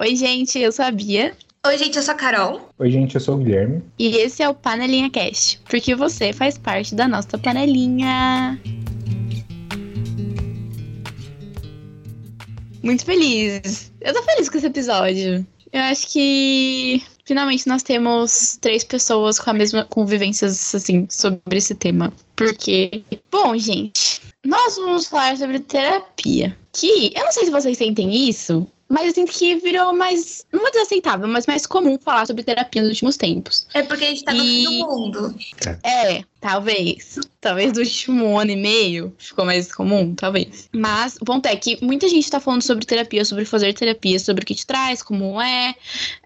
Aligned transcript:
Oi, 0.00 0.16
gente, 0.16 0.58
eu 0.58 0.72
sou 0.72 0.86
a 0.86 0.90
Bia. 0.90 1.36
Oi, 1.66 1.76
gente, 1.76 1.98
eu 1.98 2.02
sou 2.02 2.14
a 2.14 2.16
Carol. 2.16 2.70
Oi, 2.78 2.90
gente, 2.90 3.16
eu 3.16 3.20
sou 3.20 3.34
o 3.34 3.38
Guilherme. 3.38 3.82
E 3.98 4.16
esse 4.16 4.42
é 4.42 4.48
o 4.48 4.54
Panelinha 4.54 5.10
Cast, 5.10 5.60
porque 5.68 5.94
você 5.94 6.32
faz 6.32 6.56
parte 6.56 6.94
da 6.94 7.06
nossa 7.06 7.36
panelinha. 7.36 8.58
Muito 12.82 13.04
feliz. 13.04 13.92
Eu 14.00 14.14
tô 14.14 14.22
feliz 14.22 14.48
com 14.48 14.56
esse 14.56 14.68
episódio. 14.68 15.46
Eu 15.70 15.82
acho 15.82 16.10
que 16.10 17.02
finalmente 17.26 17.68
nós 17.68 17.82
temos 17.82 18.56
três 18.58 18.82
pessoas 18.82 19.38
com 19.38 19.50
a 19.50 19.52
mesma 19.52 19.84
convivências 19.84 20.74
assim 20.74 21.06
sobre 21.10 21.58
esse 21.58 21.74
tema. 21.74 22.10
Porque, 22.36 23.04
bom, 23.30 23.54
gente, 23.58 24.22
nós 24.46 24.76
vamos 24.76 25.08
falar 25.08 25.36
sobre 25.36 25.58
terapia. 25.58 26.56
Que 26.72 27.12
eu 27.14 27.22
não 27.22 27.32
sei 27.32 27.44
se 27.44 27.50
vocês 27.50 27.76
sentem 27.76 28.30
isso, 28.30 28.66
mas 28.90 29.06
eu 29.06 29.14
sinto 29.14 29.30
que 29.32 29.54
virou 29.54 29.94
mais, 29.96 30.44
não 30.52 30.60
vou 30.60 30.68
dizer 30.70 30.82
aceitável, 30.82 31.28
mas 31.28 31.46
mais 31.46 31.64
comum 31.64 31.96
falar 31.98 32.26
sobre 32.26 32.42
terapia 32.42 32.82
nos 32.82 32.90
últimos 32.90 33.16
tempos. 33.16 33.66
É 33.72 33.82
porque 33.82 34.04
a 34.04 34.08
gente 34.08 34.24
tá 34.24 34.34
no 34.34 34.42
E- 34.44 34.66
fim 34.66 34.80
do 34.80 34.86
mundo. 34.86 35.34
É, 35.84 36.24
talvez. 36.40 37.18
Talvez 37.40 37.72
do 37.72 37.80
último 37.80 38.36
ano 38.38 38.50
e 38.50 38.56
meio 38.56 39.14
ficou 39.16 39.44
mais 39.44 39.72
comum, 39.72 40.14
talvez. 40.14 40.68
Mas 40.72 41.16
o 41.16 41.24
ponto 41.24 41.46
é 41.46 41.54
que 41.56 41.78
muita 41.82 42.08
gente 42.08 42.28
tá 42.30 42.40
falando 42.40 42.62
sobre 42.62 42.84
terapia, 42.84 43.24
sobre 43.24 43.44
fazer 43.44 43.72
terapia, 43.74 44.18
sobre 44.18 44.42
o 44.42 44.46
que 44.46 44.54
te 44.54 44.66
traz, 44.66 45.02
como 45.02 45.40
é, 45.40 45.74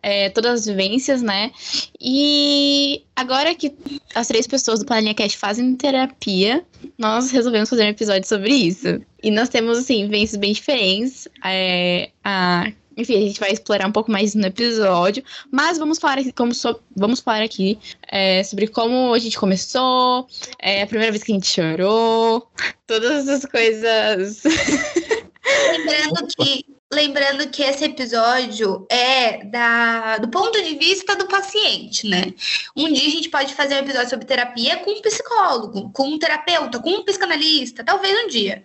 é, 0.02 0.30
todas 0.30 0.60
as 0.60 0.66
vivências, 0.66 1.20
né? 1.22 1.52
E 2.00 3.02
agora 3.14 3.54
que 3.54 3.74
as 4.14 4.26
três 4.26 4.46
pessoas 4.46 4.80
do 4.80 4.86
Panelinha 4.86 5.14
Cast 5.14 5.36
fazem 5.38 5.74
terapia, 5.76 6.64
nós 6.98 7.30
resolvemos 7.30 7.68
fazer 7.68 7.84
um 7.84 7.88
episódio 7.88 8.26
sobre 8.28 8.52
isso. 8.54 9.00
E 9.24 9.30
nós 9.30 9.48
temos, 9.48 9.78
assim, 9.78 10.02
vivências 10.04 10.36
bem 10.38 10.52
diferentes. 10.52 11.26
É, 11.44 12.10
a- 12.22 12.70
Enfim, 12.96 13.16
a 13.16 13.20
gente 13.26 13.40
vai 13.40 13.50
explorar 13.50 13.88
um 13.88 13.92
pouco 13.92 14.08
mais 14.12 14.36
no 14.36 14.46
episódio. 14.46 15.24
Mas 15.50 15.78
vamos 15.78 15.98
falar 15.98 16.18
aqui, 16.18 16.30
como 16.30 16.54
so- 16.54 16.78
vamos 16.94 17.18
falar 17.20 17.42
aqui 17.42 17.76
é, 18.06 18.40
sobre 18.44 18.68
como 18.68 19.12
a 19.12 19.18
gente 19.18 19.36
começou, 19.36 20.28
é, 20.60 20.82
a 20.82 20.86
primeira 20.86 21.10
vez 21.10 21.24
que 21.24 21.32
a 21.32 21.34
gente 21.34 21.48
chorou, 21.48 22.48
todas 22.86 23.26
essas 23.26 23.50
coisas. 23.50 24.42
Lembrando 25.86 26.26
que, 26.38 26.64
lembrando 26.92 27.48
que 27.48 27.62
esse 27.62 27.84
episódio 27.84 28.86
é 28.90 29.44
da, 29.44 30.18
do 30.18 30.28
ponto 30.28 30.62
de 30.62 30.74
vista 30.76 31.16
do 31.16 31.26
paciente, 31.26 32.06
né? 32.06 32.32
Um 32.76 32.92
dia 32.92 33.06
a 33.06 33.10
gente 33.10 33.28
pode 33.28 33.54
fazer 33.54 33.74
um 33.74 33.78
episódio 33.78 34.10
sobre 34.10 34.26
terapia 34.26 34.76
com 34.78 34.90
um 34.90 35.02
psicólogo, 35.02 35.90
com 35.90 36.08
um 36.08 36.18
terapeuta, 36.18 36.78
com 36.78 36.90
um 36.90 37.04
psicanalista, 37.04 37.82
talvez 37.82 38.24
um 38.24 38.28
dia. 38.28 38.62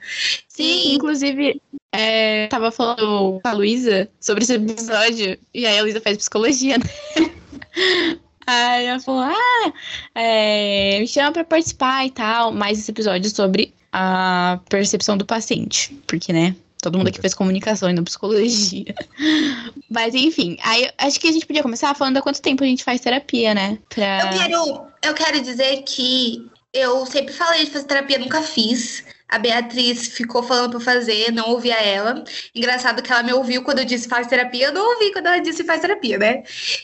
Sim, 0.48 0.96
inclusive, 0.96 1.62
é, 1.92 2.48
tava 2.48 2.72
falando 2.72 3.40
com 3.42 3.48
a 3.48 3.54
Luísa 3.54 4.10
sobre 4.20 4.44
esse 4.44 4.54
episódio, 4.54 5.38
e 5.54 5.66
aí 5.66 5.80
a 5.80 5.82
Luísa 5.82 6.02
faz 6.02 6.18
psicologia, 6.18 6.78
né? 6.78 6.86
Aí 8.52 8.86
ela 8.86 9.00
falou, 9.00 9.22
ah, 9.22 9.74
é, 10.16 10.98
me 11.00 11.08
chama 11.08 11.32
pra 11.32 11.44
participar 11.44 12.08
e 12.08 12.10
tal, 12.10 12.52
mas 12.52 12.80
esse 12.80 12.90
episódio 12.90 13.28
é 13.28 13.30
sobre 13.30 13.76
a 13.94 14.60
percepção 14.68 15.16
do 15.16 15.24
paciente, 15.24 15.94
porque, 16.08 16.34
né, 16.34 16.56
todo 16.82 16.98
mundo 16.98 17.08
aqui 17.08 17.20
fez 17.20 17.34
comunicação 17.34 17.90
e 17.90 17.94
não 17.94 18.04
psicologia. 18.04 18.96
Mas, 19.90 20.16
enfim, 20.16 20.58
aí 20.64 20.90
acho 20.98 21.20
que 21.20 21.28
a 21.28 21.32
gente 21.32 21.46
podia 21.46 21.64
começar 21.64 21.94
falando 21.94 22.18
há 22.18 22.22
quanto 22.22 22.42
tempo 22.42 22.64
a 22.64 22.68
gente 22.68 22.84
faz 22.84 23.02
terapia, 23.02 23.54
né? 23.54 23.78
Pra... 23.90 24.22
Eu 24.22 24.40
quero, 24.40 24.88
eu 25.04 25.14
quero 25.14 25.42
dizer 25.42 25.84
que 25.84 26.50
eu 26.74 27.06
sempre 27.06 27.34
falei 27.34 27.66
de 27.66 27.72
fazer 27.72 27.86
terapia, 27.86 28.18
nunca 28.18 28.42
fiz. 28.42 29.04
A 29.30 29.38
Beatriz 29.38 30.08
ficou 30.08 30.42
falando 30.42 30.72
pra 30.72 30.80
eu 30.80 30.84
fazer, 30.84 31.32
não 31.32 31.50
ouvia 31.50 31.76
ela. 31.76 32.24
Engraçado 32.54 33.04
que 33.04 33.12
ela 33.12 33.24
me 33.24 33.32
ouviu 33.32 33.64
quando 33.64 33.80
eu 33.80 33.86
disse 33.86 34.10
faz 34.10 34.28
terapia, 34.28 34.68
eu 34.68 34.74
não 34.74 34.94
ouvi 34.94 35.12
quando 35.14 35.28
ela 35.28 35.40
disse 35.40 35.64
faz 35.64 35.82
terapia, 35.82 36.18
né? 36.18 36.44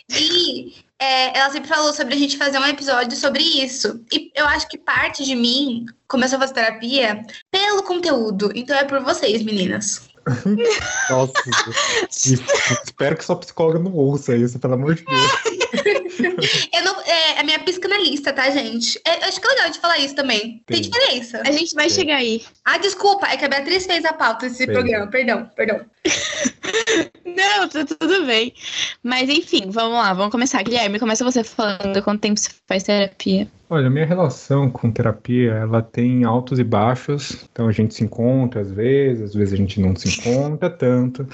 E 0.10 0.74
é, 1.00 1.38
ela 1.38 1.50
sempre 1.50 1.68
falou 1.68 1.92
sobre 1.92 2.14
a 2.14 2.18
gente 2.18 2.38
fazer 2.38 2.58
um 2.60 2.66
episódio 2.66 3.18
sobre 3.18 3.44
isso. 3.44 4.00
E 4.14 4.32
eu 4.36 4.46
acho 4.46 4.68
que 4.68 4.78
parte 4.78 5.26
de 5.26 5.36
mim 5.36 5.86
começou 6.08 6.38
a 6.38 6.42
fazer 6.42 6.54
terapia 6.54 7.26
pelo 7.52 7.84
conteúdo. 7.84 8.52
Então 8.56 8.78
é 8.78 8.84
por 8.84 9.02
vocês, 9.04 9.42
meninas. 9.42 10.08
Nossa. 11.10 11.34
espero 12.10 13.18
que 13.18 13.26
sua 13.26 13.36
psicóloga 13.36 13.80
não 13.80 13.94
ouça 13.94 14.36
isso, 14.36 14.60
pelo 14.60 14.74
amor 14.74 14.96
de 14.96 15.06
Deus. 15.06 16.05
Eu 16.74 16.84
não, 16.84 17.02
é 17.02 17.40
a 17.40 17.44
minha 17.44 17.60
psicanalista, 17.60 18.34
tá, 18.34 18.50
gente? 18.50 19.00
É, 19.06 19.24
eu 19.24 19.28
acho 19.28 19.40
que 19.40 19.48
é 19.48 19.50
legal 19.50 19.70
de 19.70 19.80
falar 19.80 19.98
isso 20.00 20.16
também. 20.16 20.62
Tem 20.66 20.84
Sim. 20.84 20.90
diferença. 20.90 21.42
A 21.46 21.52
gente 21.52 21.74
vai 21.76 21.90
Sim. 21.90 21.96
chegar 21.96 22.18
aí. 22.18 22.44
Ah, 22.64 22.78
desculpa, 22.78 23.28
é 23.28 23.38
que 23.38 23.46
a 23.46 23.50
Beatriz 23.50 23.86
fez 23.86 24.06
a 24.06 24.14
pauta 24.14 24.48
desse 24.48 24.66
Sim. 24.66 24.72
programa. 24.72 25.08
Perdão, 25.08 25.50
perdão. 25.56 25.82
Não, 27.26 27.68
tá 27.68 27.86
tudo 27.86 28.26
bem. 28.26 28.54
Mas 29.04 29.30
enfim, 29.30 29.70
vamos 29.70 29.98
lá, 29.98 30.14
vamos 30.14 30.32
começar. 30.32 30.64
Guilherme, 30.64 31.00
começa 31.00 31.24
você 31.24 31.44
falando 31.44 32.02
quanto 32.04 32.22
tempo 32.22 32.40
você 32.40 32.50
faz 32.68 32.84
terapia. 32.84 33.48
Olha, 33.68 33.90
minha 33.90 34.06
relação 34.06 34.70
com 34.70 34.92
terapia, 34.92 35.54
ela 35.54 35.82
tem 35.82 36.24
altos 36.24 36.60
e 36.60 36.64
baixos. 36.64 37.48
Então 37.52 37.68
a 37.68 37.72
gente 37.72 37.96
se 37.96 38.04
encontra 38.04 38.62
às 38.62 38.72
vezes, 38.72 39.24
às 39.24 39.34
vezes 39.34 39.54
a 39.56 39.58
gente 39.58 39.82
não 39.82 39.96
se 39.96 40.08
encontra 40.08 40.70
tanto. 40.70 41.28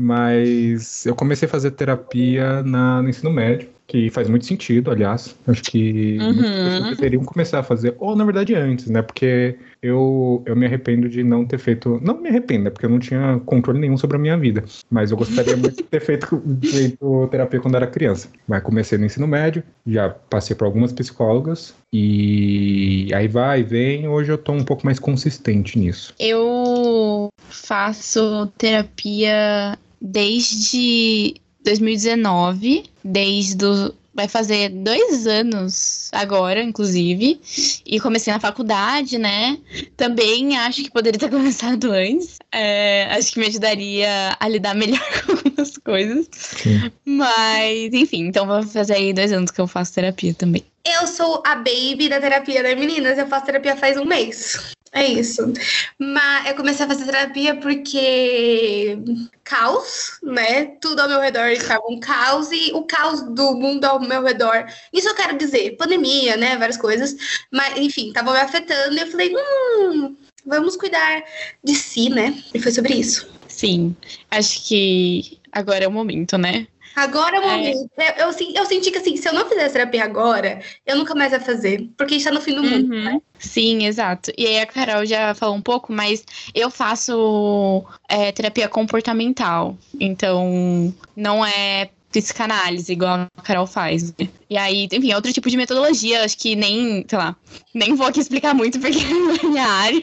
Mas 0.00 1.04
eu 1.04 1.14
comecei 1.14 1.46
a 1.46 1.50
fazer 1.50 1.72
terapia 1.72 2.62
na- 2.62 3.02
no 3.02 3.08
ensino 3.08 3.30
médio, 3.30 3.68
que 3.86 4.10
faz 4.10 4.28
muito 4.28 4.44
sentido, 4.46 4.90
aliás. 4.90 5.34
Acho 5.46 5.62
que 5.64 6.18
Uhum. 6.20 6.34
muitas 6.34 6.62
pessoas 6.62 6.88
deveriam 6.90 7.24
começar 7.24 7.58
a 7.58 7.62
fazer, 7.62 7.94
ou 7.98 8.14
na 8.14 8.24
verdade 8.24 8.54
antes, 8.54 8.86
né? 8.88 9.02
Porque 9.02 9.56
eu, 9.82 10.42
eu 10.46 10.54
me 10.54 10.66
arrependo 10.66 11.08
de 11.08 11.24
não 11.24 11.44
ter 11.44 11.58
feito. 11.58 11.98
Não 12.02 12.20
me 12.20 12.28
arrependo, 12.28 12.64
né? 12.64 12.70
Porque 12.70 12.86
eu 12.86 12.90
não 12.90 12.98
tinha 12.98 13.40
controle 13.46 13.80
nenhum 13.80 13.96
sobre 13.96 14.16
a 14.16 14.20
minha 14.20 14.36
vida. 14.36 14.62
Mas 14.90 15.10
eu 15.10 15.16
gostaria 15.16 15.56
muito 15.56 15.76
de 15.76 15.82
ter 15.84 16.00
feito, 16.00 16.40
feito 16.64 17.28
terapia 17.30 17.58
quando 17.60 17.76
era 17.76 17.86
criança. 17.86 18.28
Mas 18.46 18.62
comecei 18.62 18.98
no 18.98 19.06
ensino 19.06 19.26
médio, 19.26 19.62
já 19.86 20.10
passei 20.10 20.54
por 20.54 20.66
algumas 20.66 20.92
psicólogas, 20.92 21.74
e 21.92 23.08
aí 23.14 23.26
vai, 23.26 23.62
vem. 23.64 24.06
Hoje 24.06 24.30
eu 24.30 24.38
tô 24.38 24.52
um 24.52 24.64
pouco 24.64 24.84
mais 24.84 24.98
consistente 24.98 25.78
nisso. 25.78 26.14
Eu 26.20 27.30
faço 27.48 28.46
terapia 28.58 29.78
desde 30.00 31.34
2019, 31.64 32.84
desde 33.04 33.64
o 33.64 33.94
vai 34.18 34.26
fazer 34.26 34.70
dois 34.70 35.28
anos 35.28 36.10
agora, 36.10 36.60
inclusive, 36.60 37.40
e 37.86 38.00
comecei 38.00 38.32
na 38.32 38.40
faculdade, 38.40 39.16
né? 39.16 39.56
Também 39.96 40.58
acho 40.58 40.82
que 40.82 40.90
poderia 40.90 41.20
ter 41.20 41.30
começado 41.30 41.92
antes. 41.92 42.36
É, 42.50 43.06
acho 43.12 43.32
que 43.32 43.38
me 43.38 43.46
ajudaria 43.46 44.36
a 44.40 44.48
lidar 44.48 44.74
melhor 44.74 45.00
com 45.24 45.32
algumas 45.32 45.78
coisas. 45.78 46.28
Sim. 46.32 46.90
Mas, 47.04 47.94
enfim, 47.94 48.26
então 48.26 48.44
vai 48.44 48.64
fazer 48.64 48.94
aí 48.94 49.12
dois 49.12 49.32
anos 49.32 49.52
que 49.52 49.60
eu 49.60 49.68
faço 49.68 49.94
terapia 49.94 50.34
também. 50.34 50.64
Eu 50.84 51.06
sou 51.06 51.40
a 51.46 51.54
baby 51.54 52.08
da 52.08 52.20
terapia 52.20 52.60
das 52.60 52.76
meninas. 52.76 53.18
Eu 53.18 53.28
faço 53.28 53.46
terapia 53.46 53.76
faz 53.76 53.96
um 53.96 54.04
mês. 54.04 54.74
É 54.92 55.04
isso. 55.04 55.52
Mas 55.98 56.48
eu 56.48 56.54
comecei 56.54 56.84
a 56.84 56.88
fazer 56.88 57.04
terapia 57.04 57.56
porque 57.56 58.98
caos, 59.44 60.18
né? 60.22 60.66
Tudo 60.80 61.00
ao 61.00 61.08
meu 61.08 61.20
redor 61.20 61.48
estava 61.48 61.82
um 61.88 62.00
caos 62.00 62.50
e 62.50 62.72
o 62.72 62.82
caos 62.82 63.22
do 63.22 63.54
mundo 63.54 63.84
ao 63.84 64.00
meu 64.00 64.22
redor. 64.22 64.66
Isso 64.92 65.08
eu 65.08 65.14
quero 65.14 65.36
dizer, 65.36 65.76
pandemia, 65.76 66.36
né? 66.36 66.56
Várias 66.56 66.76
coisas. 66.76 67.16
Mas, 67.52 67.76
enfim, 67.78 68.08
estavam 68.08 68.32
me 68.32 68.40
afetando 68.40 68.94
e 68.94 69.00
eu 69.00 69.06
falei, 69.06 69.34
hum, 69.34 70.16
vamos 70.46 70.76
cuidar 70.76 71.22
de 71.62 71.74
si, 71.74 72.08
né? 72.08 72.42
E 72.54 72.58
foi 72.58 72.72
sobre 72.72 72.94
isso. 72.94 73.28
Sim, 73.46 73.94
acho 74.30 74.66
que 74.66 75.38
agora 75.52 75.84
é 75.84 75.88
o 75.88 75.92
momento, 75.92 76.38
né? 76.38 76.66
Agora 76.96 77.36
é 77.36 77.40
o 77.40 77.42
É. 77.44 77.56
momento. 77.56 77.90
Eu, 77.96 78.26
eu, 78.26 78.32
sen- 78.32 78.52
eu 78.56 78.66
senti 78.66 78.90
que 78.90 78.98
assim, 78.98 79.16
se 79.16 79.28
eu 79.28 79.32
não 79.32 79.48
fizesse 79.48 79.72
terapia 79.74 80.04
agora, 80.04 80.60
eu 80.86 80.96
nunca 80.96 81.14
mais 81.14 81.32
ia 81.32 81.40
fazer. 81.40 81.88
Porque 81.96 82.16
está 82.16 82.30
no 82.30 82.40
fim 82.40 82.54
do 82.54 82.62
mundo. 82.62 82.92
Uhum. 82.92 83.20
Sim, 83.38 83.86
exato. 83.86 84.32
E 84.36 84.46
aí 84.46 84.58
a 84.60 84.66
Carol 84.66 85.06
já 85.06 85.34
falou 85.34 85.54
um 85.54 85.62
pouco, 85.62 85.92
mas 85.92 86.24
eu 86.54 86.70
faço 86.70 87.84
é, 88.08 88.32
terapia 88.32 88.68
comportamental. 88.68 89.76
Então, 90.00 90.92
não 91.16 91.44
é 91.44 91.90
psicanálise, 92.10 92.90
igual 92.92 93.26
a 93.36 93.42
Carol 93.42 93.66
faz. 93.66 94.10
né? 94.18 94.28
E 94.50 94.56
aí, 94.56 94.88
enfim, 94.90 95.12
é 95.12 95.14
outro 95.16 95.32
tipo 95.32 95.48
de 95.50 95.56
metodologia. 95.56 96.24
Acho 96.24 96.36
que 96.38 96.56
nem, 96.56 97.04
sei 97.08 97.18
lá, 97.18 97.36
nem 97.74 97.94
vou 97.94 98.06
aqui 98.06 98.18
explicar 98.20 98.54
muito 98.54 98.80
porque 98.80 99.04
não 99.04 99.34
é 99.36 99.42
minha 99.44 99.66
área. 99.66 100.02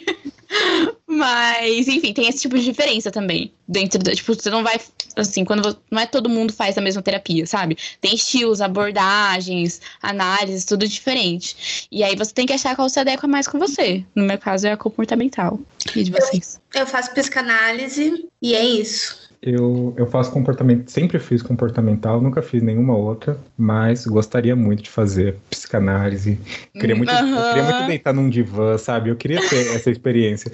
Mas, 1.08 1.88
enfim, 1.88 2.14
tem 2.14 2.28
esse 2.28 2.42
tipo 2.42 2.58
de 2.58 2.66
diferença 2.66 3.12
também. 3.12 3.52
Dentro 3.68 4.00
da, 4.00 4.14
tipo, 4.14 4.34
você 4.34 4.50
não 4.50 4.64
vai, 4.64 4.80
assim, 5.16 5.46
quando 5.46 5.78
não 5.90 6.02
é 6.02 6.06
todo 6.06 6.30
mundo 6.30 6.52
faz 6.52 6.78
a 6.78 6.82
mesma 6.82 7.02
terapia, 7.02 7.46
sabe? 7.46 7.78
Tem 8.02 8.14
estilos, 8.16 8.62
abordagens, 8.62 9.82
análises, 10.02 10.66
tudo 10.66 10.88
diferente. 10.88 11.88
E 11.92 12.04
aí 12.04 12.16
você 12.16 12.34
tem 12.34 12.46
que 12.46 12.54
achar 12.54 12.76
qual 12.76 12.90
se 12.90 13.00
adequa 13.00 13.28
mais 13.28 13.48
com 13.48 13.58
você. 13.58 14.04
No 14.14 14.24
meu 14.24 14.38
caso 14.38 14.68
é 14.68 14.72
a 14.72 14.78
comportamental. 14.78 15.60
E 15.96 16.04
de 16.04 16.12
vocês? 16.12 16.60
Eu 16.74 16.86
faço 16.86 17.12
psicanálise 17.14 18.28
e 18.42 18.56
é 18.56 18.64
isso. 18.64 19.25
Eu, 19.46 19.94
eu 19.96 20.08
faço 20.08 20.32
comportamento, 20.32 20.90
sempre 20.90 21.20
fiz 21.20 21.44
comportamental, 21.44 22.20
nunca 22.20 22.42
fiz 22.42 22.64
nenhuma 22.64 22.98
outra, 22.98 23.38
mas 23.56 24.08
gostaria 24.08 24.56
muito 24.56 24.82
de 24.82 24.90
fazer 24.90 25.36
psicanálise. 25.52 26.40
Queria 26.74 26.96
muito, 26.96 27.12
eu 27.12 27.50
queria 27.50 27.64
muito 27.64 27.86
deitar 27.86 28.12
num 28.12 28.28
divã, 28.28 28.76
sabe? 28.76 29.12
Eu 29.12 29.16
queria 29.16 29.40
ter 29.48 29.76
essa 29.76 29.92
experiência. 29.92 30.52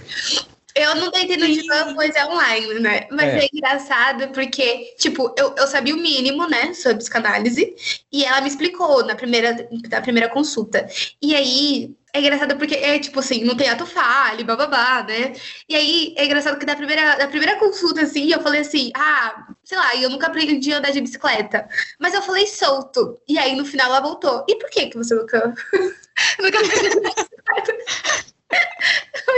Eu 0.75 0.95
não 0.95 1.11
tentei 1.11 1.37
no 1.37 1.47
divã, 1.47 1.93
pois 1.93 2.15
é 2.15 2.25
online, 2.25 2.79
né? 2.79 3.07
Mas 3.11 3.33
é. 3.33 3.39
é, 3.39 3.49
engraçado 3.53 4.29
porque, 4.29 4.95
tipo, 4.97 5.33
eu, 5.37 5.53
eu 5.57 5.67
sabia 5.67 5.93
o 5.93 5.99
mínimo, 5.99 6.47
né, 6.47 6.73
sobre 6.73 6.99
psicanálise, 6.99 7.75
e 8.11 8.23
ela 8.23 8.41
me 8.41 8.47
explicou 8.47 9.05
na 9.05 9.15
primeira, 9.15 9.67
na 9.89 10.01
primeira 10.01 10.29
consulta. 10.29 10.87
E 11.21 11.35
aí, 11.35 11.95
é 12.13 12.19
engraçado 12.19 12.57
porque 12.57 12.75
é 12.75 12.99
tipo 12.99 13.19
assim, 13.19 13.43
não 13.43 13.55
tem 13.55 13.69
ato 13.69 13.85
falho, 13.85 14.45
bababá, 14.45 15.03
né? 15.03 15.33
E 15.67 15.75
aí 15.75 16.13
é 16.17 16.25
engraçado 16.25 16.59
que 16.59 16.65
na 16.65 16.75
primeira, 16.75 17.17
na 17.17 17.27
primeira 17.27 17.57
consulta, 17.57 18.01
assim, 18.01 18.31
eu 18.31 18.41
falei 18.41 18.61
assim, 18.61 18.91
ah, 18.95 19.47
sei 19.63 19.77
lá, 19.77 19.95
eu 19.95 20.09
nunca 20.09 20.27
aprendi 20.27 20.73
a 20.73 20.79
andar 20.79 20.91
de 20.91 21.01
bicicleta. 21.01 21.67
Mas 21.99 22.13
eu 22.13 22.21
falei 22.21 22.47
solto. 22.47 23.17
E 23.27 23.37
aí 23.37 23.55
no 23.55 23.65
final 23.65 23.87
ela 23.87 24.01
voltou. 24.01 24.45
E 24.47 24.55
por 24.57 24.69
que 24.69 24.87
que 24.87 24.97
você 24.97 25.15
nunca, 25.15 25.53
nunca 26.39 26.59
aprendi 26.59 26.87
a 26.87 26.99
andar 26.99 27.09
de 27.09 27.25
bicicleta? 27.31 27.73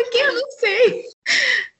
Porque 0.04 0.18
eu 0.18 0.34
não 0.34 0.52
sei. 0.52 1.06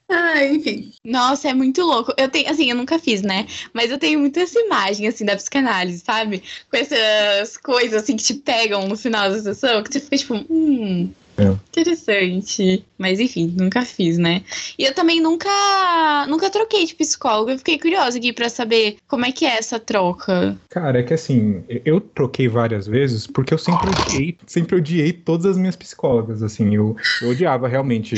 Ah, 0.08 0.44
enfim. 0.44 0.92
Nossa, 1.04 1.48
é 1.48 1.54
muito 1.54 1.82
louco. 1.82 2.12
Eu 2.16 2.28
tenho, 2.28 2.50
assim, 2.50 2.70
eu 2.70 2.76
nunca 2.76 2.98
fiz, 2.98 3.22
né? 3.22 3.46
Mas 3.72 3.90
eu 3.90 3.98
tenho 3.98 4.20
muito 4.20 4.38
essa 4.38 4.60
imagem, 4.60 5.08
assim, 5.08 5.24
da 5.24 5.34
psicanálise, 5.36 6.00
sabe? 6.04 6.42
Com 6.70 6.76
essas 6.76 7.56
coisas, 7.56 8.02
assim, 8.02 8.16
que 8.16 8.22
te 8.22 8.34
pegam 8.34 8.86
no 8.86 8.96
final 8.96 9.30
da 9.30 9.40
sessão, 9.40 9.82
que 9.82 9.92
você 9.92 10.00
fica 10.00 10.16
tipo, 10.18 10.34
hum, 10.50 11.10
é. 11.36 11.56
Interessante. 11.68 12.84
Mas 12.96 13.18
enfim, 13.20 13.54
nunca 13.58 13.82
fiz, 13.82 14.18
né? 14.18 14.42
E 14.78 14.84
eu 14.84 14.94
também 14.94 15.20
nunca 15.20 16.26
nunca 16.28 16.50
troquei 16.50 16.86
de 16.86 16.94
psicólogo. 16.94 17.50
Eu 17.50 17.58
fiquei 17.58 17.78
curiosa 17.78 18.18
aqui 18.18 18.32
para 18.32 18.48
saber 18.48 18.96
como 19.06 19.26
é 19.26 19.32
que 19.32 19.44
é 19.44 19.58
essa 19.58 19.78
troca. 19.78 20.56
Cara, 20.70 21.00
é 21.00 21.02
que 21.02 21.14
assim, 21.14 21.64
eu 21.84 22.00
troquei 22.00 22.48
várias 22.48 22.86
vezes 22.86 23.26
porque 23.26 23.52
eu 23.52 23.58
sempre 23.58 23.90
odiei, 23.90 24.36
sempre 24.46 24.76
odiei 24.76 25.12
todas 25.12 25.46
as 25.46 25.56
minhas 25.56 25.76
psicólogas, 25.76 26.42
assim, 26.42 26.74
eu, 26.74 26.96
eu 27.20 27.30
odiava 27.30 27.68
realmente 27.68 28.14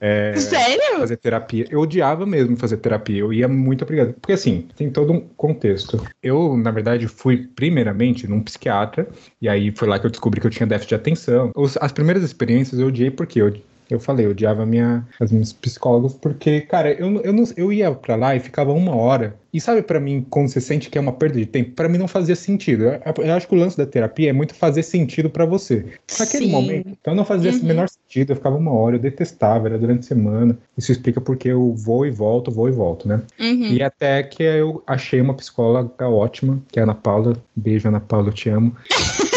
é, 0.00 0.34
Sério? 0.36 0.98
fazer 0.98 1.16
terapia. 1.16 1.66
Eu 1.70 1.80
odiava 1.80 2.26
mesmo 2.26 2.56
fazer 2.56 2.76
terapia. 2.76 3.18
Eu 3.18 3.32
ia 3.32 3.48
muito 3.48 3.82
obrigado. 3.82 4.14
Porque 4.14 4.32
assim, 4.32 4.68
tem 4.76 4.90
todo 4.90 5.12
um 5.12 5.20
contexto. 5.20 6.00
Eu, 6.22 6.56
na 6.56 6.70
verdade, 6.70 7.08
fui 7.08 7.48
primeiramente 7.56 8.26
num 8.26 8.42
psiquiatra, 8.42 9.08
e 9.40 9.48
aí 9.48 9.72
foi 9.74 9.88
lá 9.88 9.98
que 9.98 10.06
eu 10.06 10.10
descobri 10.10 10.40
que 10.40 10.46
eu 10.46 10.50
tinha 10.50 10.66
déficit 10.66 10.90
de 10.90 10.94
atenção. 10.94 11.50
As 11.80 11.92
primeiras 11.92 12.22
experiências 12.22 12.57
eu 12.72 12.86
odiei 12.86 13.10
porque 13.10 13.40
eu 13.40 13.48
eu 13.90 13.98
falei, 13.98 14.26
eu 14.26 14.30
odiava 14.30 14.66
minha, 14.66 15.06
as 15.18 15.32
minhas 15.32 15.52
psicólogas, 15.52 16.12
porque, 16.12 16.60
cara, 16.60 16.92
eu, 16.92 17.20
eu, 17.22 17.32
não, 17.32 17.44
eu 17.56 17.72
ia 17.72 17.90
pra 17.90 18.16
lá 18.16 18.36
e 18.36 18.40
ficava 18.40 18.70
uma 18.72 18.94
hora. 18.94 19.34
E 19.50 19.58
sabe, 19.60 19.80
para 19.80 19.98
mim, 19.98 20.26
quando 20.28 20.48
você 20.48 20.60
sente 20.60 20.90
que 20.90 20.98
é 20.98 21.00
uma 21.00 21.12
perda 21.12 21.38
de 21.38 21.46
tempo, 21.46 21.70
para 21.70 21.88
mim 21.88 21.96
não 21.96 22.06
fazia 22.06 22.36
sentido. 22.36 22.84
Eu, 22.84 23.24
eu, 23.24 23.34
acho 23.34 23.48
que 23.48 23.54
o 23.54 23.58
lance 23.58 23.78
da 23.78 23.86
terapia 23.86 24.28
é 24.28 24.32
muito 24.32 24.54
fazer 24.54 24.82
sentido 24.82 25.30
para 25.30 25.46
você. 25.46 25.86
Naquele 26.18 26.46
Sim. 26.46 26.50
momento, 26.50 26.90
então 27.00 27.14
não 27.14 27.24
fazia 27.24 27.50
uhum. 27.50 27.62
menor 27.62 27.88
sentido. 27.88 28.32
Eu 28.32 28.36
ficava 28.36 28.56
uma 28.56 28.72
hora, 28.72 28.96
eu 28.96 29.00
detestava, 29.00 29.68
era 29.68 29.78
durante 29.78 30.00
a 30.00 30.02
semana. 30.02 30.58
Isso 30.76 30.92
explica 30.92 31.18
porque 31.18 31.48
eu 31.48 31.72
vou 31.72 32.04
e 32.04 32.10
volto, 32.10 32.50
vou 32.50 32.68
e 32.68 32.72
volto, 32.72 33.08
né? 33.08 33.22
Uhum. 33.40 33.72
E 33.72 33.82
até 33.82 34.22
que 34.22 34.42
eu 34.42 34.82
achei 34.86 35.18
uma 35.18 35.32
psicóloga 35.32 36.06
ótima, 36.06 36.60
que 36.70 36.78
é 36.78 36.82
a 36.82 36.84
Ana 36.84 36.94
Paula. 36.94 37.42
Beijo, 37.56 37.88
Ana 37.88 38.00
Paula, 38.00 38.28
eu 38.28 38.34
te 38.34 38.50
amo. 38.50 38.76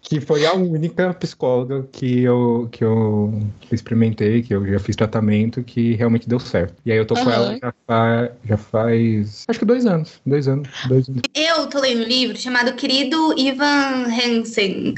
que 0.00 0.20
foi 0.20 0.46
a 0.46 0.54
única 0.54 1.12
psicóloga 1.14 1.86
que 1.92 2.22
eu, 2.22 2.68
que 2.70 2.84
eu 2.84 3.42
experimentei, 3.70 4.42
que 4.42 4.54
eu 4.54 4.66
já 4.66 4.78
fiz 4.78 4.96
tratamento, 4.96 5.62
que 5.62 5.94
realmente 5.94 6.28
deu 6.28 6.38
certo. 6.38 6.74
E 6.84 6.92
aí 6.92 6.98
eu 6.98 7.06
tô 7.06 7.14
uhum. 7.14 7.24
com 7.24 7.30
ela 7.30 7.58
já, 7.58 7.74
fa 7.86 8.32
já 8.44 8.56
faz. 8.56 9.44
Acho 9.48 9.58
que 9.58 9.64
dois 9.64 9.86
anos. 9.86 10.20
Dois 10.24 10.48
anos. 10.48 10.68
Dois 10.86 11.08
anos. 11.08 11.22
Eu 11.34 11.66
tô 11.66 11.80
lendo 11.80 12.02
um 12.02 12.06
livro 12.06 12.36
chamado 12.36 12.72
Querido 12.74 13.34
Ivan 13.38 14.06
Hansen. 14.06 14.94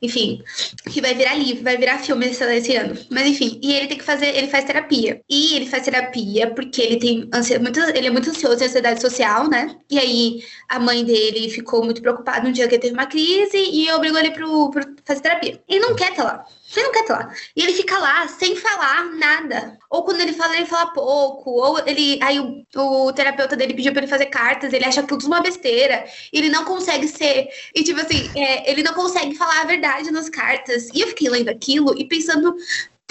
Enfim, 0.00 0.42
que 0.88 1.00
vai 1.00 1.14
virar 1.14 1.34
livro, 1.34 1.62
vai 1.62 1.76
virar 1.76 1.98
filme 1.98 2.26
esse, 2.26 2.44
esse 2.44 2.76
ano. 2.76 2.96
Mas 3.10 3.26
enfim, 3.26 3.58
e 3.62 3.72
ele 3.72 3.86
tem 3.86 3.98
que 3.98 4.04
fazer, 4.04 4.36
ele 4.36 4.48
faz 4.48 4.64
terapia. 4.64 5.20
E 5.28 5.56
ele 5.56 5.66
faz 5.66 5.84
terapia 5.84 6.50
porque 6.50 6.80
ele 6.80 6.96
tem 6.96 7.28
ansiedade, 7.32 7.62
muito, 7.62 7.80
ele 7.96 8.06
é 8.06 8.10
muito 8.10 8.30
ansioso, 8.30 8.64
ansiedade 8.64 9.00
social, 9.00 9.48
né? 9.48 9.76
E 9.90 9.98
aí 9.98 10.42
a 10.68 10.78
mãe 10.78 11.04
dele 11.04 11.48
ficou 11.50 11.84
muito 11.84 12.00
preocupada 12.00 12.46
no 12.46 12.52
dia 12.52 12.66
que 12.66 12.74
ele 12.74 12.82
teve 12.82 12.94
uma 12.94 13.06
crise 13.06 13.56
e 13.56 13.91
obrigou 13.96 14.18
ele 14.18 14.30
pro, 14.30 14.70
pro 14.70 14.82
fazer 15.04 15.20
terapia. 15.20 15.62
Ele 15.68 15.80
não 15.80 15.94
quer 15.94 16.10
estar 16.10 16.24
lá. 16.24 16.44
Ele 16.74 16.86
não 16.86 16.92
quer 16.92 17.00
estar 17.00 17.18
lá. 17.18 17.34
E 17.54 17.62
ele 17.62 17.72
fica 17.74 17.98
lá 17.98 18.26
sem 18.28 18.56
falar 18.56 19.04
nada. 19.16 19.78
Ou 19.90 20.04
quando 20.04 20.20
ele 20.20 20.32
fala, 20.32 20.56
ele 20.56 20.66
fala 20.66 20.92
pouco. 20.92 21.50
Ou 21.50 21.78
ele. 21.86 22.18
Aí 22.22 22.40
o, 22.40 22.64
o 22.74 23.12
terapeuta 23.12 23.56
dele 23.56 23.74
pediu 23.74 23.92
pra 23.92 24.02
ele 24.02 24.10
fazer 24.10 24.26
cartas, 24.26 24.72
ele 24.72 24.84
acha 24.84 25.02
tudo 25.02 25.26
uma 25.26 25.40
besteira. 25.40 26.04
Ele 26.32 26.48
não 26.48 26.64
consegue 26.64 27.06
ser. 27.08 27.48
E 27.74 27.82
tipo 27.82 28.00
assim, 28.00 28.30
é, 28.34 28.70
ele 28.70 28.82
não 28.82 28.94
consegue 28.94 29.34
falar 29.34 29.60
a 29.60 29.66
verdade 29.66 30.10
nas 30.10 30.28
cartas. 30.28 30.88
E 30.94 31.00
eu 31.00 31.08
fiquei 31.08 31.28
lendo 31.28 31.48
aquilo 31.48 31.94
e 31.98 32.04
pensando, 32.06 32.54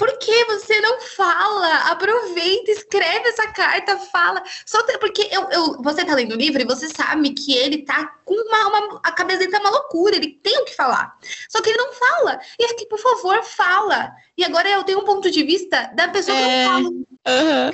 por 0.02 0.18
que 0.18 0.44
você 0.46 0.80
não 0.80 1.00
fala? 1.00 1.76
Aproveita, 1.92 2.72
escreve 2.72 3.28
essa 3.28 3.46
carta, 3.52 3.96
fala. 3.98 4.42
Só 4.66 4.82
porque 4.98 5.28
eu, 5.30 5.48
eu, 5.50 5.80
você 5.80 6.04
tá 6.04 6.12
lendo 6.16 6.32
o 6.32 6.36
livro 6.36 6.60
e 6.60 6.64
você 6.64 6.88
sabe 6.88 7.30
que 7.30 7.54
ele 7.54 7.84
tá 7.84 8.12
com 8.24 8.34
uma, 8.34 8.66
uma, 8.66 9.00
a 9.04 9.12
cabeça 9.12 9.38
dele 9.38 9.52
tá 9.52 9.60
uma 9.60 9.70
loucura, 9.70 10.16
ele 10.16 10.40
tem 10.42 10.58
o 10.58 10.64
que 10.64 10.74
falar. 10.74 11.16
Só 11.48 11.62
que 11.62 11.70
ele 11.70 11.78
não 11.78 11.92
fala. 11.92 12.40
E 12.58 12.64
eu 12.64 12.68
fiquei, 12.70 12.86
por 12.86 12.98
favor, 12.98 13.44
fala. 13.44 14.12
E 14.36 14.44
agora 14.44 14.68
eu 14.68 14.82
tenho 14.82 14.98
um 14.98 15.04
ponto 15.04 15.30
de 15.30 15.44
vista 15.44 15.92
da 15.94 16.08
pessoa 16.08 16.36
é... 16.36 16.40
que 16.40 16.48
não 16.48 16.52
é. 16.52 16.66
fala. 16.66 16.90
Uhum. 17.26 17.72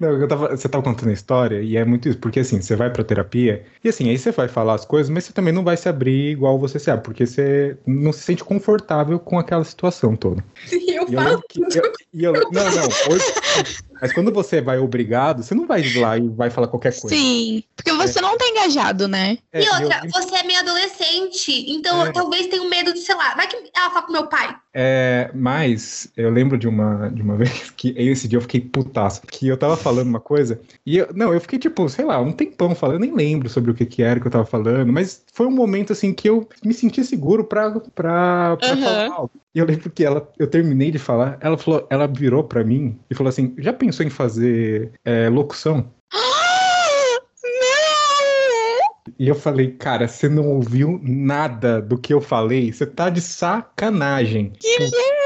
Não, 0.00 0.20
eu 0.20 0.26
tava, 0.26 0.56
você 0.56 0.68
tava 0.68 0.82
contando 0.82 1.10
a 1.10 1.12
história 1.12 1.60
e 1.60 1.76
é 1.76 1.84
muito 1.84 2.08
isso, 2.08 2.18
porque 2.18 2.40
assim, 2.40 2.60
você 2.60 2.74
vai 2.74 2.90
pra 2.90 3.04
terapia 3.04 3.64
e 3.84 3.88
assim, 3.88 4.08
aí 4.08 4.18
você 4.18 4.32
vai 4.32 4.48
falar 4.48 4.74
as 4.74 4.84
coisas, 4.84 5.10
mas 5.10 5.24
você 5.24 5.32
também 5.32 5.52
não 5.52 5.62
vai 5.62 5.76
se 5.76 5.88
abrir 5.88 6.32
igual 6.32 6.58
você 6.58 6.78
se 6.78 6.90
abre, 6.90 7.04
porque 7.04 7.26
você 7.26 7.76
não 7.86 8.12
se 8.12 8.20
sente 8.22 8.42
confortável 8.42 9.18
com 9.18 9.38
aquela 9.38 9.62
situação 9.64 10.16
toda. 10.16 10.42
E 10.72 10.96
eu 10.96 11.06
e 11.08 11.14
falo. 11.14 11.42
Eu, 12.12 12.34
eu, 12.34 12.50
não, 12.50 12.64
não, 12.64 12.88
hoje, 13.10 13.80
mas 14.00 14.12
quando 14.12 14.32
você 14.32 14.60
vai 14.60 14.78
obrigado, 14.78 15.42
você 15.42 15.54
não 15.54 15.66
vai 15.66 15.82
lá 15.94 16.16
e 16.16 16.28
vai 16.28 16.50
falar 16.50 16.68
qualquer 16.68 16.98
coisa. 16.98 17.14
Sim, 17.14 17.62
porque 17.76 17.92
você 17.92 18.18
é. 18.18 18.22
não 18.22 18.36
tá 18.36 18.46
engajado, 18.46 19.08
né? 19.08 19.38
É, 19.52 19.62
e 19.62 19.68
outra, 19.68 20.02
eu... 20.04 20.10
você 20.10 20.36
é 20.36 20.42
meio 20.44 20.60
adolescente, 20.60 21.70
então 21.70 22.06
é. 22.06 22.12
talvez 22.12 22.46
tenha 22.46 22.62
um 22.62 22.68
medo 22.68 22.92
de, 22.92 23.00
sei 23.00 23.14
lá, 23.14 23.34
vai 23.34 23.46
que 23.46 23.56
ela 23.76 23.90
fala 23.90 24.06
com 24.06 24.12
meu 24.12 24.26
pai. 24.26 24.56
É, 24.72 25.30
mas 25.34 26.10
eu 26.16 26.30
lembro 26.30 26.56
de 26.56 26.68
uma, 26.68 27.08
de 27.08 27.22
uma 27.22 27.36
vez 27.38 27.70
que 27.70 27.94
esse 27.96 28.28
dia 28.28 28.36
eu 28.36 28.42
fiquei 28.42 28.60
putaço, 28.60 29.22
que 29.22 29.48
eu 29.48 29.56
tava 29.56 29.76
falando 29.76 30.08
uma 30.08 30.20
coisa, 30.20 30.60
e 30.86 30.98
eu, 30.98 31.08
não, 31.14 31.32
eu 31.32 31.40
fiquei 31.40 31.58
tipo, 31.58 31.88
sei 31.88 32.04
lá, 32.04 32.20
um 32.20 32.32
tempão 32.32 32.74
falando, 32.74 32.96
eu 32.96 33.00
nem 33.00 33.14
lembro 33.14 33.48
sobre 33.48 33.70
o 33.70 33.74
que 33.74 33.86
que 33.86 34.02
era 34.02 34.20
que 34.20 34.26
eu 34.26 34.30
tava 34.30 34.46
falando, 34.46 34.92
mas 34.92 35.22
foi 35.32 35.46
um 35.46 35.50
momento 35.50 35.92
assim 35.92 36.12
que 36.12 36.28
eu 36.28 36.48
me 36.64 36.74
senti 36.74 37.04
seguro 37.04 37.44
pra, 37.44 37.70
pra, 37.94 38.56
pra 38.56 38.74
uhum. 38.74 38.82
falar 38.82 39.12
algo. 39.12 39.30
E 39.54 39.58
eu 39.58 39.66
lembro 39.66 39.90
que 39.90 40.04
ela, 40.04 40.30
eu 40.38 40.46
terminei 40.46 40.90
de 40.90 40.98
falar, 40.98 41.38
ela 41.40 41.56
falou, 41.56 41.86
ela 41.90 42.06
virou 42.06 42.44
pra 42.44 42.64
mim 42.64 42.98
e 43.10 43.14
falou 43.14 43.28
assim: 43.28 43.54
já 43.58 43.72
pensou 43.72 44.04
em 44.04 44.10
fazer 44.10 44.92
é, 45.04 45.28
locução? 45.28 45.90
E 49.18 49.28
eu 49.28 49.34
falei, 49.34 49.72
cara, 49.72 50.08
você 50.08 50.28
não 50.28 50.48
ouviu 50.48 50.98
nada 51.02 51.80
do 51.82 51.98
que 51.98 52.14
eu 52.14 52.20
falei? 52.20 52.72
Você 52.72 52.86
tá 52.86 53.10
de 53.10 53.20
sacanagem. 53.20 54.52
Guilherme! 54.58 55.19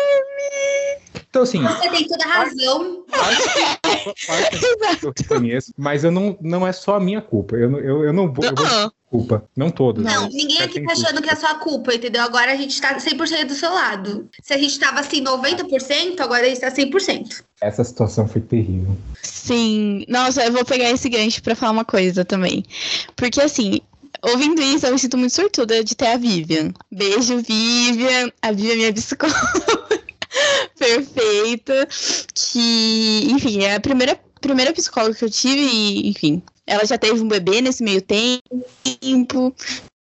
Então, 1.34 1.42
assim. 1.42 1.60
Você 1.60 1.88
tem 1.88 2.06
toda 2.06 2.24
a 2.24 2.28
razão. 2.28 3.04
eu 5.02 5.12
reconheço, 5.18 5.72
mas 5.76 6.04
eu 6.04 6.12
não, 6.12 6.38
não 6.40 6.64
é 6.64 6.72
só 6.72 6.94
a 6.94 7.00
minha 7.00 7.20
culpa. 7.20 7.56
Eu, 7.56 7.76
eu, 7.80 8.04
eu 8.04 8.12
não 8.12 8.32
vou. 8.32 8.44
Eu 8.44 8.54
vou 8.54 8.92
culpa. 9.10 9.44
Não 9.56 9.68
todos. 9.68 10.04
Não, 10.04 10.28
ninguém 10.28 10.62
aqui 10.62 10.80
tá 10.80 10.92
achando 10.92 11.20
que 11.20 11.28
é 11.28 11.34
sua 11.34 11.56
culpa, 11.56 11.92
entendeu? 11.92 12.22
Agora 12.22 12.52
a 12.52 12.56
gente 12.56 12.80
tá 12.80 12.96
100% 12.96 13.46
do 13.46 13.54
seu 13.54 13.72
lado. 13.72 14.28
Se 14.44 14.54
a 14.54 14.58
gente 14.58 14.78
tava 14.78 15.00
assim 15.00 15.24
90%, 15.24 16.20
agora 16.20 16.46
a 16.46 16.48
gente 16.48 16.60
tá 16.60 16.70
100%. 16.70 17.42
Essa 17.60 17.82
situação 17.82 18.28
foi 18.28 18.40
terrível. 18.40 18.96
Sim. 19.20 20.04
Nossa, 20.08 20.44
eu 20.44 20.52
vou 20.52 20.64
pegar 20.64 20.88
esse 20.90 21.08
gancho 21.08 21.42
pra 21.42 21.56
falar 21.56 21.72
uma 21.72 21.84
coisa 21.84 22.24
também. 22.24 22.64
Porque 23.16 23.40
assim, 23.40 23.80
ouvindo 24.22 24.62
isso, 24.62 24.86
eu 24.86 24.92
me 24.92 24.98
sinto 25.00 25.18
muito 25.18 25.34
sortuda 25.34 25.82
de 25.82 25.96
ter 25.96 26.06
a 26.06 26.16
Vivian. 26.16 26.72
Beijo, 26.92 27.38
Vivian. 27.38 28.30
A 28.40 28.52
Vivian 28.52 28.72
é 28.72 28.76
minha 28.76 28.92
psicóloga. 28.92 29.83
Perfeita. 30.84 31.88
Que, 32.34 33.26
enfim, 33.30 33.62
é 33.62 33.76
a 33.76 33.80
primeira, 33.80 34.18
primeira 34.40 34.72
psicóloga 34.72 35.14
que 35.14 35.24
eu 35.24 35.30
tive 35.30 35.60
e, 35.60 36.10
enfim, 36.10 36.42
ela 36.66 36.84
já 36.84 36.98
teve 36.98 37.20
um 37.20 37.28
bebê 37.28 37.60
nesse 37.60 37.82
meio 37.82 38.02
tempo. 38.02 39.54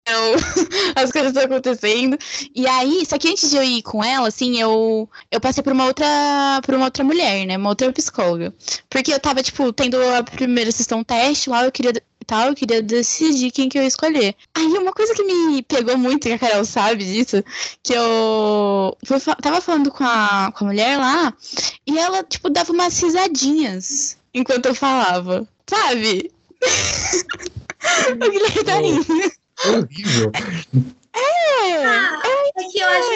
Então, 0.02 0.34
as 0.96 1.12
coisas 1.12 1.30
estão 1.30 1.44
acontecendo. 1.44 2.18
E 2.54 2.66
aí, 2.66 3.06
só 3.06 3.16
que 3.16 3.28
antes 3.28 3.50
de 3.50 3.56
eu 3.56 3.62
ir 3.62 3.82
com 3.82 4.02
ela, 4.02 4.28
assim, 4.28 4.60
eu, 4.60 5.08
eu 5.30 5.40
passei 5.40 5.62
por 5.62 5.72
uma 5.72 5.86
outra 5.86 6.60
por 6.64 6.74
uma 6.74 6.86
outra 6.86 7.04
mulher, 7.04 7.46
né? 7.46 7.56
Uma 7.56 7.70
outra 7.70 7.92
psicóloga. 7.92 8.52
Porque 8.90 9.12
eu 9.12 9.20
tava, 9.20 9.42
tipo, 9.42 9.72
tendo 9.72 9.96
a 10.14 10.22
primeira 10.22 10.72
sessão 10.72 11.04
teste 11.04 11.48
lá, 11.48 11.64
eu 11.64 11.72
queria 11.72 11.92
tal, 12.25 12.49
eu 12.49 12.55
queria 12.55 12.83
decidir 12.83 13.50
quem 13.50 13.69
que 13.69 13.79
eu 13.79 13.83
ia 13.83 13.88
escolher. 13.88 14.35
Aí 14.55 14.64
uma 14.64 14.93
coisa 14.93 15.14
que 15.14 15.25
me 15.25 15.62
pegou 15.62 15.97
muito, 15.97 16.26
que 16.26 16.33
a 16.33 16.38
Carol 16.38 16.64
sabe 16.64 17.05
disso, 17.05 17.43
que 17.83 17.93
eu 17.93 18.97
fui, 19.05 19.19
tava 19.41 19.61
falando 19.61 19.91
com 19.91 20.05
a, 20.05 20.52
com 20.57 20.64
a 20.64 20.69
mulher 20.69 20.99
lá, 20.99 21.33
e 21.87 21.99
ela, 21.99 22.23
tipo, 22.23 22.50
dava 22.50 22.73
umas 22.73 22.99
risadinhas 23.00 24.17
enquanto 24.35 24.67
eu 24.67 24.75
falava. 24.75 25.47
Sabe? 25.69 26.31
o 28.11 28.31
Guilherme 28.31 28.64
tá 28.64 28.75
rindo. 28.76 29.33
Horrível. 29.67 30.33
É, 31.14 31.85
ah, 31.85 32.23
é 32.57 32.64
que 32.64 32.78
eu 32.81 32.88
acho 32.88 33.11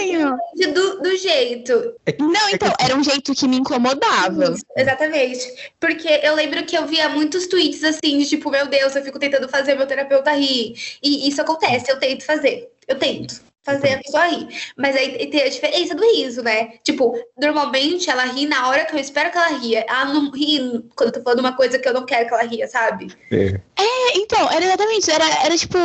que 0.57 0.67
do, 0.67 1.01
do 1.01 1.17
jeito. 1.17 1.95
Não, 2.19 2.51
então, 2.51 2.73
era 2.79 2.95
um 2.95 3.03
jeito 3.03 3.35
que 3.35 3.49
me 3.49 3.57
incomodava. 3.57 4.53
Isso, 4.53 4.65
exatamente. 4.77 5.73
Porque 5.81 6.21
eu 6.23 6.35
lembro 6.35 6.65
que 6.65 6.77
eu 6.77 6.87
via 6.87 7.09
muitos 7.09 7.47
tweets 7.47 7.83
assim, 7.85 8.19
de 8.19 8.27
tipo, 8.27 8.51
meu 8.51 8.67
Deus, 8.67 8.95
eu 8.95 9.03
fico 9.03 9.19
tentando 9.19 9.49
fazer 9.49 9.75
meu 9.75 9.87
terapeuta 9.87 10.33
rir. 10.33 10.75
E 11.03 11.29
isso 11.29 11.41
acontece, 11.41 11.91
eu 11.91 11.99
tento 11.99 12.25
fazer. 12.25 12.71
Eu 12.87 12.99
tento 12.99 13.47
fazer 13.67 13.95
a 13.95 13.99
pessoa 13.99 14.27
rir. 14.27 14.47
Mas 14.77 14.95
aí 14.95 15.27
tem 15.27 15.43
a 15.43 15.49
diferença 15.49 15.95
do 15.95 16.05
riso, 16.13 16.43
né? 16.43 16.75
Tipo, 16.85 17.19
normalmente 17.37 18.09
ela 18.09 18.25
ri 18.25 18.47
na 18.47 18.69
hora 18.69 18.85
que 18.85 18.95
eu 18.95 19.01
espero 19.01 19.31
que 19.31 19.39
ela 19.39 19.59
ria. 19.59 19.85
Ela 19.89 20.05
não 20.07 20.31
ri 20.31 20.85
quando 20.95 21.09
eu 21.09 21.13
tô 21.13 21.23
falando 21.23 21.41
uma 21.41 21.57
coisa 21.57 21.79
que 21.79 21.89
eu 21.89 21.93
não 21.93 22.07
quero 22.07 22.29
que 22.29 22.35
ela 22.35 22.45
ria, 22.45 22.69
sabe? 22.69 23.09
É. 23.33 23.61
É, 23.77 24.19
então, 24.19 24.51
era 24.53 24.65
exatamente, 24.65 25.11
era, 25.11 25.45
era 25.45 25.57
tipo, 25.59 25.79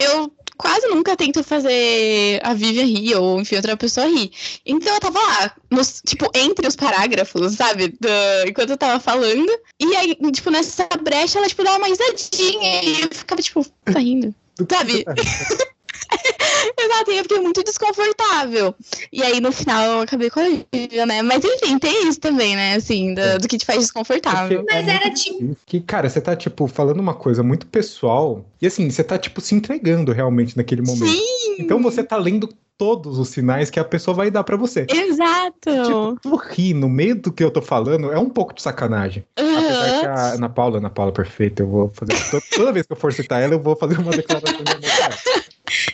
eu 0.00 0.32
quase 0.56 0.86
nunca 0.88 1.16
tento 1.16 1.42
fazer 1.42 2.40
a 2.42 2.54
Vivian 2.54 2.84
rir 2.84 3.14
ou, 3.16 3.40
enfim, 3.40 3.56
outra 3.56 3.76
pessoa 3.76 4.06
rir. 4.06 4.30
Então 4.64 4.94
eu 4.94 5.00
tava 5.00 5.18
lá, 5.18 5.52
nos, 5.70 6.02
tipo, 6.06 6.30
entre 6.34 6.66
os 6.66 6.76
parágrafos, 6.76 7.54
sabe? 7.54 7.88
Do, 7.88 8.08
enquanto 8.48 8.70
eu 8.70 8.76
tava 8.76 9.00
falando. 9.00 9.50
E 9.78 9.96
aí, 9.96 10.16
tipo, 10.32 10.50
nessa 10.50 10.88
brecha, 11.02 11.38
ela, 11.38 11.48
tipo, 11.48 11.64
dava 11.64 11.78
uma 11.78 11.88
risadinha. 11.88 12.84
E 12.84 13.02
eu 13.02 13.08
ficava, 13.12 13.42
tipo, 13.42 13.64
tá 13.84 13.98
rindo. 13.98 14.34
Sabe? 14.70 15.04
Exato, 16.96 17.10
e 17.12 17.16
eu 17.18 17.22
fiquei 17.22 17.40
muito 17.40 17.62
desconfortável. 17.62 18.74
E 19.12 19.22
aí, 19.22 19.40
no 19.40 19.52
final, 19.52 19.84
eu 19.84 20.00
acabei 20.00 20.30
com 20.30 20.40
a 20.40 20.44
Lívia, 20.74 21.06
né? 21.06 21.22
Mas 21.22 21.44
enfim, 21.44 21.78
tem 21.78 22.08
isso 22.08 22.20
também, 22.20 22.56
né? 22.56 22.74
Assim, 22.74 23.14
do, 23.14 23.38
do 23.40 23.48
que 23.48 23.58
te 23.58 23.64
faz 23.66 23.80
desconfortável. 23.80 24.60
Porque 24.60 24.72
Mas 24.74 24.88
é 24.88 24.90
era 24.96 25.10
tipo- 25.10 25.56
Que, 25.66 25.80
cara, 25.80 26.08
você 26.08 26.20
tá, 26.20 26.34
tipo, 26.34 26.66
falando 26.66 27.00
uma 27.00 27.14
coisa 27.14 27.42
muito 27.42 27.66
pessoal. 27.66 28.44
E 28.60 28.66
assim, 28.66 28.88
você 28.90 29.04
tá, 29.04 29.18
tipo, 29.18 29.40
se 29.40 29.54
entregando 29.54 30.12
realmente 30.12 30.56
naquele 30.56 30.82
momento. 30.82 31.06
Sim! 31.06 31.56
Então 31.58 31.82
você 31.82 32.02
tá 32.02 32.16
lendo 32.16 32.48
todos 32.78 33.18
os 33.18 33.30
sinais 33.30 33.70
que 33.70 33.80
a 33.80 33.84
pessoa 33.84 34.14
vai 34.14 34.30
dar 34.30 34.44
pra 34.44 34.54
você. 34.56 34.86
Exato! 34.90 35.70
Tipo, 35.70 36.18
tu 36.20 36.36
rir 36.36 36.74
no 36.74 36.90
meio 36.90 37.16
do 37.16 37.32
que 37.32 37.42
eu 37.42 37.50
tô 37.50 37.62
falando 37.62 38.12
é 38.12 38.18
um 38.18 38.28
pouco 38.28 38.52
de 38.54 38.60
sacanagem. 38.60 39.24
Apesar 39.34 40.00
que 40.00 40.06
a 40.06 40.32
Ana 40.34 40.48
Paula, 40.50 40.76
Ana 40.76 40.90
Paula 40.90 41.10
perfeita, 41.10 41.62
eu 41.62 41.66
vou 41.68 41.90
fazer. 41.94 42.12
to- 42.30 42.42
Toda 42.54 42.72
vez 42.72 42.86
que 42.86 42.92
eu 42.92 42.96
for 42.96 43.12
citar 43.14 43.42
ela, 43.42 43.54
eu 43.54 43.60
vou 43.62 43.74
fazer 43.76 43.98
uma 43.98 44.12
declaração 44.12 44.62
de 44.62 44.70
amor 44.70 44.80
pra 44.80 44.95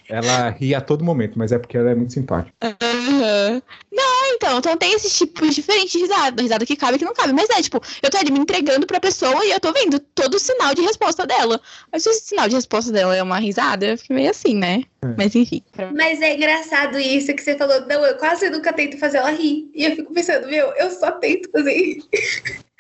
ela. 0.09 0.51
Ri 0.51 0.75
a 0.75 0.81
todo 0.81 1.05
momento, 1.05 1.39
mas 1.39 1.53
é 1.53 1.59
porque 1.59 1.77
ela 1.77 1.91
é 1.91 1.95
muito 1.95 2.13
simpática. 2.13 2.55
Aham. 2.63 3.63
Não, 3.91 4.27
então, 4.35 4.59
então 4.59 4.77
tem 4.77 4.95
esses 4.95 5.17
tipos 5.17 5.55
diferentes 5.55 5.93
de 5.93 5.99
risada. 5.99 6.43
Risada 6.43 6.67
que 6.67 6.77
cabe 6.77 6.97
e 6.97 6.99
que 6.99 7.05
não 7.05 7.15
cabe. 7.15 7.33
Mas 7.33 7.49
é, 7.51 7.63
tipo, 7.63 7.81
eu 8.03 8.11
tô 8.11 8.19
ali 8.19 8.31
me 8.31 8.39
entregando 8.39 8.87
pra 8.87 9.01
pessoa 9.01 9.45
e 9.45 9.51
eu 9.51 9.61
tô 9.61 9.73
vendo 9.73 9.99
todo 9.99 10.35
o 10.35 10.39
sinal 10.39 10.75
de 10.75 10.83
resposta 10.83 11.27
dela. 11.27 11.61
Mas 11.91 12.03
se 12.03 12.11
esse 12.11 12.29
sinal 12.29 12.49
de 12.49 12.55
resposta 12.55 12.93
dela 12.93 13.17
é 13.17 13.23
uma 13.23 13.39
risada, 13.39 13.87
eu 13.87 13.99
fico 13.99 14.15
meio 14.15 14.31
assim, 14.31 14.55
né? 14.55 14.83
É. 15.03 15.15
Mas 15.17 15.35
enfim. 15.35 15.63
Mas 15.95 16.21
é 16.21 16.35
engraçado 16.35 16.99
isso 16.99 17.35
que 17.35 17.43
você 17.43 17.57
falou. 17.57 17.87
Não, 17.87 18.05
eu 18.05 18.17
quase 18.17 18.49
nunca 18.51 18.73
tento 18.73 18.99
fazer 18.99 19.19
ela 19.19 19.31
rir. 19.31 19.71
E 19.75 19.85
eu 19.85 19.97
fico 19.97 20.13
pensando, 20.13 20.49
meu, 20.49 20.73
eu 20.77 20.91
só 20.91 21.13
tento 21.13 21.51
fazer 21.51 21.73
rir. 21.73 22.03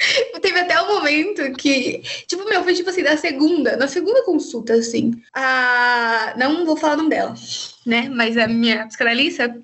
Teve 0.41 0.61
até 0.61 0.81
um 0.81 0.89
momento 0.89 1.53
que, 1.53 2.03
tipo, 2.27 2.45
meu, 2.45 2.63
foi 2.63 2.75
tipo 2.75 2.91
assim, 2.91 3.03
na 3.03 3.17
segunda, 3.17 3.77
na 3.77 3.89
segunda 3.89 4.25
consulta, 4.25 4.75
assim, 4.75 5.13
a. 5.35 6.35
Não 6.37 6.65
vou 6.65 6.77
falar 6.77 6.95
o 6.95 6.97
nome 6.99 7.11
dela, 7.11 7.35
né? 7.87 8.09
Mas 8.09 8.37
a 8.37 8.47
minha 8.47 8.87
psicanalista, 8.87 9.57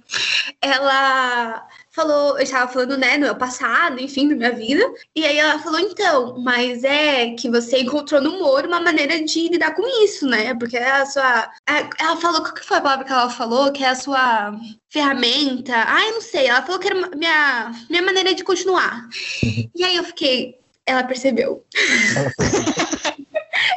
ela 0.60 1.66
falou, 1.98 2.36
eu 2.38 2.44
estava 2.44 2.70
falando, 2.72 2.96
né, 2.96 3.16
no 3.16 3.24
meu 3.26 3.34
passado, 3.34 4.00
enfim, 4.00 4.28
da 4.28 4.36
minha 4.36 4.52
vida. 4.52 4.84
E 5.16 5.24
aí 5.24 5.36
ela 5.36 5.58
falou, 5.58 5.80
então, 5.80 6.38
mas 6.38 6.84
é 6.84 7.30
que 7.34 7.50
você 7.50 7.80
encontrou 7.80 8.20
no 8.20 8.30
humor 8.36 8.64
uma 8.66 8.80
maneira 8.80 9.20
de 9.24 9.48
lidar 9.48 9.74
com 9.74 9.82
isso, 10.04 10.24
né? 10.26 10.54
Porque 10.54 10.76
é 10.76 10.90
a 10.90 11.04
sua. 11.06 11.50
é- 11.68 11.88
Ela 11.98 12.16
falou, 12.16 12.40
qual 12.42 12.54
que 12.54 12.64
foi 12.64 12.76
a 12.76 12.80
palavra 12.80 13.04
que 13.04 13.12
ela 13.12 13.28
falou? 13.30 13.72
Que 13.72 13.82
é 13.82 13.88
a 13.88 13.94
sua 13.96 14.52
ferramenta. 14.88 15.74
Ai, 15.74 16.12
não 16.12 16.20
sei. 16.20 16.46
Ela 16.46 16.62
falou 16.62 16.78
que 16.78 16.86
era 16.88 17.08
minha, 17.16 17.72
minha 17.90 18.02
maneira 18.02 18.32
de 18.34 18.44
continuar. 18.44 19.08
E 19.74 19.84
aí 19.84 19.96
eu 19.96 20.04
fiquei. 20.04 20.56
Ela 20.86 21.04
percebeu. 21.04 21.64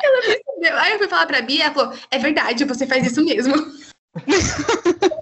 Ela 0.03 0.21
percebeu. 0.21 0.77
Aí 0.77 0.91
eu 0.93 0.97
fui 0.99 1.07
falar 1.07 1.25
pra 1.25 1.41
Bia, 1.41 1.65
ela 1.65 1.73
falou: 1.73 1.93
é 2.09 2.17
verdade, 2.19 2.65
você 2.65 2.85
faz 2.87 3.05
isso 3.05 3.23
mesmo. 3.23 3.53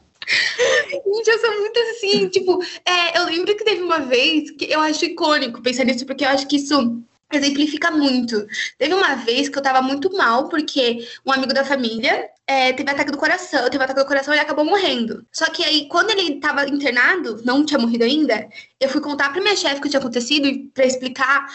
Gente, 0.60 1.28
eu 1.28 1.40
sou 1.40 1.60
muito 1.60 1.80
assim, 1.80 2.28
tipo, 2.30 2.62
é, 2.86 3.18
eu 3.18 3.26
lembro 3.26 3.56
que 3.56 3.64
teve 3.64 3.82
uma 3.82 4.00
vez 4.00 4.52
que 4.52 4.66
eu 4.66 4.82
acho 4.82 5.06
icônico 5.06 5.62
pensar 5.62 5.86
nisso, 5.86 6.06
porque 6.06 6.26
eu 6.26 6.30
acho 6.30 6.48
que 6.48 6.58
isso 6.58 7.02
exemplifica 7.32 7.92
muito. 7.92 8.46
Teve 8.78 8.94
uma 8.94 9.16
vez 9.16 9.48
que 9.50 9.58
eu 9.58 9.62
tava 9.62 9.82
muito 9.82 10.12
mal, 10.18 10.50
porque 10.50 11.08
um 11.26 11.32
amigo 11.32 11.54
da 11.54 11.64
família 11.64 12.28
é, 12.48 12.74
teve 12.74 12.90
ataque 12.90 13.12
do 13.12 13.18
coração, 13.18 13.70
teve 13.70 13.84
ataque 13.84 14.00
do 14.00 14.08
coração 14.08 14.34
e 14.34 14.38
ele 14.38 14.44
acabou 14.44 14.66
morrendo. 14.66 15.24
Só 15.32 15.46
que 15.46 15.64
aí, 15.64 15.88
quando 15.88 16.10
ele 16.10 16.40
tava 16.40 16.68
internado, 16.68 17.40
não 17.46 17.64
tinha 17.64 17.80
morrido 17.80 18.04
ainda, 18.04 18.50
eu 18.80 18.90
fui 18.90 19.00
contar 19.00 19.32
pra 19.32 19.42
minha 19.42 19.56
chefe 19.56 19.78
o 19.78 19.82
que 19.82 19.90
tinha 19.90 20.00
acontecido 20.00 20.70
pra 20.74 20.86
explicar 20.86 21.46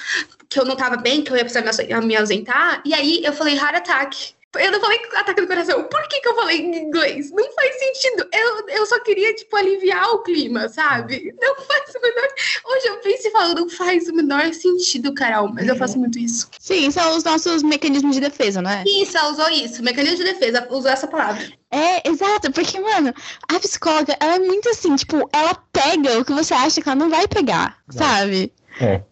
que 0.48 0.60
eu 0.60 0.64
não 0.64 0.76
tava 0.76 0.96
bem, 0.96 1.22
que 1.22 1.32
eu 1.32 1.36
ia 1.36 1.44
precisar 1.44 2.00
me 2.02 2.16
ausentar. 2.16 2.80
E 2.84 2.94
aí 2.94 3.24
eu 3.24 3.32
falei 3.32 3.56
heart 3.56 3.76
attack. 3.76 4.33
Eu 4.58 4.72
não 4.72 4.80
falei 4.80 5.00
ataque 5.14 5.40
do 5.40 5.46
coração. 5.46 5.84
Por 5.84 6.08
que, 6.08 6.20
que 6.20 6.28
eu 6.28 6.34
falei 6.34 6.58
em 6.60 6.76
inglês? 6.86 7.30
Não 7.30 7.52
faz 7.52 7.78
sentido. 7.78 8.28
Eu, 8.32 8.68
eu 8.68 8.86
só 8.86 8.98
queria, 9.00 9.34
tipo, 9.34 9.56
aliviar 9.56 10.10
o 10.10 10.22
clima, 10.22 10.68
sabe? 10.68 11.34
Não 11.40 11.54
faz 11.56 11.94
o 11.94 12.00
menor. 12.00 12.28
Hoje 12.66 12.86
eu 12.86 12.96
penso 12.98 13.28
e 13.28 13.30
falo, 13.30 13.54
não 13.54 13.68
faz 13.68 14.08
o 14.08 14.14
menor 14.14 14.52
sentido, 14.54 15.14
Carol, 15.14 15.52
mas 15.52 15.66
eu 15.66 15.76
faço 15.76 15.98
muito 15.98 16.18
isso. 16.18 16.48
Sim, 16.58 16.90
são 16.90 17.16
os 17.16 17.24
nossos 17.24 17.62
mecanismos 17.62 18.14
de 18.14 18.20
defesa, 18.20 18.62
não 18.62 18.70
é? 18.70 18.84
Isso, 18.86 19.16
ela 19.16 19.30
usou 19.30 19.48
isso. 19.50 19.82
Mecanismo 19.82 20.18
de 20.18 20.24
defesa, 20.24 20.66
usou 20.70 20.90
essa 20.90 21.06
palavra. 21.06 21.44
É, 21.70 22.08
exato, 22.08 22.52
porque, 22.52 22.78
mano, 22.78 23.12
a 23.48 23.58
psicóloga, 23.58 24.16
ela 24.20 24.36
é 24.36 24.38
muito 24.38 24.68
assim, 24.68 24.94
tipo, 24.94 25.28
ela 25.32 25.54
pega 25.72 26.18
o 26.18 26.24
que 26.24 26.32
você 26.32 26.54
acha 26.54 26.80
que 26.80 26.88
ela 26.88 26.94
não 26.94 27.10
vai 27.10 27.26
pegar, 27.26 27.78
Vai. 27.88 28.08
sabe? 28.08 28.52
É. 28.80 29.02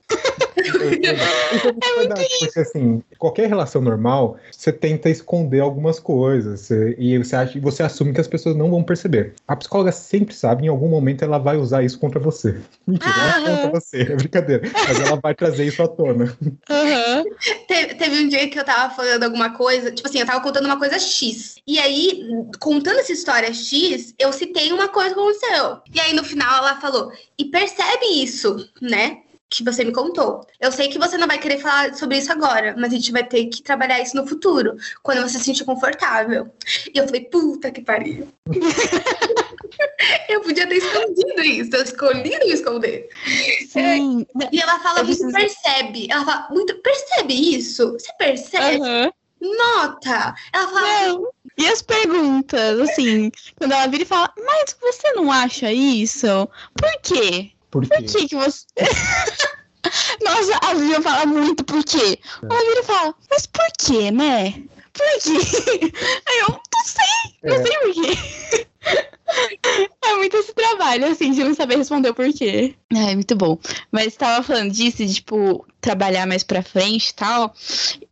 É 0.65 1.63
muito 1.63 1.81
verdade, 1.99 2.29
porque 2.41 2.61
assim, 2.61 3.03
qualquer 3.19 3.49
relação 3.49 3.81
normal, 3.81 4.37
você 4.51 4.73
tenta 4.73 5.09
esconder 5.09 5.61
algumas 5.61 5.99
coisas, 5.99 6.61
você- 6.61 6.95
e 6.99 7.17
você 7.19 7.37
acha, 7.37 7.61
você 7.61 7.83
assume 7.83 8.13
que 8.13 8.21
as 8.21 8.29
pessoas 8.29 8.57
não 8.57 8.71
vão 8.71 8.83
perceber. 8.83 9.35
A 9.47 9.57
psicóloga 9.57 9.93
sempre 9.93 10.35
sabe, 10.35 10.65
em 10.65 10.69
algum 10.69 10.89
momento 10.89 11.25
ela 11.25 11.39
vai 11.39 11.57
usar 11.57 11.83
isso 11.83 11.99
contra 11.99 12.21
você. 12.21 12.61
Mentira, 12.87 13.13
não 13.17 13.29
é 13.29 13.51
contra 13.51 13.81
você, 13.81 14.03
é 14.03 14.17
brincadeira. 14.17 14.63
Mas 14.87 15.01
ela 15.01 15.17
vai 15.21 15.35
trazer 15.35 15.65
isso 15.65 15.83
à 15.83 15.89
tona. 15.89 16.37
Aham. 16.69 17.25
Teve, 17.67 17.95
teve 17.95 18.25
um 18.25 18.29
dia 18.29 18.49
que 18.49 18.59
eu 18.59 18.65
tava 18.65 18.95
falando 18.95 19.25
alguma 19.25 19.51
coisa, 19.57 19.91
tipo 19.91 20.09
assim, 20.09 20.21
eu 20.21 20.27
tava 20.27 20.41
contando 20.41 20.67
uma 20.67 20.79
coisa 20.79 20.99
X. 20.99 21.57
E 21.67 21.79
aí, 21.79 22.25
contando 22.61 22.99
essa 22.99 23.13
história 23.13 23.53
X, 23.53 24.15
eu 24.19 24.33
citei 24.33 24.73
uma 24.73 24.89
coisa 24.89 25.15
que 25.15 25.21
aconteceu. 25.21 25.79
E 25.95 26.01
aí, 26.01 26.13
no 26.13 26.25
final, 26.25 26.59
ela 26.59 26.81
falou: 26.81 27.11
e 27.39 27.47
percebe 27.47 28.23
isso, 28.23 28.57
né? 28.81 29.19
Que 29.55 29.63
você 29.63 29.85
me 29.85 29.93
contou. 29.93 30.47
Eu 30.59 30.73
sei 30.73 30.89
que 30.89 30.99
você 30.99 31.19
não 31.19 31.27
vai 31.27 31.39
querer 31.39 31.59
falar 31.59 31.95
sobre 31.95 32.17
isso 32.17 32.33
agora, 32.33 32.75
mas 32.79 32.91
a 32.91 32.97
gente 32.97 33.13
vai 33.13 33.23
ter 33.23 33.45
que 33.47 33.63
trabalhar 33.63 34.01
isso 34.01 34.17
no 34.17 34.27
futuro, 34.27 34.77
quando 35.03 35.21
você 35.21 35.37
se 35.37 35.45
sentir 35.45 35.65
confortável. 35.67 36.51
E 36.95 36.99
eu 36.99 37.05
falei, 37.05 37.27
puta 37.27 37.71
que 37.71 37.83
pariu. 37.83 38.27
eu 40.31 40.41
podia 40.41 40.67
ter 40.67 40.77
escondido 40.77 41.43
isso, 41.43 41.77
eu 41.77 41.83
escolhi 41.83 42.39
não 42.39 42.47
esconder. 42.47 43.09
Sim. 43.69 44.27
E 44.51 44.59
ela 44.59 44.81
fala 44.81 45.05
muito 45.05 45.19
preciso- 45.19 45.33
percebe. 45.33 46.09
Ela 46.11 46.25
fala 46.25 46.49
muito, 46.51 46.75
percebe 46.79 47.35
isso? 47.35 47.93
Você 47.93 48.13
percebe? 48.19 48.81
Aham. 48.83 49.13
Nota! 49.39 50.35
Ela 50.53 50.69
fala, 50.69 51.09
Não. 51.09 51.29
E 51.59 51.67
as 51.67 51.83
perguntas, 51.83 52.81
assim, 52.81 53.31
quando 53.57 53.73
ela 53.73 53.87
vira 53.89 54.05
e 54.05 54.07
fala, 54.07 54.33
mas 54.39 54.75
você 54.81 55.13
não 55.13 55.31
acha 55.31 55.71
isso? 55.71 56.49
Por 56.75 57.01
quê? 57.03 57.52
Por 57.73 57.89
Por 57.89 58.03
que 58.05 58.29
que 58.29 58.37
você... 58.37 58.65
Nossa, 60.23 60.59
a 60.63 60.75
Vivian 60.75 61.03
fala 61.03 61.27
muito 61.27 61.65
por 61.65 61.83
quê. 61.83 62.19
Ela 62.43 62.61
vira 62.61 62.81
e 62.81 62.85
fala, 62.85 63.15
mas 63.31 63.47
por 63.47 63.67
quê, 63.79 64.11
né? 64.13 64.53
Por 64.93 65.23
quê? 65.23 65.93
Aí 66.29 66.39
eu, 66.41 66.49
não 66.51 66.85
sei, 66.85 67.05
não 67.43 67.57
É. 67.57 67.63
sei 67.63 67.79
por 67.79 67.95
quê. 67.95 68.67
É 70.05 70.17
muito 70.17 70.37
esse 70.37 70.53
trabalho, 70.53 71.07
assim, 71.07 71.33
de 71.33 71.43
não 71.43 71.55
saber 71.55 71.77
responder 71.77 72.11
o 72.11 72.15
porquê. 72.15 72.75
É, 72.95 73.15
muito 73.15 73.35
bom. 73.35 73.59
Mas 73.91 74.15
tava 74.15 74.43
falando 74.43 74.71
disso, 74.71 74.99
de, 74.99 75.15
tipo, 75.15 75.67
trabalhar 75.81 76.27
mais 76.27 76.43
pra 76.43 76.63
frente 76.63 77.09
e 77.09 77.15
tal. 77.15 77.55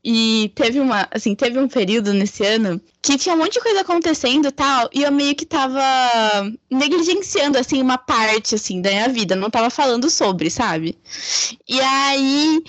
E 0.02 0.50
teve 0.54 0.80
uma, 0.80 1.06
assim, 1.10 1.34
teve 1.34 1.58
um 1.58 1.68
período 1.68 2.14
nesse 2.14 2.44
ano 2.44 2.80
que 3.02 3.18
tinha 3.18 3.34
um 3.34 3.38
monte 3.38 3.54
de 3.54 3.60
coisa 3.60 3.80
acontecendo 3.80 4.48
e 4.48 4.52
tal, 4.52 4.88
e 4.92 5.02
eu 5.02 5.12
meio 5.12 5.34
que 5.34 5.46
tava 5.46 5.82
negligenciando, 6.70 7.58
assim, 7.58 7.80
uma 7.80 7.98
parte, 7.98 8.54
assim, 8.54 8.80
da 8.80 8.90
minha 8.90 9.08
vida. 9.08 9.36
Não 9.36 9.50
tava 9.50 9.70
falando 9.70 10.08
sobre, 10.08 10.50
sabe? 10.50 10.96
E 11.68 11.80
aí. 11.80 12.62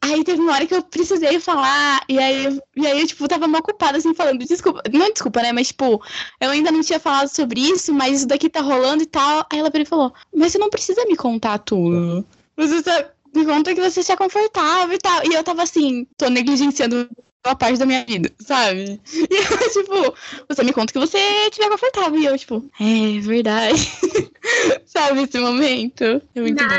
Aí 0.00 0.22
teve 0.22 0.40
uma 0.40 0.52
hora 0.52 0.66
que 0.66 0.74
eu 0.74 0.82
precisei 0.82 1.40
falar, 1.40 2.00
e 2.08 2.18
aí, 2.18 2.58
e 2.76 2.86
aí 2.86 3.00
eu, 3.00 3.06
tipo, 3.06 3.26
tava 3.26 3.48
mal 3.48 3.60
ocupada, 3.60 3.98
assim, 3.98 4.14
falando, 4.14 4.44
desculpa, 4.44 4.80
não 4.92 5.10
desculpa, 5.12 5.42
né, 5.42 5.52
mas, 5.52 5.68
tipo, 5.68 6.02
eu 6.40 6.50
ainda 6.50 6.70
não 6.70 6.82
tinha 6.82 7.00
falado 7.00 7.28
sobre 7.28 7.60
isso, 7.60 7.92
mas 7.92 8.18
isso 8.18 8.28
daqui 8.28 8.48
tá 8.48 8.60
rolando 8.60 9.02
e 9.02 9.06
tal. 9.06 9.44
Aí 9.52 9.58
ela 9.58 9.70
falou, 9.86 10.12
mas 10.34 10.52
você 10.52 10.58
não 10.58 10.70
precisa 10.70 11.04
me 11.04 11.16
contar 11.16 11.58
tudo. 11.58 12.24
Você 12.56 12.82
só 12.82 13.04
me 13.34 13.44
conta 13.44 13.74
que 13.74 13.80
você 13.80 14.02
se 14.02 14.16
confortável 14.16 14.94
e 14.94 14.98
tal. 14.98 15.24
E 15.24 15.34
eu 15.34 15.44
tava 15.44 15.62
assim, 15.62 16.06
tô 16.16 16.28
negligenciando 16.28 17.08
uma 17.46 17.56
parte 17.56 17.78
da 17.78 17.86
minha 17.86 18.04
vida, 18.04 18.32
sabe? 18.40 19.00
E 19.12 19.34
eu, 19.34 19.70
tipo, 19.70 20.14
você 20.48 20.62
me 20.62 20.72
conta 20.72 20.92
que 20.92 20.98
você 20.98 21.18
estiver 21.46 21.68
confortável. 21.68 22.18
E 22.18 22.26
eu, 22.26 22.38
tipo, 22.38 22.64
é 22.80 23.20
verdade. 23.20 23.78
sabe, 24.86 25.22
esse 25.22 25.38
momento. 25.38 26.04
É 26.34 26.40
muito 26.40 26.64
bom. 26.64 26.74